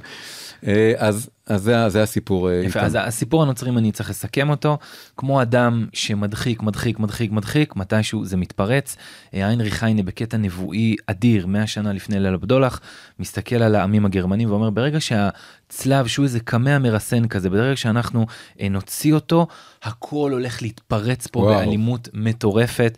אה, 0.67 0.93
אז 0.97 1.29
אז 1.49 1.61
זה, 1.61 1.89
זה 1.89 2.03
הסיפור. 2.03 2.49
אה, 2.49 2.55
יפה, 2.55 2.79
אז 2.79 2.97
הסיפור 3.01 3.43
הנוצרים 3.43 3.77
אני 3.77 3.91
צריך 3.91 4.09
לסכם 4.09 4.49
אותו 4.49 4.77
כמו 5.17 5.41
אדם 5.41 5.85
שמדחיק 5.93 6.63
מדחיק 6.63 6.99
מדחיק 6.99 7.31
מדחיק 7.31 7.75
מתישהו 7.75 8.25
זה 8.25 8.37
מתפרץ. 8.37 8.95
אה, 9.33 9.47
היינריך 9.47 9.83
היינה 9.83 10.03
בקטע 10.03 10.37
נבואי 10.37 10.95
אדיר 11.07 11.47
100 11.47 11.67
שנה 11.67 11.93
לפני 11.93 12.19
ליל 12.19 12.33
הבדולח 12.33 12.79
מסתכל 13.19 13.55
על 13.55 13.75
העמים 13.75 14.05
הגרמנים 14.05 14.51
ואומר 14.51 14.69
ברגע 14.69 14.97
שהצלב 15.01 16.07
שהוא 16.07 16.23
איזה 16.23 16.39
קמע 16.39 16.79
מרסן 16.79 17.27
כזה 17.27 17.49
ברגע 17.49 17.75
שאנחנו 17.75 18.25
נוציא 18.69 19.13
אותו 19.13 19.47
הכל 19.83 20.31
הולך 20.31 20.61
להתפרץ 20.61 21.27
פה 21.27 21.39
וואו. 21.39 21.55
באלימות 21.55 22.09
מטורפת. 22.13 22.97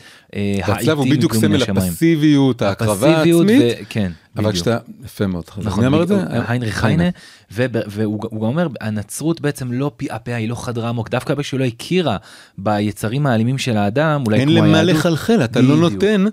הצלב 0.64 0.98
הוא 0.98 1.08
בדיוק 1.10 1.34
סמל 1.34 1.64
הפסיביות 1.64 2.62
ההקרבה 2.62 3.18
העצמית. 3.18 3.78
כן. 3.90 4.12
אבל 4.38 4.52
כשאתה, 4.52 4.78
יפה 5.06 5.28
מאוד, 5.28 5.44
נכון, 5.58 5.80
מי 5.80 5.88
אמר 5.88 6.04
את 6.04 6.08
זה? 6.08 6.24
היינריך 6.48 6.84
היינה, 6.84 7.10
והוא 7.52 8.41
גם 8.42 8.48
אומר, 8.48 8.68
הנצרות 8.82 9.42
בעצם 9.42 9.72
לא 9.72 9.92
פיעפע, 9.98 10.36
היא 10.36 10.50
לא 10.50 10.56
חדרה 10.56 10.90
עמוק, 10.90 11.10
דווקא 11.10 11.34
בשביל 11.34 11.62
לא 11.62 11.66
הכירה 11.66 12.18
ביצרים 12.58 13.26
האלימים 13.26 13.58
של 13.58 13.78
האדם, 13.78 14.24
אולי 14.26 14.44
כמו 14.44 14.52
היהדות. 14.52 14.66
אין 14.66 14.74
למה 14.74 14.84
לחלחל, 14.84 15.44
אתה 15.44 15.62
לא 15.62 15.78
נותן 15.78 16.26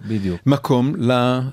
מקום 0.47 0.95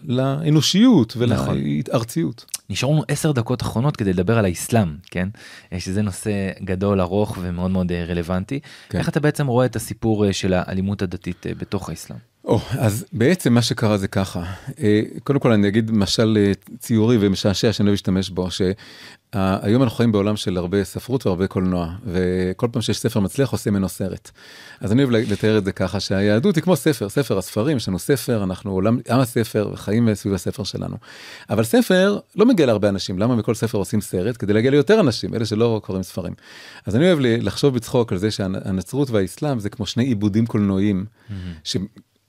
לאנושיות 0.03 1.13
ולארציות. 1.17 2.45
נשארו 2.69 2.93
לנו 2.93 3.03
עשר 3.07 3.31
דקות 3.31 3.61
אחרונות 3.61 3.97
כדי 3.97 4.13
לדבר 4.13 4.37
על 4.37 4.45
האסלאם, 4.45 4.95
כן? 5.11 5.29
שזה 5.77 6.01
נושא 6.01 6.31
גדול, 6.63 7.01
ארוך 7.01 7.37
ומאוד 7.41 7.71
מאוד 7.71 7.91
אה, 7.91 8.05
רלוונטי. 8.05 8.59
כן. 8.89 8.97
איך 8.97 9.09
אתה 9.09 9.19
בעצם 9.19 9.47
רואה 9.47 9.65
את 9.65 9.75
הסיפור 9.75 10.25
אה, 10.25 10.33
של 10.33 10.53
האלימות 10.53 11.01
הדתית 11.01 11.47
אה, 11.47 11.51
בתוך 11.57 11.89
האסלאם? 11.89 12.19
או, 12.45 12.57
oh, 12.57 12.77
אז 12.79 13.05
בעצם 13.13 13.53
מה 13.53 13.61
שקרה 13.61 13.97
זה 13.97 14.07
ככה, 14.07 14.43
אה, 14.79 15.01
קודם 15.23 15.39
כל 15.39 15.51
אני 15.51 15.67
אגיד 15.67 15.91
משל 15.91 16.37
אה, 16.39 16.51
ציורי 16.79 17.17
ומשעשע 17.19 17.73
שאני 17.73 17.89
לא 17.89 17.93
אשתמש 17.93 18.29
בו, 18.29 18.47
שהיום 18.51 19.83
אנחנו 19.83 19.97
חיים 19.97 20.11
בעולם 20.11 20.35
של 20.35 20.57
הרבה 20.57 20.83
ספרות 20.83 21.25
והרבה 21.25 21.47
קולנוע, 21.47 21.93
וכל 22.05 22.67
פעם 22.71 22.81
שיש 22.81 22.99
ספר 22.99 23.19
מצליח 23.19 23.51
עושים 23.51 23.73
ממנו 23.73 23.89
סרט. 23.89 24.31
אז 24.79 24.91
אני 24.91 25.03
אוהב 25.03 25.11
לתאר 25.11 25.57
את 25.57 25.65
זה 25.65 25.71
ככה, 25.71 25.99
שהיהדות 25.99 26.55
היא 26.55 26.63
כמו 26.63 26.75
ספר, 26.75 27.09
ספר 27.09 27.37
הספרים, 27.37 27.77
יש 27.77 27.87
לנו 27.87 27.99
ספר, 27.99 28.43
אנחנו 28.43 28.71
עולם, 28.71 28.97
עם 29.09 29.19
הספר 29.19 29.69
וחיים 29.73 30.13
סביב 30.13 30.33
הספר 30.33 30.63
שלנו. 30.63 30.97
אבל 31.49 31.63
ספר 31.63 32.19
לא 32.35 32.45
מגיע 32.45 32.65
להרבה 32.65 32.89
אנשים, 32.89 33.19
למה 33.19 33.35
מכל 33.35 33.55
ספר 33.55 33.77
עושים 33.77 34.01
סרט? 34.01 34.37
כדי 34.39 34.53
להגיע 34.53 34.71
ליותר 34.71 34.99
אנשים, 34.99 35.35
אלה 35.35 35.45
שלא 35.45 35.81
קוראים 35.83 36.03
ספרים. 36.03 36.33
אז 36.85 36.95
אני 36.95 37.05
אוהב 37.05 37.19
לחשוב 37.21 37.75
בצחוק 37.75 38.11
על 38.11 38.17
זה 38.17 38.31
שהנצרות 38.31 39.09
והאסלאם 39.09 39.59
זה 39.59 39.69
כמו 39.69 39.85
שני 39.85 40.03
עיבודים 40.03 40.45
קולנועיים, 40.45 41.05
mm-hmm. 41.05 41.33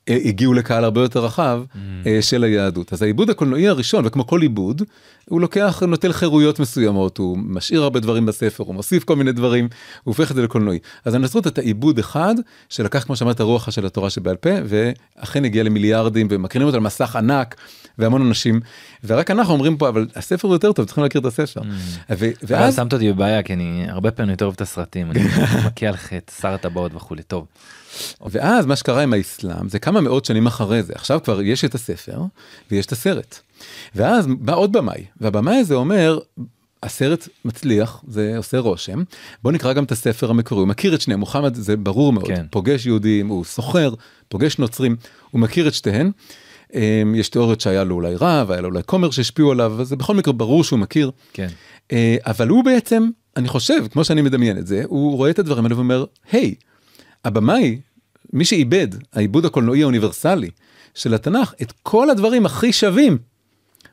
הגיעו 0.08 0.54
לקהל 0.54 0.84
הרבה 0.84 1.00
יותר 1.00 1.24
רחב 1.24 1.62
mm. 1.62 1.78
אה, 2.06 2.22
של 2.22 2.44
היהדות. 2.44 2.92
אז 2.92 3.02
העיבוד 3.02 3.30
הקולנועי 3.30 3.68
הראשון, 3.68 4.06
וכמו 4.06 4.26
כל 4.26 4.42
עיבוד, 4.42 4.82
הוא 5.28 5.40
לוקח, 5.40 5.82
נוטל 5.82 6.12
חירויות 6.12 6.60
מסוימות, 6.60 7.18
הוא 7.18 7.38
משאיר 7.38 7.82
הרבה 7.82 8.00
דברים 8.00 8.26
בספר, 8.26 8.64
הוא 8.64 8.74
מוסיף 8.74 9.04
כל 9.04 9.16
מיני 9.16 9.32
דברים, 9.32 9.64
הוא 9.64 10.12
הופך 10.12 10.30
את 10.30 10.36
זה 10.36 10.42
לקולנועי. 10.42 10.78
אז 11.04 11.14
הנצרות 11.14 11.46
הייתה 11.46 11.60
עיבוד 11.60 11.98
אחד, 11.98 12.34
שלקח 12.68 13.04
כמו 13.04 13.16
שאמרת 13.16 13.40
רוח 13.40 13.70
של 13.70 13.86
התורה 13.86 14.10
שבעל 14.10 14.36
פה, 14.36 14.50
ואכן 14.64 15.44
הגיע 15.44 15.62
למיליארדים, 15.62 16.28
ומקרינים 16.30 16.66
אותו 16.66 16.76
על 16.76 16.82
מסך 16.82 17.16
ענק, 17.16 17.56
והמון 17.98 18.26
אנשים, 18.26 18.60
ורק 19.04 19.30
אנחנו 19.30 19.52
אומרים 19.52 19.76
פה, 19.76 19.88
אבל 19.88 20.06
הספר 20.16 20.48
הוא 20.48 20.54
יותר 20.54 20.72
טוב, 20.72 20.86
צריכים 20.86 21.04
להכיר 21.04 21.20
את 21.20 21.26
הספר. 21.26 21.60
Mm. 21.60 22.14
ואז... 22.42 22.76
שמת 22.76 22.92
אותי 22.92 23.12
בבעיה, 23.12 23.42
כי 23.42 23.52
אני 23.52 23.86
הרבה 23.88 24.10
פעמים 24.10 24.30
יותר 24.30 24.44
אוהב 24.44 24.54
את 24.54 24.60
הסרטים, 24.60 25.10
אני 25.10 25.20
מכה 25.66 25.86
על 25.86 25.96
חטא, 25.96 26.32
שר 26.40 26.54
הטבעות 26.54 26.94
וכולי, 26.94 27.22
טוב. 27.22 27.46
ואז 28.26 28.66
מה 28.66 28.76
שקרה 28.76 29.02
עם 29.02 29.12
האסלאם 29.12 29.68
זה 29.68 29.78
כמה 29.78 30.00
מאות 30.00 30.24
שנים 30.24 30.46
אחרי 30.46 30.82
זה 30.82 30.92
עכשיו 30.96 31.20
כבר 31.24 31.42
יש 31.42 31.64
את 31.64 31.74
הספר 31.74 32.20
ויש 32.70 32.86
את 32.86 32.92
הסרט. 32.92 33.38
ואז 33.94 34.26
בא 34.26 34.54
עוד 34.54 34.72
במאי 34.72 35.04
והבמאי 35.20 35.56
הזה 35.56 35.74
אומר 35.74 36.18
הסרט 36.82 37.28
מצליח 37.44 38.04
זה 38.08 38.34
עושה 38.36 38.58
רושם 38.58 39.02
בוא 39.42 39.52
נקרא 39.52 39.72
גם 39.72 39.84
את 39.84 39.92
הספר 39.92 40.30
המקורי 40.30 40.60
הוא 40.60 40.68
מכיר 40.68 40.94
את 40.94 41.00
שניהם 41.00 41.20
מוחמד 41.20 41.54
זה 41.54 41.76
ברור 41.76 42.12
מאוד 42.12 42.26
כן. 42.26 42.46
פוגש 42.50 42.86
יהודים 42.86 43.28
הוא 43.28 43.44
סוחר 43.44 43.94
פוגש 44.28 44.58
נוצרים 44.58 44.96
הוא 45.30 45.40
מכיר 45.40 45.68
את 45.68 45.74
שתיהן. 45.74 46.10
אמ, 46.74 47.14
יש 47.14 47.28
תיאוריות 47.28 47.60
שהיה 47.60 47.84
לו 47.84 47.94
אולי 47.94 48.14
רב 48.14 48.50
היה 48.50 48.60
לו 48.60 48.68
אולי 48.68 48.80
כומר 48.86 49.10
שהשפיעו 49.10 49.52
עליו 49.52 49.74
וזה 49.76 49.96
בכל 49.96 50.14
מקרה 50.14 50.32
ברור 50.32 50.64
שהוא 50.64 50.78
מכיר. 50.78 51.10
כן. 51.32 51.48
אה, 51.92 52.16
אבל 52.26 52.48
הוא 52.48 52.64
בעצם 52.64 53.08
אני 53.36 53.48
חושב 53.48 53.86
כמו 53.90 54.04
שאני 54.04 54.22
מדמיין 54.22 54.58
את 54.58 54.66
זה 54.66 54.82
הוא 54.86 55.16
רואה 55.16 55.30
את 55.30 55.38
הדברים 55.38 55.64
האלה 55.64 55.74
ואומר 55.76 56.04
היי. 56.32 56.54
הבמאי, 57.24 57.80
מי 58.32 58.44
שאיבד, 58.44 58.88
העיבוד 59.12 59.44
הקולנועי 59.44 59.82
האוניברסלי 59.82 60.50
של 60.94 61.14
התנ"ך, 61.14 61.54
את 61.62 61.72
כל 61.82 62.10
הדברים 62.10 62.46
הכי 62.46 62.72
שווים 62.72 63.18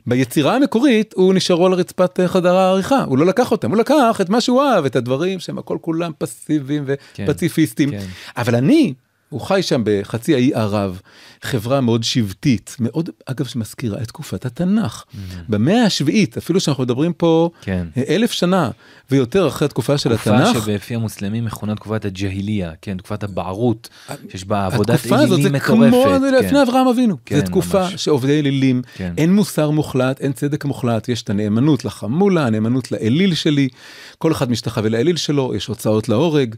ביצירה 0.07 0.55
המקורית 0.55 1.13
הוא 1.13 1.34
נשארו 1.34 1.65
על 1.65 1.73
רצפת 1.73 2.19
אה, 2.19 2.27
חדר 2.27 2.55
העריכה, 2.55 3.03
הוא 3.03 3.17
לא 3.17 3.25
לקח 3.25 3.51
אותם, 3.51 3.71
הוא 3.71 3.77
לקח 3.77 4.17
את 4.21 4.29
מה 4.29 4.41
שהוא 4.41 4.63
אהב, 4.63 4.86
את 4.86 4.95
הדברים 4.95 5.39
שהם 5.39 5.57
הכל 5.57 5.77
כולם 5.81 6.11
פסיביים 6.17 6.86
כן, 7.13 7.25
ופציפיסטים. 7.27 7.91
כן. 7.91 8.05
אבל 8.38 8.55
אני, 8.55 8.93
הוא 9.29 9.41
חי 9.41 9.61
שם 9.61 9.81
בחצי 9.86 10.36
האי 10.36 10.53
ערב, 10.53 11.01
חברה 11.43 11.81
מאוד 11.81 12.03
שבטית, 12.03 12.75
מאוד, 12.79 13.09
אגב, 13.25 13.45
שמזכירה 13.45 14.01
את 14.01 14.07
תקופת 14.07 14.45
התנ"ך. 14.45 15.03
במאה 15.49 15.83
השביעית, 15.83 16.37
אפילו 16.37 16.59
שאנחנו 16.59 16.83
מדברים 16.83 17.13
פה 17.13 17.33
Mm-hmm. 17.43 17.65
כן. 17.65 17.87
אלף 18.09 18.31
שנה 18.31 18.69
ויותר 19.11 19.47
אחרי 19.47 19.65
התקופה 19.65 19.97
של 19.97 20.15
תקופה 20.15 20.35
התנ"ך, 20.35 20.63
שבפי 20.63 20.95
המוסלמים 20.95 21.45
מכונה 21.45 21.75
תקופת 21.75 22.05
הג'היליה, 22.05 22.71
כן, 22.81 22.97
תקופת 22.97 23.23
הבערות, 23.23 23.89
שיש 24.31 24.45
בה 24.45 24.65
עבודת 24.65 24.95
התקופה 24.95 25.19
הזאת 25.19 25.39
אלילים 25.39 25.43
זה 25.43 25.49
מטורפת. 25.49 25.89
כמו 25.89 26.03
כן. 26.03 26.45
לפני 26.45 26.61
אברהם 26.61 26.87
אבינו, 26.87 27.17
כן, 27.25 27.39
זו 27.39 27.45
תקופה 27.45 27.81
ממש. 27.81 28.03
שעובדי 28.03 28.39
אלילים, 28.39 28.81
כן. 28.95 29.13
אין 29.17 29.33
מוסר 29.33 29.69
מוחלט, 29.69 30.21
אין 30.21 30.31
צדק 30.31 30.65
מוחלט, 30.65 31.09
יש 31.09 31.21
את 31.23 31.29
הנאמנות 31.29 31.85
לחמולה, 31.85 32.45
הנאמנות 32.45 32.91
לאליל 32.91 33.33
שלי, 33.33 33.69
כל 34.17 34.31
אחד 34.31 34.51
משתחווה 34.51 34.89
לאליל 34.89 35.15
שלו, 35.17 35.55
יש 35.55 35.67
הוצאות 35.67 36.09
להורג, 36.09 36.55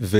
ו, 0.00 0.18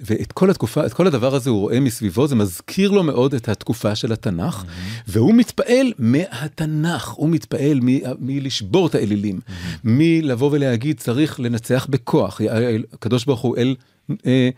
ואת 0.00 0.32
כל 0.32 0.50
התקופה, 0.50 0.86
את 0.86 0.92
כל 0.92 1.06
הדבר 1.06 1.34
הזה 1.34 1.50
הוא 1.50 1.60
רואה 1.60 1.80
מסביבו, 1.80 2.26
זה 2.26 2.34
מזכיר 2.34 2.90
לו 2.90 3.02
מאוד 3.02 3.34
את 3.34 3.48
התקופה 3.50 3.94
של 3.94 4.12
התנ"ך, 4.12 4.64
והוא 5.06 5.34
מתפעל 5.34 5.92
מהתנ"ך, 5.98 7.08
הוא 7.08 7.28
מתפעל 7.28 7.80
מלשבור 8.20 8.86
את 8.86 8.94
האלילים, 8.94 9.40
מלבוא 9.84 10.50
ולהגיד 10.52 10.98
צריך 10.98 11.40
לנצח 11.40 11.86
בכוח, 11.90 12.40
הקדוש 12.92 13.24
ברוך 13.24 13.40
הוא 13.40 13.56
אל... 13.56 13.76
אה, 14.26 14.50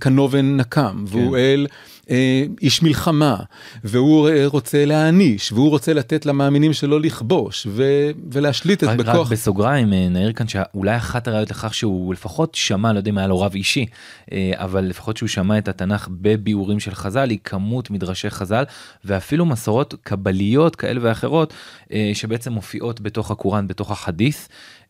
כנובן 0.00 0.56
נקם, 0.56 1.04
והוא 1.08 1.36
אל 1.36 1.66
אה, 2.10 2.44
איש 2.62 2.82
מלחמה, 2.82 3.36
והוא 3.84 4.28
אה, 4.28 4.46
רוצה 4.46 4.84
להעניש, 4.84 5.52
והוא 5.52 5.70
רוצה 5.70 5.92
לתת 5.94 6.26
למאמינים 6.26 6.72
שלו 6.72 6.98
לכבוש, 6.98 7.66
ו- 7.70 8.10
ולהשליט 8.32 8.84
את 8.84 8.88
רק, 8.88 9.00
רק 9.00 9.06
בכוח. 9.06 9.32
בסוגריים 9.32 9.92
אה, 9.92 10.08
נעיר 10.08 10.32
כאן 10.32 10.48
שאולי 10.48 10.96
אחת 10.96 11.28
הראיות 11.28 11.50
לכך 11.50 11.74
שהוא 11.74 12.14
לפחות 12.14 12.54
שמע, 12.54 12.92
לא 12.92 12.98
יודע 12.98 13.10
אם 13.10 13.18
היה 13.18 13.26
לו 13.26 13.40
רב 13.40 13.54
אישי, 13.54 13.86
אה, 14.32 14.52
אבל 14.54 14.84
לפחות 14.84 15.16
שהוא 15.16 15.28
שמע 15.28 15.58
את 15.58 15.68
התנ"ך 15.68 16.08
בביאורים 16.10 16.80
של 16.80 16.94
חז"ל, 16.94 17.30
היא 17.30 17.38
כמות 17.44 17.90
מדרשי 17.90 18.30
חז"ל, 18.30 18.64
ואפילו 19.04 19.46
מסורות 19.46 19.94
קבליות 20.02 20.76
כאלה 20.76 21.00
ואחרות, 21.02 21.54
אה, 21.92 22.10
שבעצם 22.14 22.52
מופיעות 22.52 23.00
בתוך 23.00 23.30
הקוראן, 23.30 23.66
בתוך 23.66 23.90
החדית'. 23.90 24.48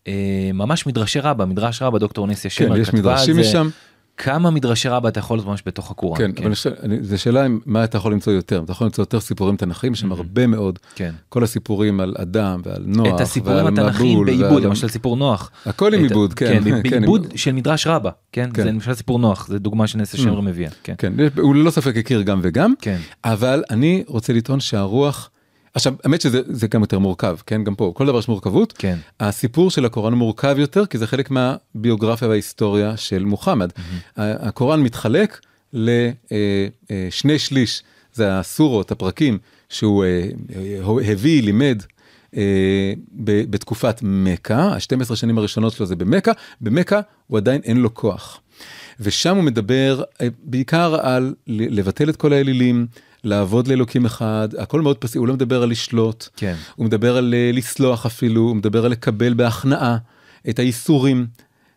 אה, 0.08 0.50
ממש 0.54 0.86
מדרשי 0.86 1.20
רבה, 1.20 1.44
מדרש 1.44 1.82
רבה, 1.82 1.98
דוקטור 1.98 2.26
נסיה 2.26 2.50
כן, 2.50 2.66
שמר 2.66 2.76
יש 2.76 2.88
כתבה 2.88 3.00
מדרשים 3.00 3.34
זה. 3.34 3.40
משם. 3.40 3.68
כמה 4.16 4.50
מדרשי 4.50 4.88
רבה 4.88 5.08
אתה 5.08 5.18
יכול 5.20 5.36
לראות 5.38 5.48
ממש 5.50 5.62
בתוך 5.66 5.90
הקוראן. 5.90 6.18
כן, 6.18 6.30
אבל 6.44 6.52
אני 6.82 7.02
זו 7.02 7.18
שאלה 7.22 7.46
אם- 7.46 7.58
מה 7.66 7.84
אתה 7.84 7.96
יכול 7.98 8.12
למצוא 8.12 8.32
יותר, 8.32 8.62
אתה 8.64 8.72
יכול 8.72 8.84
למצוא 8.84 9.02
יותר 9.02 9.20
סיפורים 9.20 9.56
תנכיים, 9.56 9.92
יש 9.92 10.00
שם 10.00 10.12
הרבה 10.12 10.46
מאוד, 10.46 10.78
כן. 10.94 11.12
כל 11.28 11.44
הסיפורים 11.44 12.00
על 12.00 12.14
אדם 12.18 12.60
ועל 12.64 12.82
נוח, 12.86 13.14
את 13.16 13.20
הסיפורים 13.20 13.64
ועל 13.64 13.74
התנ"כיים 13.74 14.12
מבול, 14.12 14.26
בעיבוד, 14.26 14.52
ועל- 14.52 14.62
למשל 14.66 14.88
סיפור 14.88 15.16
נוח. 15.16 15.50
הכל 15.66 15.94
עם 15.94 16.02
עיבוד, 16.02 16.34
כן, 16.34 16.46
כן, 16.64 16.82
כן, 16.82 16.90
בעיבוד 16.90 17.26
עם- 17.30 17.36
של 17.36 17.52
מדרש 17.52 17.86
רבה, 17.86 18.10
כן, 18.32 18.50
כן. 18.54 18.62
זה 18.62 18.68
למשל 18.70 18.94
סיפור 18.94 19.18
נוח, 19.18 19.46
זה 19.48 19.58
דוגמה 19.58 19.86
שנסיה 19.86 20.20
שמר 20.20 20.40
מביאה, 20.40 20.70
כן. 20.82 20.94
כן, 20.98 21.12
הוא 21.38 21.54
ללא 21.54 21.70
ספק 21.70 21.96
הכיר 21.96 22.22
גם 22.22 22.40
וגם, 22.42 22.74
כן. 22.80 22.98
אבל 23.24 23.62
אני 23.70 24.04
רוצה 24.06 24.32
לטעון 24.32 24.60
שהרוח, 24.60 25.30
עכשיו, 25.76 25.94
האמת 26.04 26.20
שזה 26.20 26.40
זה 26.46 26.66
גם 26.68 26.80
יותר 26.80 26.98
מורכב, 26.98 27.36
כן, 27.46 27.64
גם 27.64 27.74
פה, 27.74 27.92
כל 27.96 28.06
דבר 28.06 28.18
יש 28.18 28.28
מורכבות. 28.28 28.72
כן. 28.78 28.98
הסיפור 29.20 29.70
של 29.70 29.84
הקוראן 29.84 30.14
מורכב 30.14 30.56
יותר, 30.58 30.86
כי 30.86 30.98
זה 30.98 31.06
חלק 31.06 31.30
מהביוגרפיה 31.30 32.28
וההיסטוריה 32.28 32.96
של 32.96 33.24
מוחמד. 33.24 33.70
ה- 34.16 34.48
הקוראן 34.48 34.80
מתחלק 34.82 35.40
לשני 35.72 37.38
שליש, 37.38 37.82
זה 38.14 38.38
הסורות, 38.38 38.90
הפרקים, 38.92 39.38
שהוא 39.68 40.04
אה, 40.04 40.28
אה, 40.56 41.12
הביא, 41.12 41.42
לימד. 41.42 41.82
אה, 42.36 42.92
בתקופת 43.24 44.00
מכה, 44.02 44.54
ה-12 44.62 45.16
שנים 45.16 45.38
הראשונות 45.38 45.72
שלו 45.72 45.86
זה 45.86 45.96
במכה, 45.96 46.32
במכה 46.60 47.00
הוא 47.26 47.38
עדיין 47.38 47.60
אין 47.64 47.76
לו 47.76 47.94
כוח. 47.94 48.40
ושם 49.00 49.36
הוא 49.36 49.44
מדבר 49.44 50.02
אה, 50.22 50.28
בעיקר 50.44 50.96
על 51.02 51.34
לבטל 51.46 52.08
את 52.10 52.16
כל 52.16 52.32
האלילים, 52.32 52.86
לעבוד 53.26 53.68
לאלוקים 53.68 54.04
אחד, 54.04 54.48
הכל 54.58 54.80
מאוד 54.80 54.98
פסיבי, 54.98 55.18
הוא 55.18 55.28
לא 55.28 55.34
מדבר 55.34 55.62
על 55.62 55.70
לשלוט, 55.70 56.28
כן. 56.36 56.54
הוא 56.76 56.86
מדבר 56.86 57.16
על 57.16 57.34
אה, 57.36 57.50
לסלוח 57.52 58.06
אפילו, 58.06 58.40
הוא 58.40 58.56
מדבר 58.56 58.84
על 58.84 58.90
לקבל 58.90 59.34
בהכנעה 59.34 59.96
את 60.48 60.58
האיסורים 60.58 61.26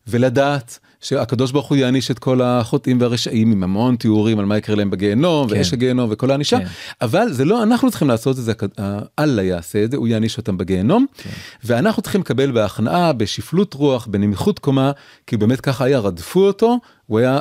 ולדעת 0.07 0.79
שהקדוש 1.01 1.51
ברוך 1.51 1.67
הוא 1.67 1.77
יעניש 1.77 2.11
את 2.11 2.19
כל 2.19 2.41
החוטאים 2.41 3.01
והרשעים 3.01 3.51
עם 3.51 3.63
המון 3.63 3.95
תיאורים 3.95 4.39
על 4.39 4.45
מה 4.45 4.57
יקרה 4.57 4.75
להם 4.75 4.89
בגיהנום 4.89 5.49
כן. 5.49 5.55
ואש 5.57 5.73
הגיהנום 5.73 6.09
וכל 6.11 6.31
הענישה, 6.31 6.59
כן. 6.59 6.65
אבל 7.01 7.31
זה 7.33 7.45
לא 7.45 7.63
אנחנו 7.63 7.89
צריכים 7.89 8.07
לעשות 8.07 8.37
את 8.39 8.43
זה, 8.43 8.51
הכ- 8.51 8.81
אללה 9.19 9.43
יעשה 9.43 9.83
את 9.83 9.91
זה, 9.91 9.97
הוא 9.97 10.07
יעניש 10.07 10.37
אותם 10.37 10.57
בגיהנום, 10.57 11.05
כן. 11.17 11.29
ואנחנו 11.63 12.01
צריכים 12.01 12.21
לקבל 12.21 12.51
בהכנעה, 12.51 13.13
בשפלות 13.13 13.73
רוח, 13.73 14.07
בנמיכות 14.11 14.59
קומה, 14.59 14.91
כי 15.27 15.37
באמת 15.37 15.61
ככה 15.61 15.85
היה, 15.85 15.99
רדפו 15.99 16.39
אותו, 16.47 16.77
הוא 17.07 17.19
היה, 17.19 17.39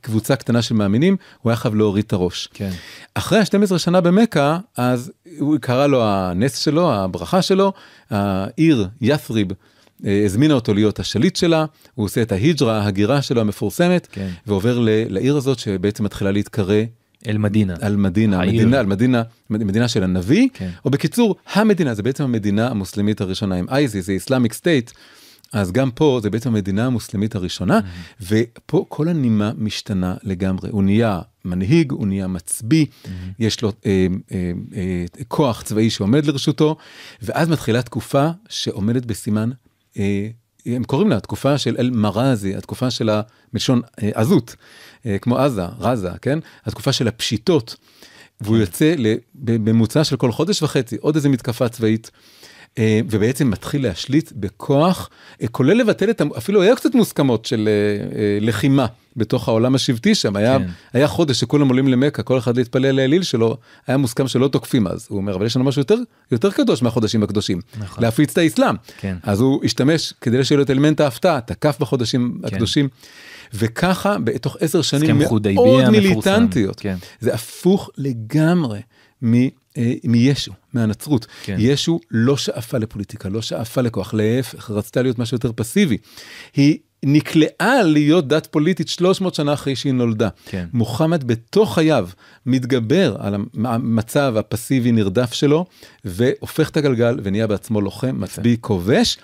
קבוצה 0.00 0.36
קטנה 0.36 0.62
של 0.62 0.74
מאמינים, 0.74 1.16
הוא 1.42 1.50
היה 1.50 1.56
חייב 1.56 1.74
להוריד 1.74 2.04
את 2.06 2.12
הראש. 2.12 2.48
כן. 2.54 2.70
אחרי 3.14 3.38
ה-12 3.38 3.78
שנה 3.78 4.00
במכה, 4.00 4.58
אז 4.76 5.12
הוא 5.38 5.56
קרא 5.60 5.86
לו 5.86 6.02
הנס 6.04 6.56
שלו, 6.58 6.92
הברכה 6.92 7.42
שלו, 7.42 7.72
העיר 8.10 8.88
ית'ריב 9.00 9.50
אה, 9.50 9.56
הזמינה 10.04 10.54
אותו 10.54 10.74
להיות 10.74 11.00
השליט 11.00 11.36
שלה, 11.36 11.64
הוא 11.94 12.04
עושה 12.04 12.22
את 12.22 12.32
ההיג'רה, 12.32 12.82
ההגירה 12.82 13.22
שלו 13.22 13.40
המפורסמת, 13.40 14.08
כן. 14.12 14.28
ועובר 14.46 14.78
ל- 14.78 14.88
לעיר 15.08 15.36
הזאת 15.36 15.58
שבעצם 15.58 16.04
מתחילה 16.04 16.30
להתקרא 16.30 16.74
אל 17.26 17.38
מדינה. 17.38 17.74
על 17.80 17.96
מדינה, 17.96 18.40
העיר. 18.40 18.52
מדינה, 18.62 18.78
על 18.80 18.86
מדינה, 18.86 19.22
מדינה 19.50 19.88
של 19.88 20.02
הנביא, 20.04 20.48
כן. 20.54 20.70
או 20.84 20.90
בקיצור, 20.90 21.36
המדינה, 21.52 21.94
זה 21.94 22.02
בעצם 22.02 22.24
המדינה 22.24 22.68
המוסלמית 22.68 23.20
הראשונה 23.20 23.54
עם 23.54 23.66
ISIS, 23.70 24.06
זה 24.06 24.12
Islamic 24.12 24.52
State, 24.52 24.90
אז 25.52 25.72
גם 25.72 25.90
פה 25.90 26.20
זה 26.22 26.30
בעצם 26.30 26.48
המדינה 26.48 26.86
המוסלמית 26.86 27.34
הראשונה, 27.34 27.78
Mm-hmm. 27.80 28.24
ופה 28.30 28.84
כל 28.88 29.08
הנימה 29.08 29.52
משתנה 29.58 30.14
לגמרי, 30.22 30.70
הוא 30.70 30.82
נהיה 30.82 31.20
מנהיג, 31.44 31.92
הוא 31.92 32.06
נהיה 32.06 32.26
מצביא, 32.26 32.86
Mm-hmm. 32.86 33.08
יש 33.38 33.62
לו 33.62 33.72
אה, 33.86 34.06
אה, 34.32 34.52
אה, 34.76 35.04
כוח 35.28 35.62
צבאי 35.62 35.90
שעומד 35.90 36.26
לרשותו, 36.26 36.76
ואז 37.22 37.48
מתחילה 37.48 37.82
תקופה 37.82 38.28
שעומדת 38.48 39.06
בסימן, 39.06 39.50
אה, 39.50 39.56
הם 40.66 40.84
קוראים 40.84 41.08
לה 41.10 41.16
התקופה 41.16 41.58
של 41.58 41.76
אל 41.78 41.90
מרזי, 41.90 42.56
התקופה 42.56 42.90
של 42.90 43.10
מלשון 43.52 43.80
אה, 44.02 44.10
עזות, 44.14 44.56
אה, 45.06 45.18
כמו 45.18 45.38
עזה, 45.38 45.64
רזה, 45.78 46.10
כן? 46.22 46.38
התקופה 46.66 46.92
של 46.92 47.08
הפשיטות. 47.08 47.76
והוא 48.40 48.56
יוצא 48.56 48.94
ל- 48.98 49.14
בממוצע 49.34 50.04
של 50.04 50.16
כל 50.16 50.32
חודש 50.32 50.62
וחצי 50.62 50.96
עוד 51.00 51.14
איזה 51.16 51.28
מתקפה 51.28 51.68
צבאית. 51.68 52.10
אה, 52.78 53.00
ובעצם 53.10 53.50
מתחיל 53.50 53.82
להשליט 53.82 54.32
בכוח, 54.36 55.10
אה, 55.42 55.48
כולל 55.48 55.76
לבטל 55.76 56.10
את, 56.10 56.22
אפילו 56.38 56.62
היה 56.62 56.76
קצת 56.76 56.94
מוסכמות 56.94 57.44
של 57.44 57.68
אה, 57.68 58.38
לחימה 58.40 58.86
בתוך 59.16 59.48
העולם 59.48 59.74
השבטי 59.74 60.14
שם, 60.14 60.36
היה, 60.36 60.58
כן. 60.58 60.66
היה 60.92 61.08
חודש 61.08 61.40
שכולם 61.40 61.68
עולים 61.68 61.88
למכה, 61.88 62.22
כל 62.22 62.38
אחד 62.38 62.56
להתפלל 62.56 62.94
לאליל 62.94 63.22
שלו, 63.22 63.56
היה 63.86 63.96
מוסכם 63.96 64.28
שלא 64.28 64.48
תוקפים 64.48 64.86
אז, 64.86 65.06
הוא 65.10 65.16
אומר, 65.16 65.34
אבל 65.34 65.46
יש 65.46 65.56
לנו 65.56 65.64
משהו 65.64 65.80
יותר, 65.80 65.96
יותר 66.32 66.50
קדוש 66.50 66.82
מהחודשים 66.82 67.22
הקדושים, 67.22 67.60
נכון. 67.78 68.04
להפיץ 68.04 68.32
את 68.32 68.38
האסלאם. 68.38 68.74
כן. 68.98 69.16
אז 69.22 69.40
הוא 69.40 69.64
השתמש 69.64 70.14
כדי 70.20 70.44
שיהיה 70.44 70.56
לו 70.56 70.62
את 70.62 70.70
אלמנט 70.70 71.00
ההפתעה, 71.00 71.40
תקף 71.40 71.76
בחודשים 71.80 72.38
כן. 72.40 72.54
הקדושים, 72.54 72.88
וככה 73.54 74.18
בתוך 74.18 74.56
עשר 74.60 74.82
שנים 74.82 75.18
מאוד. 75.18 75.48
מיליטנטיות. 75.90 76.80
כן. 76.80 76.96
זה 77.20 77.34
הפוך 77.34 77.90
לגמרי 77.98 78.80
מ, 79.24 79.34
מישו, 80.04 80.52
מהנצרות. 80.72 81.26
כן. 81.44 81.56
ישו 81.58 82.00
לא 82.10 82.36
שאפה 82.36 82.78
לפוליטיקה, 82.78 83.28
לא 83.28 83.42
שאפה 83.42 83.80
לכוח, 83.80 84.14
להפך, 84.14 84.70
רצתה 84.70 85.02
להיות 85.02 85.18
משהו 85.18 85.34
יותר 85.34 85.50
פסיבי. 85.56 85.96
היא 86.54 86.78
נקלעה 87.02 87.82
להיות 87.82 88.28
דת 88.28 88.46
פוליטית 88.46 88.88
300 88.88 89.34
שנה 89.34 89.52
אחרי 89.52 89.76
שהיא 89.76 89.92
נולדה. 89.92 90.28
כן. 90.46 90.66
מוחמד 90.72 91.24
בתוך 91.24 91.74
חייו 91.74 92.08
מתגבר 92.46 93.16
על 93.18 93.34
המ- 93.34 93.66
המצב 93.66 94.34
הפסיבי 94.38 94.92
נרדף 94.92 95.32
שלו, 95.32 95.66
והופך 96.04 96.70
את 96.70 96.76
הגלגל 96.76 97.18
ונהיה 97.22 97.46
בעצמו 97.46 97.80
לוחם, 97.80 98.20
מצביא, 98.20 98.56
כובש. 98.60 99.18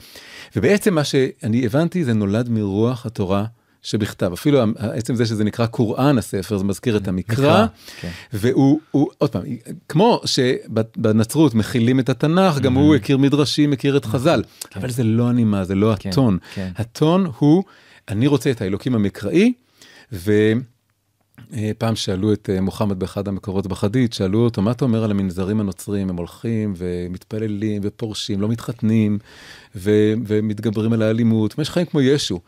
ובעצם 0.56 0.94
מה 0.94 1.04
שאני 1.04 1.66
הבנתי 1.66 2.04
זה 2.04 2.12
נולד 2.12 2.48
מרוח 2.48 3.06
התורה 3.06 3.44
שבכתב. 3.82 4.30
אפילו 4.32 4.60
עצם 4.76 5.14
זה 5.14 5.26
שזה 5.26 5.44
נקרא 5.44 5.66
קוראן 5.66 6.18
הספר, 6.18 6.58
זה 6.58 6.64
מזכיר 6.64 6.96
את 6.96 7.08
המקרא. 7.08 7.36
מקרא, 7.36 7.66
כן. 8.00 8.10
והוא, 8.32 8.80
הוא, 8.90 9.10
עוד 9.18 9.30
פעם, 9.30 9.42
כמו 9.88 10.20
שבנצרות 10.24 11.54
מכילים 11.54 12.00
את 12.00 12.08
התנ"ך, 12.08 12.58
גם 12.58 12.74
הוא 12.74 12.94
הכיר 12.94 13.18
מדרשים, 13.18 13.72
הכיר 13.72 13.96
את 13.96 14.04
חז"ל. 14.04 14.42
אבל 14.76 14.90
זה 14.90 15.04
לא 15.04 15.28
הנימה, 15.28 15.64
זה 15.64 15.74
לא 15.74 15.94
כן, 15.98 16.10
הטון. 16.10 16.38
כן. 16.54 16.70
הטון 16.76 17.30
הוא, 17.38 17.64
אני 18.08 18.26
רוצה 18.26 18.50
את 18.50 18.60
האלוקים 18.60 18.94
המקראי, 18.94 19.52
ופעם 21.50 21.96
שאלו 21.96 22.32
את 22.32 22.50
אה, 22.52 22.60
מוחמד 22.60 22.98
באחד 22.98 23.28
המקורות 23.28 23.66
בחדית, 23.66 24.12
שאלו 24.12 24.44
אותו, 24.44 24.62
מה 24.62 24.70
אתה 24.70 24.84
אומר 24.84 25.04
על 25.04 25.10
המנזרים 25.10 25.60
הנוצרים? 25.60 26.10
הם 26.10 26.16
הולכים 26.16 26.74
ומתפללים 26.76 27.82
ופורשים, 27.84 28.40
לא 28.40 28.48
מתחתנים, 28.48 29.18
ו- 29.76 30.12
ומתגברים 30.26 30.92
על 30.92 31.02
האלימות, 31.02 31.54
יש 31.58 31.70
חיים 31.70 31.86
כמו 31.86 32.00
ישו. 32.00 32.40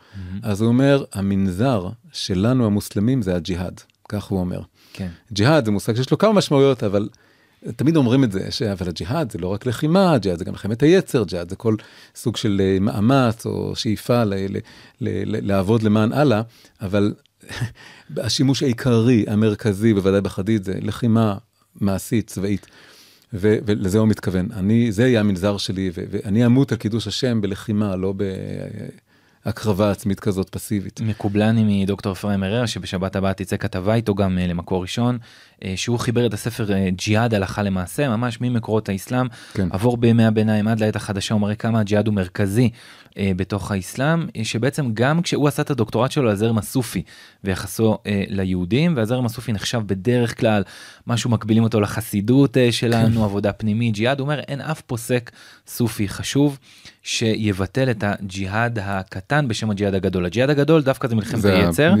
אז 0.43 0.61
הוא 0.61 0.67
אומר, 0.67 1.03
המנזר 1.13 1.89
שלנו 2.11 2.65
המוסלמים 2.65 3.21
זה 3.21 3.35
הג'יהאד, 3.35 3.81
כך 4.09 4.23
הוא 4.23 4.39
אומר. 4.39 4.61
כן. 4.93 5.09
ג'יהאד 5.31 5.65
זה 5.65 5.71
מושג 5.71 5.95
שיש 5.95 6.11
לו 6.11 6.17
כמה 6.17 6.33
משמעויות, 6.33 6.83
אבל 6.83 7.09
תמיד 7.75 7.95
אומרים 7.95 8.23
את 8.23 8.31
זה, 8.31 8.51
ש... 8.51 8.61
אבל 8.61 8.89
הג'יהאד 8.89 9.31
זה 9.31 9.39
לא 9.39 9.47
רק 9.47 9.65
לחימה, 9.65 10.17
ג'יהאד 10.17 10.39
זה 10.39 10.45
גם 10.45 10.51
מלחמת 10.51 10.83
היצר, 10.83 11.23
ג'יהאד 11.23 11.49
זה 11.49 11.55
כל 11.55 11.75
סוג 12.15 12.37
של 12.37 12.61
אה, 12.63 12.77
מאמץ 12.81 13.45
או 13.45 13.75
שאיפה 13.75 14.23
ל... 14.23 14.33
ל... 14.33 14.57
ל... 15.01 15.47
לעבוד 15.47 15.83
למען 15.83 16.13
אללה, 16.13 16.41
אבל 16.81 17.13
השימוש 18.17 18.63
העיקרי, 18.63 19.25
המרכזי, 19.27 19.93
בוודאי 19.93 20.21
בחדיד, 20.21 20.63
זה 20.63 20.73
לחימה 20.81 21.37
מעשית, 21.75 22.27
צבאית. 22.27 22.67
ו- 23.33 23.57
ולזה 23.65 23.99
הוא 23.99 24.07
מתכוון. 24.07 24.47
אני, 24.53 24.91
זה 24.91 25.07
יהיה 25.07 25.19
המנזר 25.19 25.57
שלי, 25.57 25.91
ו- 25.93 26.03
ואני 26.11 26.45
אמות 26.45 26.71
על 26.71 26.77
קידוש 26.77 27.07
השם 27.07 27.41
בלחימה, 27.41 27.95
לא 27.95 28.13
בהקרבה 29.45 29.91
עצמית 29.91 30.19
כזאת 30.19 30.49
פסיבית. 30.49 31.01
מקובלני 31.01 31.83
מדוקטור 31.83 32.11
אפרים 32.11 32.43
הרר, 32.43 32.65
שבשבת 32.65 33.15
הבאה 33.15 33.33
תצא 33.33 33.57
כתבה 33.57 33.95
איתו 33.95 34.15
גם 34.15 34.37
אה, 34.37 34.47
למקור 34.47 34.81
ראשון, 34.81 35.17
שהוא 35.75 35.99
חיבר 35.99 36.25
את 36.25 36.33
הספר 36.33 36.73
אה, 36.73 36.89
ג'יהאד 36.91 37.33
הלכה 37.33 37.63
למעשה, 37.63 38.09
ממש 38.09 38.41
ממקורות 38.41 38.89
האסלאם, 38.89 39.27
כן. 39.53 39.67
עבור 39.71 39.97
בימי 39.97 40.25
הביניים 40.25 40.67
עד 40.67 40.79
לעת 40.79 40.95
החדשה, 40.95 41.33
הוא 41.33 41.41
מראה 41.41 41.55
כמה 41.55 41.79
הג'יהאד 41.79 42.07
הוא 42.07 42.15
מרכזי 42.15 42.69
אה, 43.17 43.31
בתוך 43.35 43.71
האסלאם, 43.71 44.25
אה, 44.37 44.43
שבעצם 44.43 44.93
גם 44.93 45.21
כשהוא 45.21 45.47
עשה 45.47 45.61
את 45.61 45.71
הדוקטורט 45.71 46.11
שלו 46.11 46.29
על 46.29 46.35
זרם 46.35 46.57
הסופי 46.57 47.03
ויחסו 47.43 47.97
אה, 48.07 48.23
ליהודים, 48.27 48.93
והזרם 48.97 49.25
הסופי 49.25 49.53
נחשב 49.53 49.81
בדרך 49.85 50.39
כלל 50.39 50.63
משהו 51.07 51.29
מקבילים 51.29 51.63
אותו 51.63 51.81
לחסידות 51.81 52.57
אה, 52.57 52.71
שלנו, 52.71 53.23
עבודה 53.23 53.53
פנימית, 53.53 53.93
ג'יהאד, 53.93 54.19
הוא 54.19 54.25
אומר 54.25 54.39
אין 54.39 54.61
אף 54.61 54.81
פוסק 54.81 55.31
סופי 55.67 56.07
חשוב 56.07 56.57
שיבטל 57.03 57.91
את 57.91 58.03
הג'יהאד 58.07 58.79
הקטן 58.81 59.47
בשם 59.47 59.71
הג'יהאד 59.71 59.93
הגדול. 59.93 60.25
הג'יהאד 60.25 60.49
הגדול 60.49 60.81
דווקא 60.81 61.07
זה 61.07 61.15
מלחמת 61.15 61.45
היצר? 61.45 61.93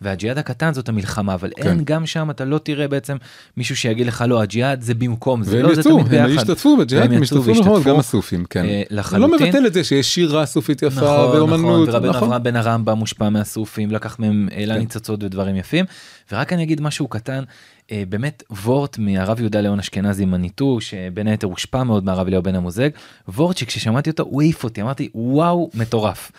והג'יהאד 0.00 0.38
הקטן 0.38 0.74
זאת 0.74 0.88
המלחמה, 0.88 1.34
אבל 1.34 1.50
כן. 1.56 1.68
אין 1.68 1.84
גם 1.84 2.06
שם, 2.06 2.30
אתה 2.30 2.44
לא 2.44 2.58
תראה 2.58 2.88
בעצם 3.00 3.16
מישהו 3.56 3.76
שיגיד 3.76 4.06
לך 4.06 4.24
לא, 4.28 4.42
הג'יהאד 4.42 4.82
זה 4.82 4.94
במקום 4.94 5.42
זה, 5.42 5.62
לא, 5.62 5.74
זה 5.74 5.82
תמיד 5.82 5.98
הם 5.98 6.08
ביחד. 6.08 6.50
השתתפו 6.50 6.76
בג'יהאד, 6.76 7.12
הם 7.12 7.22
השתתפו 7.22 7.40
נכון, 7.50 7.68
והשתתפו, 7.68 7.90
גם 7.90 7.98
הסופים, 7.98 8.44
כן. 8.50 8.64
אה, 8.64 8.64
אני 8.64 8.84
לחלוטין. 8.90 9.30
לא 9.30 9.46
מבטל 9.46 9.66
את 9.66 9.74
זה 9.74 9.84
שיש 9.84 10.14
שירה 10.14 10.46
סופית 10.46 10.82
יפה 10.82 11.00
נכון, 11.00 11.08
נכון, 11.08 11.36
ואומנות, 11.36 11.88
ורבן 11.88 12.08
נכון. 12.08 12.22
אברהם 12.22 12.42
בן 12.42 12.56
הרמב"ם 12.56 12.98
מושפע 12.98 13.28
מהסופים, 13.28 13.90
לקח 13.90 14.18
מהם 14.18 14.48
העלה 14.52 14.74
כן. 14.74 14.80
ניצוצות 14.80 15.22
ודברים 15.22 15.56
יפים. 15.56 15.84
ורק 16.32 16.52
אני 16.52 16.62
אגיד 16.62 16.80
משהו 16.80 17.08
קטן, 17.08 17.44
אה, 17.92 18.02
באמת 18.08 18.42
וורט 18.50 18.98
מהרב 18.98 19.40
יהודה 19.40 19.60
ליאון 19.60 19.78
אשכנזי 19.78 20.24
מניטו, 20.24 20.80
שבין 20.80 21.26
היתר 21.26 21.46
הושפע 21.46 21.82
מאוד 21.82 22.04
מהרב 22.04 22.26
אליהו 22.26 22.42
בן 22.42 22.54
המוזג, 22.54 22.90
וורט 23.28 23.56
שכששמעתי 23.56 24.10
אותו 24.10 24.22
הוא 24.22 24.42
העיף 24.42 24.64
אותי, 24.64 24.82
אמרתי 24.82 25.08
וואו 25.14 25.70
מטורף. 25.74 26.32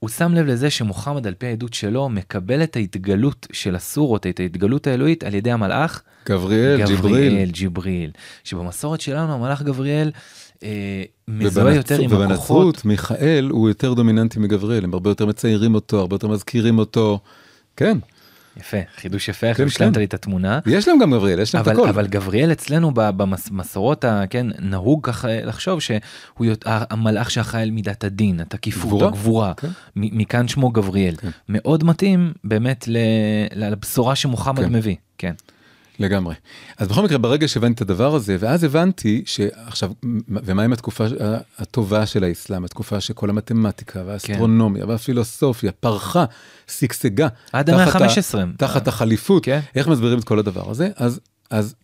הוא 0.00 0.10
שם 0.10 0.34
לב 0.34 0.46
לזה 0.46 0.70
שמוחמד 0.70 1.26
על 1.26 1.34
פי 1.34 1.46
העדות 1.46 1.74
שלו 1.74 2.08
מקבל 2.08 2.62
את 2.62 2.76
ההתגלות 2.76 3.46
של 3.52 3.76
הסורות, 3.76 4.26
את 4.26 4.40
ההתגלות 4.40 4.86
האלוהית 4.86 5.24
על 5.24 5.34
ידי 5.34 5.50
המלאך 5.50 6.02
גבריאל, 6.28 6.86
ג'יבריל. 6.86 7.28
גבריאל, 7.28 7.50
ג'יבריל, 7.50 8.10
שבמסורת 8.44 9.00
שלנו 9.00 9.32
המלאך 9.34 9.62
גבריאל 9.62 10.10
אה, 10.62 11.02
מזוהה 11.28 11.74
יותר 11.74 12.00
עם 12.00 12.04
הכוחות. 12.04 12.26
ובנצרות 12.26 12.84
מיכאל 12.84 13.48
הוא 13.50 13.68
יותר 13.68 13.94
דומיננטי 13.94 14.38
מגבריאל, 14.38 14.84
הם 14.84 14.94
הרבה 14.94 15.10
יותר 15.10 15.26
מציירים 15.26 15.74
אותו, 15.74 16.00
הרבה 16.00 16.14
יותר 16.14 16.28
מזכירים 16.28 16.78
אותו. 16.78 17.18
כן, 17.76 17.98
יפה, 18.56 18.76
חידוש 18.96 19.28
יפה, 19.28 19.46
איך 19.46 19.56
כן, 19.56 19.64
השלמת 19.66 19.94
כן. 19.94 20.00
לי 20.00 20.04
את 20.06 20.14
התמונה. 20.14 20.58
יש 20.66 20.88
להם 20.88 20.98
גם 20.98 21.10
גבריאל, 21.12 21.38
יש 21.40 21.54
להם 21.54 21.62
את 21.62 21.68
הכל. 21.68 21.88
אבל 21.88 22.06
גבריאל 22.06 22.52
אצלנו 22.52 22.90
במסורות, 22.94 24.04
כן, 24.30 24.46
נהוג 24.58 25.06
ככה 25.06 25.28
לחשוב 25.42 25.80
שהוא 25.80 26.46
המלאך 26.66 27.30
שאחראי 27.30 27.62
על 27.62 27.70
מידת 27.70 28.04
הדין, 28.04 28.40
התקיפות, 28.40 28.84
גבורה, 28.90 29.08
הגבורה, 29.08 29.52
כן. 29.56 29.68
מ- 29.96 30.18
מכאן 30.18 30.48
שמו 30.48 30.70
גבריאל. 30.70 31.16
כן. 31.16 31.28
מאוד 31.48 31.84
מתאים 31.84 32.32
באמת 32.44 32.84
לבשורה 33.54 34.14
שמוחמד 34.16 34.64
כן. 34.64 34.72
מביא, 34.72 34.96
כן. 35.18 35.32
לגמרי. 36.00 36.34
אז 36.78 36.88
בכל 36.88 37.02
מקרה, 37.02 37.18
ברגע 37.18 37.48
שהבנתי 37.48 37.74
את 37.84 37.90
הדבר 37.90 38.14
הזה, 38.14 38.36
ואז 38.40 38.64
הבנתי 38.64 39.22
שעכשיו, 39.26 39.90
ומה 40.28 40.62
עם 40.62 40.72
התקופה 40.72 41.04
הטובה 41.58 42.06
של 42.06 42.24
האסלאם, 42.24 42.64
התקופה 42.64 43.00
שכל 43.00 43.30
המתמטיקה 43.30 44.02
והאסטרונומיה 44.06 44.86
והפילוסופיה 44.86 45.72
פרחה, 45.72 46.24
שגשגה. 46.78 47.28
עד 47.52 47.70
המאה 47.70 47.86
תחת 47.86 48.00
ה- 48.00 48.04
ה-15. 48.04 48.34
תחת 48.56 48.88
החליפות, 48.88 49.44
כן. 49.44 49.60
איך 49.74 49.88
מסבירים 49.88 50.18
את 50.18 50.24
כל 50.24 50.38
הדבר 50.38 50.70
הזה? 50.70 50.88
אז, 50.96 51.20
אז, 51.50 51.74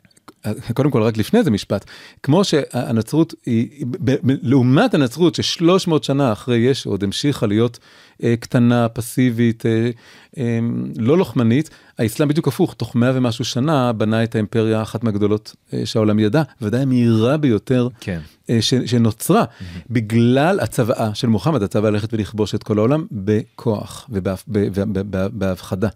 אז 0.44 0.60
קודם 0.74 0.90
כל 0.90 1.02
רק 1.02 1.16
לפני 1.16 1.42
זה 1.42 1.50
משפט, 1.50 1.84
כמו 2.22 2.44
שהנצרות 2.44 3.34
היא, 3.46 3.68
היא- 3.72 3.86
ב- 3.90 4.10
ב- 4.10 4.36
לעומת 4.42 4.94
הנצרות 4.94 5.34
ששלוש 5.34 5.88
מאות 5.88 6.04
שנה 6.04 6.32
אחרי 6.32 6.56
ישו 6.56 6.90
עוד 6.90 7.04
המשיכה 7.04 7.46
להיות 7.46 7.78
אה, 8.22 8.34
קטנה, 8.40 8.88
פסיבית, 8.88 9.66
אה, 9.66 9.90
אה, 10.38 10.58
לא 10.96 11.18
לוחמנית, 11.18 11.70
האסלאם 11.98 12.28
בדיוק 12.28 12.48
הפוך, 12.48 12.74
תוך 12.74 12.94
מאה 12.94 13.10
ומשהו 13.14 13.44
שנה 13.44 13.92
בנה 13.92 14.24
את 14.24 14.34
האימפריה 14.34 14.82
אחת 14.82 15.04
מהגדולות 15.04 15.54
אה, 15.72 15.86
שהעולם 15.86 16.18
ידע, 16.18 16.42
ודאי 16.62 16.82
המהירה 16.82 17.36
ביותר 17.36 17.88
כן. 18.00 18.20
אה, 18.50 18.62
ש, 18.62 18.74
שנוצרה 18.86 19.44
בגלל 19.90 20.60
הצוואה 20.60 21.14
של 21.14 21.28
מוחמד, 21.28 21.62
הצוואה 21.62 21.90
ללכת 21.90 22.14
ולכבוש 22.14 22.54
את 22.54 22.62
כל 22.62 22.78
העולם 22.78 23.06
בכוח 23.12 24.08
ובהפ- 24.12 24.44
ב- 24.48 24.80
ב- 24.80 24.98
ב- 24.98 25.16
ב- 25.16 25.26
בהפחדה. 25.32 25.88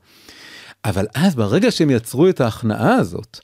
אבל 0.85 1.07
אז 1.15 1.35
ברגע 1.35 1.71
שהם 1.71 1.91
יצרו 1.91 2.29
את 2.29 2.41
ההכנעה 2.41 2.95
הזאת, 2.95 3.41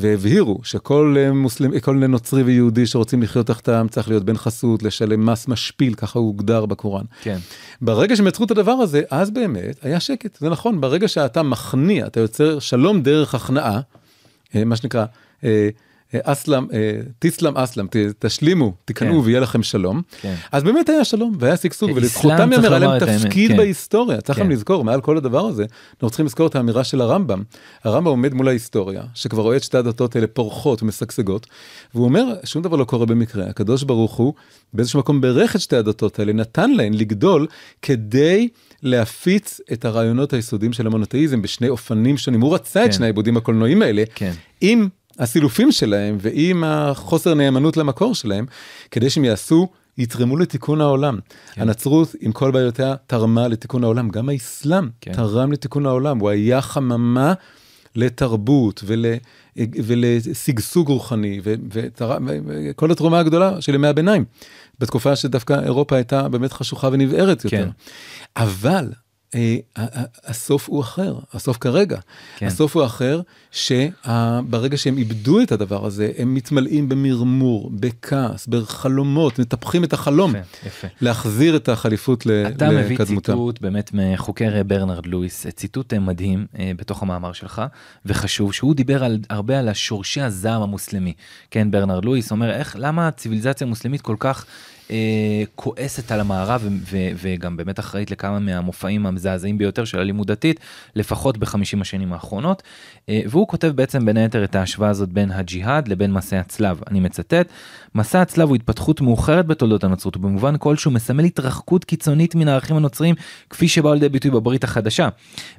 והבהירו 0.00 0.60
שכל 0.62 1.16
אה, 1.18 1.32
מוסלמי, 1.32 1.80
כל 1.80 1.94
נוצרי 1.94 2.42
ויהודי 2.42 2.86
שרוצים 2.86 3.22
לחיות 3.22 3.46
תחתם 3.46 3.86
צריך 3.90 4.08
להיות 4.08 4.24
בן 4.24 4.36
חסות, 4.36 4.82
לשלם 4.82 5.26
מס 5.26 5.48
משפיל, 5.48 5.94
ככה 5.94 6.18
הוא 6.18 6.26
הוגדר 6.26 6.66
בקוראן. 6.66 7.04
כן. 7.22 7.38
ברגע 7.80 8.16
שהם 8.16 8.26
יצרו 8.26 8.44
את 8.44 8.50
הדבר 8.50 8.72
הזה, 8.72 9.02
אז 9.10 9.30
באמת 9.30 9.78
היה 9.82 10.00
שקט, 10.00 10.38
זה 10.40 10.48
נכון, 10.48 10.80
ברגע 10.80 11.08
שאתה 11.08 11.42
מכניע, 11.42 12.06
אתה 12.06 12.20
יוצר 12.20 12.58
שלום 12.58 13.02
דרך 13.02 13.34
הכנעה, 13.34 13.80
אה, 14.54 14.64
מה 14.64 14.76
שנקרא, 14.76 15.04
אה, 15.44 15.68
אסלם, 16.22 16.66
אה, 16.72 17.00
תסלם 17.18 17.56
אסלם, 17.56 17.86
תשלימו, 18.18 18.74
תיכנעו 18.84 19.20
כן. 19.20 19.26
ויהיה 19.26 19.40
לכם 19.40 19.62
שלום. 19.62 20.02
כן. 20.20 20.34
אז 20.52 20.62
באמת 20.62 20.88
היה 20.88 21.04
שלום 21.04 21.36
והיה 21.38 21.56
שגשוג 21.56 21.90
אסלאם 21.90 21.96
ולזכותם 22.02 22.52
יאמר 22.52 22.96
את 22.96 23.02
האמת, 23.02 23.22
תפקיד 23.24 23.50
כן. 23.50 23.56
בהיסטוריה, 23.56 24.20
צריך 24.20 24.38
כן. 24.38 24.44
גם 24.44 24.50
לזכור 24.50 24.84
מעל 24.84 25.00
כל 25.00 25.16
הדבר 25.16 25.46
הזה, 25.46 25.64
אנחנו 25.92 26.10
צריכים 26.10 26.26
לזכור 26.26 26.46
את 26.46 26.56
האמירה 26.56 26.84
של 26.84 27.00
הרמב"ם. 27.00 27.42
הרמב"ם 27.84 28.10
עומד 28.10 28.34
מול 28.34 28.48
ההיסטוריה, 28.48 29.02
שכבר 29.14 29.42
רואה 29.42 29.56
את 29.56 29.62
שתי 29.62 29.76
הדתות 29.76 30.16
האלה 30.16 30.26
פורחות 30.26 30.82
ומשגשגות, 30.82 31.46
והוא 31.94 32.04
אומר 32.04 32.24
שום 32.44 32.62
דבר 32.62 32.76
לא 32.76 32.84
קורה 32.84 33.06
במקרה, 33.06 33.46
הקדוש 33.46 33.82
ברוך 33.82 34.14
הוא 34.14 34.34
באיזשהו 34.72 34.98
מקום 34.98 35.20
בירך 35.20 35.56
את 35.56 35.60
שתי 35.60 35.76
הדתות 35.76 36.18
האלה, 36.18 36.32
נתן 36.32 36.70
להן 36.70 36.94
לגדול 36.94 37.46
כדי 37.82 38.48
להפיץ 38.82 39.60
את 39.72 39.84
הרעיונות 39.84 40.32
היסודיים 40.32 40.72
של 40.72 40.86
המונותאיזם 40.86 41.42
בשני 41.42 41.68
אופנים 41.68 42.16
שונים, 42.16 42.40
הוא 42.40 42.54
רצה 42.54 42.84
את 42.84 42.86
כן. 42.86 42.92
שני 42.92 43.06
העיבודים 43.06 43.36
הקולנועיים 43.36 43.82
האלה, 43.82 44.02
כן. 44.14 44.32
עם 44.60 44.88
הסילופים 45.18 45.72
שלהם 45.72 46.16
ועם 46.20 46.64
החוסר 46.64 47.34
נאמנות 47.34 47.76
למקור 47.76 48.14
שלהם, 48.14 48.46
כדי 48.90 49.10
שהם 49.10 49.24
יעשו, 49.24 49.68
יתרמו 49.98 50.36
לתיקון 50.36 50.80
העולם. 50.80 51.18
כן. 51.52 51.62
הנצרות, 51.62 52.14
עם 52.20 52.32
כל 52.32 52.50
בעיותיה, 52.50 52.94
תרמה 53.06 53.48
לתיקון 53.48 53.84
העולם. 53.84 54.08
גם 54.08 54.28
האסלאם 54.28 54.88
כן. 55.00 55.12
תרם 55.12 55.52
לתיקון 55.52 55.86
העולם. 55.86 56.18
הוא 56.18 56.30
היה 56.30 56.60
חממה 56.60 57.32
לתרבות 57.96 58.82
ול, 58.86 59.06
ולשגשוג 59.84 60.88
רוחני, 60.88 61.40
ו- 61.44 61.54
ותרם- 61.72 62.28
וכל 62.46 62.90
התרומה 62.90 63.18
הגדולה 63.18 63.60
של 63.60 63.74
ימי 63.74 63.88
הביניים, 63.88 64.24
בתקופה 64.78 65.16
שדווקא 65.16 65.60
אירופה 65.64 65.96
הייתה 65.96 66.28
באמת 66.28 66.52
חשוכה 66.52 66.88
ונבערת 66.92 67.44
יותר. 67.44 67.56
כן. 67.56 67.68
אבל 68.36 68.92
הסוף 70.24 70.68
הוא 70.68 70.80
אחר, 70.80 71.14
הסוף 71.32 71.56
כרגע. 71.60 71.98
כן. 72.36 72.46
הסוף 72.46 72.76
הוא 72.76 72.84
אחר, 72.84 73.20
שברגע 73.50 74.76
שהם 74.76 74.98
איבדו 74.98 75.40
את 75.40 75.52
הדבר 75.52 75.86
הזה, 75.86 76.10
הם 76.18 76.34
מתמלאים 76.34 76.88
במרמור, 76.88 77.70
בכעס, 77.74 78.46
בחלומות, 78.46 79.38
מטפחים 79.38 79.84
את 79.84 79.92
החלום. 79.92 80.30
יפה, 80.36 80.66
יפה. 80.66 80.86
להחזיר 81.00 81.56
את 81.56 81.68
החליפות 81.68 82.26
ל- 82.26 82.30
אתה 82.48 82.70
מביא. 82.70 82.96
ציטוט 83.32 83.60
באמת 83.60 83.90
מחוקר 83.94 84.62
ברנרד 84.66 85.06
לואיס, 85.06 85.46
ציטוט 85.46 85.94
אה, 85.94 85.98
מדהים 85.98 86.46
אה, 86.58 86.72
בתוך 86.76 87.02
המאמר 87.02 87.32
שלך, 87.32 87.62
וחשוב, 88.06 88.52
שהוא 88.52 88.74
דיבר 88.74 89.04
על, 89.04 89.18
הרבה 89.30 89.58
על 89.58 89.68
השורשי 89.68 90.20
הזעם 90.20 90.62
המוסלמי. 90.62 91.12
כן, 91.50 91.70
ברנרד 91.70 92.04
לואיס 92.04 92.30
אומר, 92.30 92.50
איך, 92.50 92.76
למה 92.78 93.08
הציוויליזציה 93.08 93.66
המוסלמית 93.66 94.00
כל 94.00 94.16
כך 94.18 94.44
אה, 94.44 94.50
כועסת 95.54 96.12
על 96.12 96.20
המערב, 96.20 96.62
ו- 96.64 96.76
ו- 96.90 97.10
וגם 97.16 97.56
באמת 97.56 97.78
אחראית 97.78 98.10
לכמה 98.10 98.38
מהמופעים 98.38 99.06
המזעזעים 99.06 99.58
ביותר 99.58 99.84
של 99.84 99.98
אלימות 99.98 100.26
דתית, 100.26 100.60
לפחות 100.94 101.38
בחמישים 101.38 101.80
השנים 101.80 102.12
האחרונות. 102.12 102.62
אה, 103.08 103.20
והוא 103.26 103.48
כותב 103.48 103.68
בעצם 103.68 104.06
בין 104.06 104.16
היתר 104.16 104.44
את 104.44 104.54
ההשוואה 104.54 104.90
הזאת 104.90 105.08
בין 105.08 105.30
הג'יהאד 105.30 105.88
לבין 105.88 106.12
מסע 106.12 106.40
הצלב. 106.40 106.80
אני 106.90 107.00
מצטט, 107.00 107.46
מסע 107.94 108.20
הצלב 108.20 108.48
הוא 108.48 108.56
התפתחות 108.56 109.00
מאוחרת 109.00 109.46
בתולדות 109.46 109.84
הנצרות, 109.84 110.16
ובמובן 110.16 110.54
כלשהו 110.58 110.90
מסמל 110.90 111.24
התרחקות 111.24 111.84
קיצונית 111.84 112.34
מן 112.34 112.48
הערכים 112.48 112.76
הנוצריים, 112.76 113.14
כפי 113.50 113.68
שבאו 113.68 113.94
לידי 113.94 114.08
ביטוי 114.08 114.30
בברית 114.30 114.64
החדשה. 114.64 115.08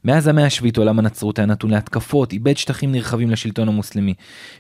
מאז 0.06 0.28
המאה 0.28 0.46
השביעית 0.46 0.78
עולם 0.78 1.00
הנצרות 1.00 1.40
היה 1.40 1.46
נתון 1.46 1.72
להתקפות, 1.72 2.34
איבד 2.34 2.58
שטחים 2.58 2.92
נרחבים 2.92 3.30
לשלטון 3.30 3.68
המוסלמי. 3.68 4.14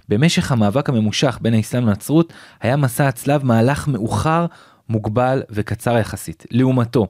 במשך 0.09 0.51
המאבק 0.51 0.89
הממושך 0.89 1.39
בין 1.41 1.53
האסלאם 1.53 1.87
לנצרות, 1.87 2.33
היה 2.61 2.75
מסע 2.75 3.07
הצלב 3.07 3.45
מהלך 3.45 3.87
מאוחר, 3.87 4.45
מוגבל 4.89 5.41
וקצר 5.49 5.97
יחסית. 5.97 6.45
לעומתו, 6.51 7.07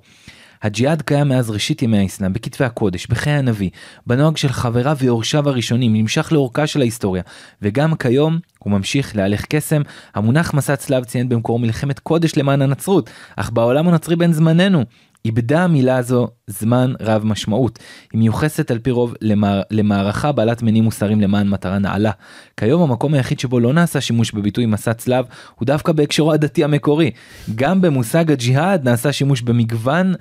הג'יהאד 0.62 1.02
קיים 1.02 1.28
מאז 1.28 1.50
ראשית 1.50 1.82
ימי 1.82 1.98
האסלאם, 1.98 2.34
בכתבי 2.34 2.66
הקודש, 2.66 3.08
בחיי 3.08 3.34
הנביא, 3.34 3.70
בנוהג 4.08 4.38
של 4.38 4.50
חבריו 4.50 4.98
ויורשיו 5.00 5.50
הראשונים, 5.50 5.96
נמשך 5.96 6.32
לאורכה 6.32 6.68
של 6.68 6.82
ההיסטוריה, 6.82 7.24
וגם 7.62 7.96
כיום 7.96 8.40
הוא 8.60 8.72
ממשיך 8.72 9.16
להלך 9.16 9.46
קסם. 9.50 9.82
המונח 10.16 10.54
מסע 10.54 10.76
צלב 10.76 11.04
ציין 11.04 11.30
במקורו 11.30 11.60
מלחמת 11.60 12.00
קודש 12.00 12.38
למען 12.38 12.62
הנצרות, 12.62 13.10
אך 13.36 13.52
בעולם 13.52 13.88
הנוצרי 13.88 14.16
בן 14.16 14.32
זמננו, 14.32 14.86
איבדה 15.26 15.64
המילה 15.64 15.98
הזו 15.98 16.28
זמן 16.48 16.94
רב 17.02 17.26
משמעות. 17.26 17.80
היא 18.14 18.20
מיוחסת 18.20 18.72
על 18.72 18.80
פי 18.80 18.92
רוב 18.92 19.14
למער... 19.22 19.62
למערכה 19.72 20.32
בעלת 20.32 20.64
מניעים 20.64 20.84
מוסריים 20.84 21.22
למען 21.22 21.50
מטרה 21.50 21.80
נעלה. 21.80 22.12
כיום 22.58 22.82
המקום 22.82 23.14
היחיד 23.14 23.40
שבו 23.40 23.60
לא 23.60 23.74
נעשה 23.74 24.02
שימוש 24.02 24.32
בביטוי 24.32 24.66
מסע 24.66 24.94
צלב 24.94 25.26
הוא 25.56 25.66
דווקא 25.66 25.92
בהקשרו 25.92 26.34
הדתי 26.34 26.64
המקורי. 26.64 27.12
גם 27.56 27.82
במושג 27.82 28.32
הג'יהאד 28.32 28.84
נעשה 28.84 29.12
שימוש 29.12 29.42
במגוון 29.42 30.14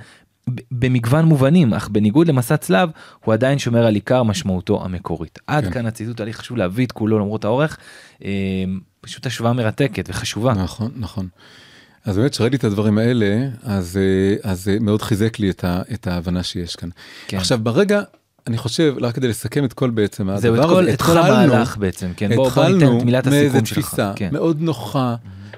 במגוון 0.70 1.24
מובנים 1.24 1.74
אך 1.74 1.88
בניגוד 1.88 2.28
למסע 2.28 2.56
צלב 2.56 2.90
הוא 3.24 3.34
עדיין 3.34 3.58
שומר 3.58 3.86
על 3.86 3.94
עיקר 3.94 4.22
משמעותו 4.22 4.84
המקורית. 4.84 5.38
עד 5.46 5.64
כן. 5.64 5.70
כאן 5.70 5.86
הציטוט 5.86 6.20
היה 6.20 6.24
לי 6.24 6.32
חשוב 6.32 6.56
להביא 6.56 6.86
את 6.86 6.92
כולו 6.92 7.18
למרות 7.18 7.44
האורך. 7.44 7.78
אה, 8.24 8.30
פשוט 9.00 9.26
השוואה 9.26 9.52
מרתקת 9.52 10.08
וחשובה. 10.08 10.52
נכון, 10.52 10.90
נכון. 10.96 11.28
אז 12.04 12.18
באמת 12.18 12.34
שראיתי 12.34 12.56
את 12.56 12.64
הדברים 12.64 12.98
האלה, 12.98 13.48
אז, 13.62 13.96
אה, 13.96 14.50
אז 14.50 14.68
אה, 14.68 14.76
מאוד 14.80 15.02
חיזק 15.02 15.38
לי 15.38 15.50
את, 15.50 15.64
ה, 15.64 15.82
את 15.94 16.06
ההבנה 16.06 16.42
שיש 16.42 16.76
כאן. 16.76 16.88
כן. 17.26 17.36
עכשיו 17.36 17.58
ברגע, 17.62 18.02
אני 18.46 18.58
חושב, 18.58 18.94
רק 19.00 19.14
כדי 19.14 19.28
לסכם 19.28 19.64
את 19.64 19.72
כל 19.72 19.90
בעצם 19.90 20.36
זהו 20.36 20.54
את 20.54 20.58
הדבר 20.58 20.74
כל, 20.74 20.88
את 20.88 21.02
כל 21.02 21.18
המהלך 21.18 21.76
בעצם 21.76 22.10
כן 22.16 22.28
בוא, 22.36 22.50
בוא 22.50 22.64
ניתן 22.64 22.76
התחלנו 22.76 22.98
את 22.98 23.04
מילת 23.04 23.26
הסיכום 23.26 23.64
שלך. 23.64 23.78
תפיסה 23.78 24.12
כן. 24.16 24.28
מאוד 24.32 24.60
נוחה, 24.60 25.16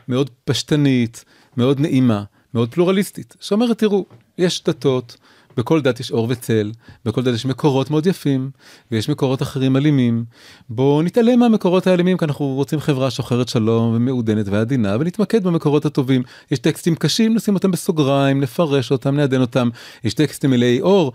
מאוד 0.09 0.31
פשטנית, 0.45 1.25
מאוד 1.57 1.81
נעימה, 1.81 2.25
מאוד 2.55 2.75
פלורליסטית, 2.75 3.37
שאומרת, 3.41 3.79
תראו, 3.79 4.05
יש 4.39 4.65
דתות, 4.65 5.17
בכל 5.57 5.81
דת 5.81 6.01
יש 6.01 6.11
אור 6.11 6.27
וצל, 6.31 6.73
בכל 7.05 7.23
דת 7.23 7.35
יש 7.35 7.47
מקורות 7.47 7.91
מאוד 7.91 8.07
יפים, 8.07 8.51
ויש 8.93 9.09
מקורות 9.09 9.43
אחרים 9.43 9.77
אלימים. 9.77 10.25
בואו 10.69 11.03
נתעלם 11.03 11.39
מהמקורות 11.39 11.87
האלימים, 11.87 12.17
כי 12.17 12.25
אנחנו 12.25 12.47
רוצים 12.47 12.81
חברה 12.81 13.11
שוחרת 13.11 13.49
שלום 13.49 13.95
ומעודנת 13.95 14.49
ועדינה, 14.49 14.97
ונתמקד 15.01 15.45
במקורות 15.45 15.85
הטובים. 15.85 16.23
יש 16.51 16.59
טקסטים 16.59 16.95
קשים, 16.95 17.35
נשים 17.35 17.55
אותם 17.55 17.71
בסוגריים, 17.71 18.41
נפרש 18.41 18.93
אותם, 18.93 19.17
נעדן 19.17 19.41
אותם. 19.41 19.69
יש 20.05 20.15
טקסטים 20.15 20.51
מלאי 20.51 20.81
אור, 20.81 21.13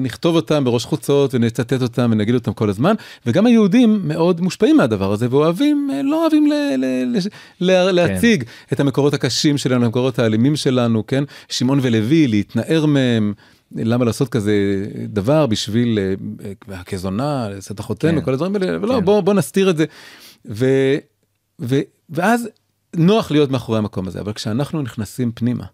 נכתוב 0.00 0.36
אותם 0.36 0.64
בראש 0.64 0.84
חוצות 0.84 1.34
ונצטט 1.34 1.82
אותם 1.82 2.08
ונגיד 2.12 2.34
אותם 2.34 2.52
כל 2.52 2.70
הזמן. 2.70 2.94
וגם 3.26 3.46
היהודים 3.46 4.00
מאוד 4.04 4.40
מושפעים 4.40 4.76
מהדבר 4.76 5.12
הזה, 5.12 5.26
ואוהבים, 5.30 5.90
אה, 5.92 6.02
לא 6.02 6.22
אוהבים 6.22 6.46
ל, 6.46 6.52
ל, 6.76 6.84
ל, 7.60 7.70
ל, 7.70 7.90
להציג 7.90 8.44
את 8.72 8.80
המקורות 8.80 9.14
הקשים 9.14 9.58
שלנו, 9.58 9.84
המקורות 9.84 10.18
האלימים 10.18 10.56
שלנו, 10.56 11.06
כן? 11.06 11.24
שמעון 11.48 11.78
ולוי, 11.82 12.26
להתנער 12.26 12.86
מהם. 12.86 13.32
למה 13.76 14.04
לעשות 14.04 14.28
כזה 14.28 14.52
דבר 15.08 15.46
בשביל 15.46 15.98
אה, 16.70 16.82
כזונה, 16.84 17.48
לשאת 17.48 17.80
אחותינו, 17.80 18.18
כן. 18.18 18.24
כל 18.24 18.32
הדברים 18.32 18.56
האלה, 18.56 18.78
ולא, 18.82 18.94
כן. 18.94 19.04
בוא, 19.04 19.20
בוא 19.20 19.34
נסתיר 19.34 19.70
את 19.70 19.76
זה. 19.76 19.84
ו, 20.48 20.66
ו, 21.60 21.80
ואז 22.10 22.48
נוח 22.96 23.30
להיות 23.30 23.50
מאחורי 23.50 23.78
המקום 23.78 24.08
הזה, 24.08 24.20
אבל 24.20 24.32
כשאנחנו 24.32 24.82
נכנסים 24.82 25.32
פנימה 25.34 25.64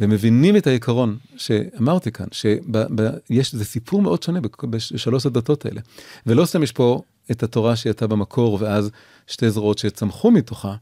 ומבינים 0.00 0.56
את 0.56 0.66
העיקרון 0.66 1.16
שאמרתי 1.36 2.12
כאן, 2.12 2.26
שיש, 2.32 3.54
זה 3.54 3.64
סיפור 3.64 4.02
מאוד 4.02 4.22
שונה 4.22 4.40
בשלוש 4.70 5.26
הדתות 5.26 5.66
האלה. 5.66 5.80
ולא 6.26 6.44
סתם 6.44 6.62
יש 6.62 6.72
פה 6.72 7.02
את 7.30 7.42
התורה 7.42 7.76
שהייתה 7.76 8.06
במקור 8.06 8.58
ואז 8.60 8.90
שתי 9.26 9.50
זרועות 9.50 9.78
שצמחו 9.78 10.30
מתוכה, 10.30 10.74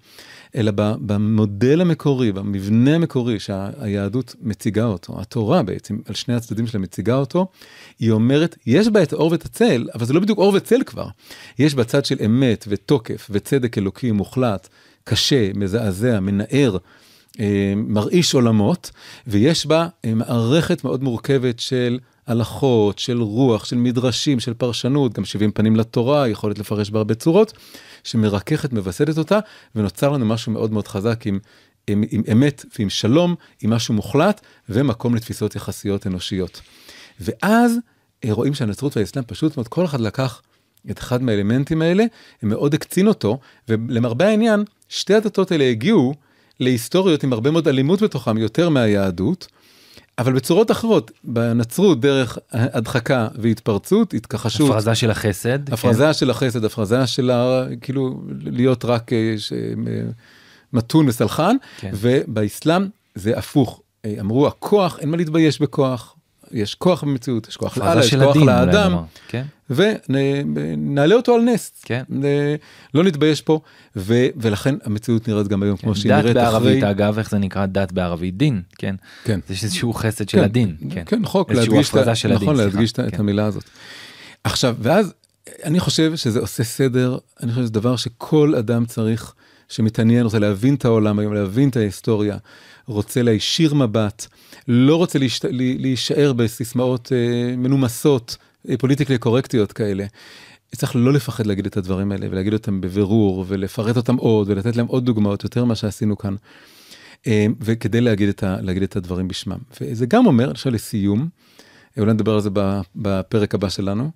אלא 0.56 0.72
במודל 0.76 1.80
המקורי, 1.80 2.32
במבנה 2.32 2.94
המקורי 2.94 3.40
שהיהדות 3.40 4.34
מציגה 4.40 4.84
אותו, 4.84 5.20
התורה 5.20 5.62
בעצם, 5.62 5.98
על 6.06 6.14
שני 6.14 6.34
הצדדים 6.34 6.66
שלה 6.66 6.80
מציגה 6.80 7.14
אותו, 7.14 7.46
היא 7.98 8.10
אומרת, 8.10 8.56
יש 8.66 8.88
בה 8.88 9.02
את 9.02 9.12
האור 9.12 9.32
ואת 9.32 9.44
הצל, 9.44 9.88
אבל 9.94 10.06
זה 10.06 10.12
לא 10.12 10.20
בדיוק 10.20 10.38
אור 10.38 10.52
וצל 10.54 10.80
כבר. 10.86 11.06
יש 11.58 11.74
בצד 11.74 12.04
של 12.04 12.16
אמת 12.24 12.64
ותוקף 12.68 13.28
וצדק 13.30 13.78
אלוקי 13.78 14.12
מוחלט, 14.12 14.68
קשה, 15.04 15.50
מזעזע, 15.54 16.20
מנער, 16.20 16.76
מרעיש 17.76 18.34
עולמות, 18.34 18.90
ויש 19.26 19.66
בה 19.66 19.88
אה, 20.04 20.14
מערכת 20.14 20.84
מאוד 20.84 21.02
מורכבת 21.02 21.60
של 21.60 21.98
הלכות, 22.26 22.98
של 22.98 23.22
רוח, 23.22 23.64
של 23.64 23.76
מדרשים, 23.76 24.40
של 24.40 24.54
פרשנות, 24.54 25.12
גם 25.12 25.24
70 25.24 25.52
פנים 25.52 25.76
לתורה, 25.76 26.28
יכולת 26.28 26.58
לפרש 26.58 26.90
בהרבה 26.90 27.14
צורות, 27.14 27.52
שמרככת, 28.04 28.72
מווסתת 28.72 29.18
אותה, 29.18 29.38
ונוצר 29.74 30.10
לנו 30.10 30.26
משהו 30.26 30.52
מאוד 30.52 30.72
מאוד 30.72 30.88
חזק 30.88 31.26
עם, 31.26 31.38
עם, 31.86 32.04
עם 32.10 32.22
אמת 32.32 32.64
ועם 32.78 32.90
שלום, 32.90 33.34
עם 33.62 33.70
משהו 33.70 33.94
מוחלט, 33.94 34.40
ומקום 34.68 35.14
לתפיסות 35.14 35.56
יחסיות 35.56 36.06
אנושיות. 36.06 36.60
ואז 37.20 37.76
אה, 38.24 38.32
רואים 38.32 38.54
שהנצרות 38.54 38.96
והאסלאם 38.96 39.24
פשוט 39.24 39.56
מאוד, 39.56 39.68
כל 39.68 39.84
אחד 39.84 40.00
לקח 40.00 40.42
את 40.90 40.98
אחד 40.98 41.22
מהאלמנטים 41.22 41.82
האלה, 41.82 42.04
הם 42.42 42.48
מאוד 42.48 42.74
הקצין 42.74 43.06
אותו, 43.06 43.38
ולמרבה 43.68 44.28
העניין, 44.28 44.64
שתי 44.88 45.14
הדתות 45.14 45.52
האלה 45.52 45.64
הגיעו 45.64 46.14
להיסטוריות 46.60 47.24
עם 47.24 47.32
הרבה 47.32 47.50
מאוד 47.50 47.68
אלימות 47.68 48.02
בתוכם, 48.02 48.38
יותר 48.38 48.68
מהיהדות, 48.68 49.46
אבל 50.18 50.32
בצורות 50.32 50.70
אחרות, 50.70 51.10
בנצרות 51.24 52.00
דרך 52.00 52.38
הדחקה 52.52 53.28
והתפרצות, 53.34 54.14
התכחשות, 54.14 54.70
הפרזה 54.70 54.94
של 54.94 55.10
החסד. 55.10 55.72
הפרזה 55.72 56.12
של 56.12 56.30
החסד, 56.30 56.64
הפרזה 56.64 57.06
של 57.06 57.30
ה... 57.30 57.66
כאילו 57.80 58.22
להיות 58.40 58.84
רק 58.84 59.12
אה, 59.12 59.34
ש... 59.38 59.52
אה, 59.52 59.58
מתון 60.72 61.08
וסלחן, 61.08 61.56
כן. 61.78 61.90
ובאסלאם 61.94 62.86
זה 63.14 63.38
הפוך. 63.38 63.80
אה, 64.04 64.14
אמרו 64.20 64.46
הכוח, 64.46 64.98
אין 64.98 65.10
מה 65.10 65.16
להתבייש 65.16 65.60
בכוח, 65.60 66.14
יש 66.52 66.74
כוח 66.74 67.04
במציאות, 67.04 67.48
יש 67.48 67.56
כוח 67.56 67.74
כן. 67.74 67.80
לאללה, 67.80 68.04
יש 68.04 68.14
כוח 68.14 68.36
הדין. 68.36 68.46
לאדם. 68.46 68.96
כן. 69.28 69.44
ונעלה 69.70 71.14
אותו 71.14 71.34
על 71.34 71.40
נס. 71.40 71.72
כן. 71.82 72.02
אה, 72.24 72.54
לא 72.94 73.04
נתבייש 73.04 73.42
פה, 73.42 73.60
ו... 73.96 74.26
ולכן 74.36 74.74
המציאות 74.84 75.28
נראית 75.28 75.48
גם 75.48 75.62
היום 75.62 75.76
כמו 75.76 75.94
שהיא 75.94 76.12
דת 76.12 76.18
נראית 76.22 76.34
בערבית 76.36 76.78
אחרי... 76.78 76.90
אגב 76.90 77.18
איך 77.18 77.30
זה 77.30 77.38
נקרא 77.38 77.66
דת 77.66 77.92
בערבית 77.92 78.36
דין 78.36 78.62
כן 78.78 78.94
כן. 79.24 79.40
יש 79.50 79.64
איזשהו 79.64 79.92
חסד 79.92 80.28
של 80.28 80.38
כן, 80.38 80.44
הדין 80.44 80.76
כן 80.90 81.02
כן, 81.06 81.24
חוק, 81.24 81.50
איזשהו 81.50 81.74
להדגיש, 81.74 81.94
ה- 81.94 82.14
של 82.14 82.32
הדין, 82.32 82.42
נכון, 82.42 82.56
סליחה, 82.56 82.70
להדגיש 82.70 82.92
את- 82.92 83.00
את 83.00 83.10
כן. 83.10 83.20
המילה 83.20 83.44
הזאת. 83.44 83.64
עכשיו, 84.44 84.76
ואז 84.80 85.12
אני 85.64 85.80
חושב 85.80 86.16
שזה 86.16 86.40
עושה 86.40 86.64
סדר, 86.64 87.18
אני 87.42 87.50
חושב 87.50 87.62
שזה 87.62 87.72
דבר 87.72 87.96
שכל 87.96 88.54
אדם 88.58 88.86
צריך, 88.86 89.34
שמתעניין, 89.68 90.24
רוצה 90.24 90.38
להבין 90.38 90.74
את 90.74 90.84
העולם 90.84 91.18
היום, 91.18 91.34
להבין 91.34 91.68
את 91.68 91.76
ההיסטוריה, 91.76 92.36
רוצה 92.86 93.22
להישיר 93.22 93.74
מבט, 93.74 94.26
לא 94.68 94.96
רוצה 94.96 95.18
להיש... 95.18 95.40
להישאר 95.50 96.32
בסיסמאות 96.32 97.12
אה, 97.12 97.56
מנומסות, 97.56 98.36
פוליטיקלי 98.78 99.18
קורקטיות 99.18 99.72
כאלה. 99.72 100.06
צריך 100.76 100.96
לא 100.96 101.12
לפחד 101.12 101.46
להגיד 101.46 101.66
את 101.66 101.76
הדברים 101.76 102.12
האלה 102.12 102.26
ולהגיד 102.30 102.52
אותם 102.52 102.80
בבירור 102.80 103.44
ולפרט 103.48 103.96
אותם 103.96 104.16
עוד 104.16 104.50
ולתת 104.50 104.76
להם 104.76 104.86
עוד 104.86 105.04
דוגמאות 105.04 105.44
יותר 105.44 105.64
ממה 105.64 105.74
שעשינו 105.74 106.18
כאן. 106.18 106.34
אה, 107.26 107.46
וכדי 107.60 108.00
להגיד 108.00 108.28
את, 108.28 108.42
ה, 108.42 108.56
להגיד 108.60 108.82
את 108.82 108.96
הדברים 108.96 109.28
בשמם. 109.28 109.58
וזה 109.80 110.06
גם 110.06 110.26
אומר, 110.26 110.50
עכשיו 110.50 110.72
לסיום, 110.72 111.28
אה, 111.98 112.02
אולי 112.02 112.12
נדבר 112.12 112.34
על 112.34 112.40
זה 112.40 112.50
בפרק 112.96 113.54
הבא 113.54 113.68
שלנו, 113.68 114.10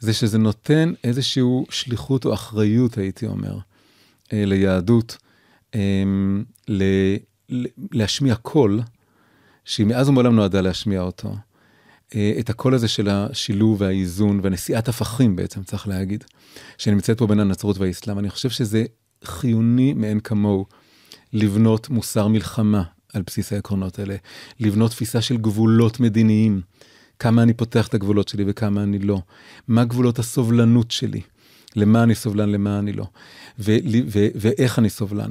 זה 0.00 0.12
שזה 0.12 0.38
נותן 0.38 0.92
איזושהי 1.04 1.42
שליחות 1.70 2.24
או 2.24 2.34
אחריות, 2.34 2.98
הייתי 2.98 3.26
אומר, 3.26 3.58
אה, 4.32 4.44
ליהדות, 4.46 5.16
ל- 6.68 7.16
להשמיע 7.92 8.34
קול, 8.34 8.80
שהיא 9.64 9.86
מאז 9.86 10.08
ומעולם 10.08 10.36
נועדה 10.36 10.60
להשמיע 10.60 11.00
אותו. 11.00 11.36
אה, 12.14 12.32
את 12.40 12.50
הקול 12.50 12.74
הזה 12.74 12.88
של 12.88 13.08
השילוב 13.08 13.80
והאיזון 13.80 14.40
והנשיאת 14.42 14.88
הפכים 14.88 15.36
בעצם, 15.36 15.62
צריך 15.62 15.88
להגיד, 15.88 16.24
שנמצאת 16.78 17.18
פה 17.18 17.26
בין 17.26 17.40
הנצרות 17.40 17.78
והאסלאם. 17.78 18.18
אני 18.18 18.30
חושב 18.30 18.50
שזה 18.50 18.84
חיוני 19.24 19.92
מאין 19.92 20.20
כמוהו 20.20 20.66
לבנות 21.32 21.90
מוסר 21.90 22.28
מלחמה 22.28 22.82
על 23.12 23.22
בסיס 23.26 23.52
העקרונות 23.52 23.98
האלה, 23.98 24.16
לבנות 24.60 24.90
תפיסה 24.90 25.20
של 25.20 25.36
גבולות 25.36 26.00
מדיניים, 26.00 26.60
כמה 27.18 27.42
אני 27.42 27.54
פותח 27.54 27.86
את 27.86 27.94
הגבולות 27.94 28.28
שלי 28.28 28.44
וכמה 28.46 28.82
אני 28.82 28.98
לא, 28.98 29.22
מה 29.68 29.84
גבולות 29.84 30.18
הסובלנות 30.18 30.90
שלי, 30.90 31.20
למה 31.76 32.02
אני 32.02 32.14
סובלן, 32.14 32.48
למה 32.48 32.78
אני 32.78 32.92
לא, 32.92 33.06
ואיך 34.34 34.78
אני 34.78 34.90
סובלן, 34.90 35.30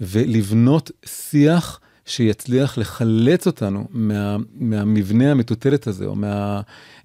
ולבנות 0.00 0.90
שיח 1.04 1.80
שיצליח 2.08 2.78
לחלץ 2.78 3.46
אותנו 3.46 3.88
מה, 3.90 4.36
מהמבנה 4.54 5.30
המטוטלת 5.30 5.86
הזה, 5.86 6.06
או 6.06 6.14
מה, 6.14 6.60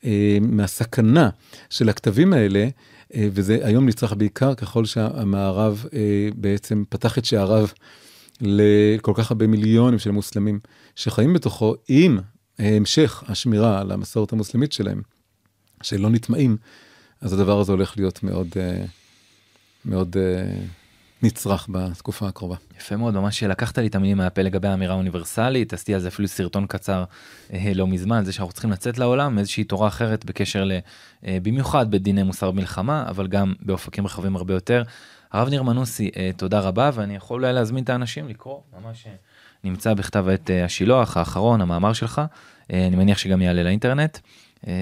אה, 0.05 0.37
מהסכנה 0.41 1.29
של 1.69 1.89
הכתבים 1.89 2.33
האלה, 2.33 2.67
אה, 3.15 3.27
וזה 3.31 3.59
היום 3.63 3.85
נצרך 3.85 4.13
בעיקר 4.13 4.53
ככל 4.53 4.85
שהמערב 4.85 5.85
אה, 5.93 6.29
בעצם 6.35 6.83
פתח 6.89 7.17
את 7.17 7.25
שעריו 7.25 7.67
לכל 8.41 9.11
כך 9.15 9.31
הרבה 9.31 9.47
מיליונים 9.47 9.99
של 9.99 10.11
מוסלמים 10.11 10.59
שחיים 10.95 11.33
בתוכו 11.33 11.75
עם 11.87 12.19
המשך 12.59 13.23
השמירה 13.27 13.81
על 13.81 13.91
המסורת 13.91 14.31
המוסלמית 14.33 14.71
שלהם, 14.71 15.01
שלא 15.83 16.09
נטמעים, 16.09 16.57
אז 17.21 17.33
הדבר 17.33 17.59
הזה 17.59 17.71
הולך 17.71 17.97
להיות 17.97 18.23
מאוד, 18.23 18.47
מאוד 19.85 20.15
נצרך 21.23 21.67
בתקופה 21.71 22.27
הקרובה. 22.27 22.55
יפה 22.77 22.95
מאוד, 22.95 23.13
ממש 23.13 23.43
לקחת 23.43 23.77
לי 23.77 23.87
את 23.87 23.95
המילים 23.95 24.17
מהפה 24.17 24.41
לגבי 24.41 24.67
האמירה 24.67 24.93
האוניברסלית, 24.93 25.73
עשיתי 25.73 25.93
על 25.93 25.99
זה 25.99 26.07
אפילו 26.07 26.27
סרטון 26.27 26.67
קצר 26.67 27.03
אה, 27.53 27.71
לא 27.75 27.87
מזמן, 27.87 28.23
זה 28.23 28.33
שאנחנו 28.33 28.53
צריכים 28.53 28.71
לצאת 28.71 28.97
לעולם, 28.97 29.39
איזושהי 29.39 29.63
תורה 29.63 29.87
אחרת 29.87 30.25
בקשר 30.25 30.63
ל... 30.63 30.71
אה, 31.25 31.37
במיוחד 31.43 31.91
בדיני 31.91 32.23
מוסר 32.23 32.51
מלחמה, 32.51 33.05
אבל 33.09 33.27
גם 33.27 33.53
באופקים 33.61 34.05
רחבים 34.05 34.35
הרבה 34.35 34.53
יותר. 34.53 34.83
הרב 35.31 35.49
ניר 35.49 35.63
מנוסי, 35.63 36.11
אה, 36.17 36.29
תודה 36.37 36.59
רבה, 36.59 36.89
ואני 36.93 37.15
יכול 37.15 37.41
אולי 37.41 37.53
להזמין 37.53 37.83
את 37.83 37.89
האנשים 37.89 38.27
לקרוא, 38.27 38.59
ממש 38.79 39.07
אה, 39.07 39.13
נמצא 39.63 39.93
בכתב 39.93 40.25
עת 40.27 40.49
אה, 40.49 40.65
השילוח 40.65 41.17
האחרון, 41.17 41.61
המאמר 41.61 41.93
שלך, 41.93 42.21
אה, 42.73 42.87
אני 42.87 42.95
מניח 42.95 43.17
שגם 43.17 43.41
יעלה 43.41 43.63
לאינטרנט. 43.63 44.17
אה, 44.67 44.73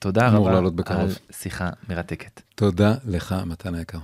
תודה 0.00 0.28
רבה. 0.28 0.58
על 1.00 1.08
שיחה 1.30 1.70
מרתקת. 1.88 2.40
תודה 2.54 2.94
לך, 3.04 3.34
מתן 3.46 3.74
היקר. 3.74 3.98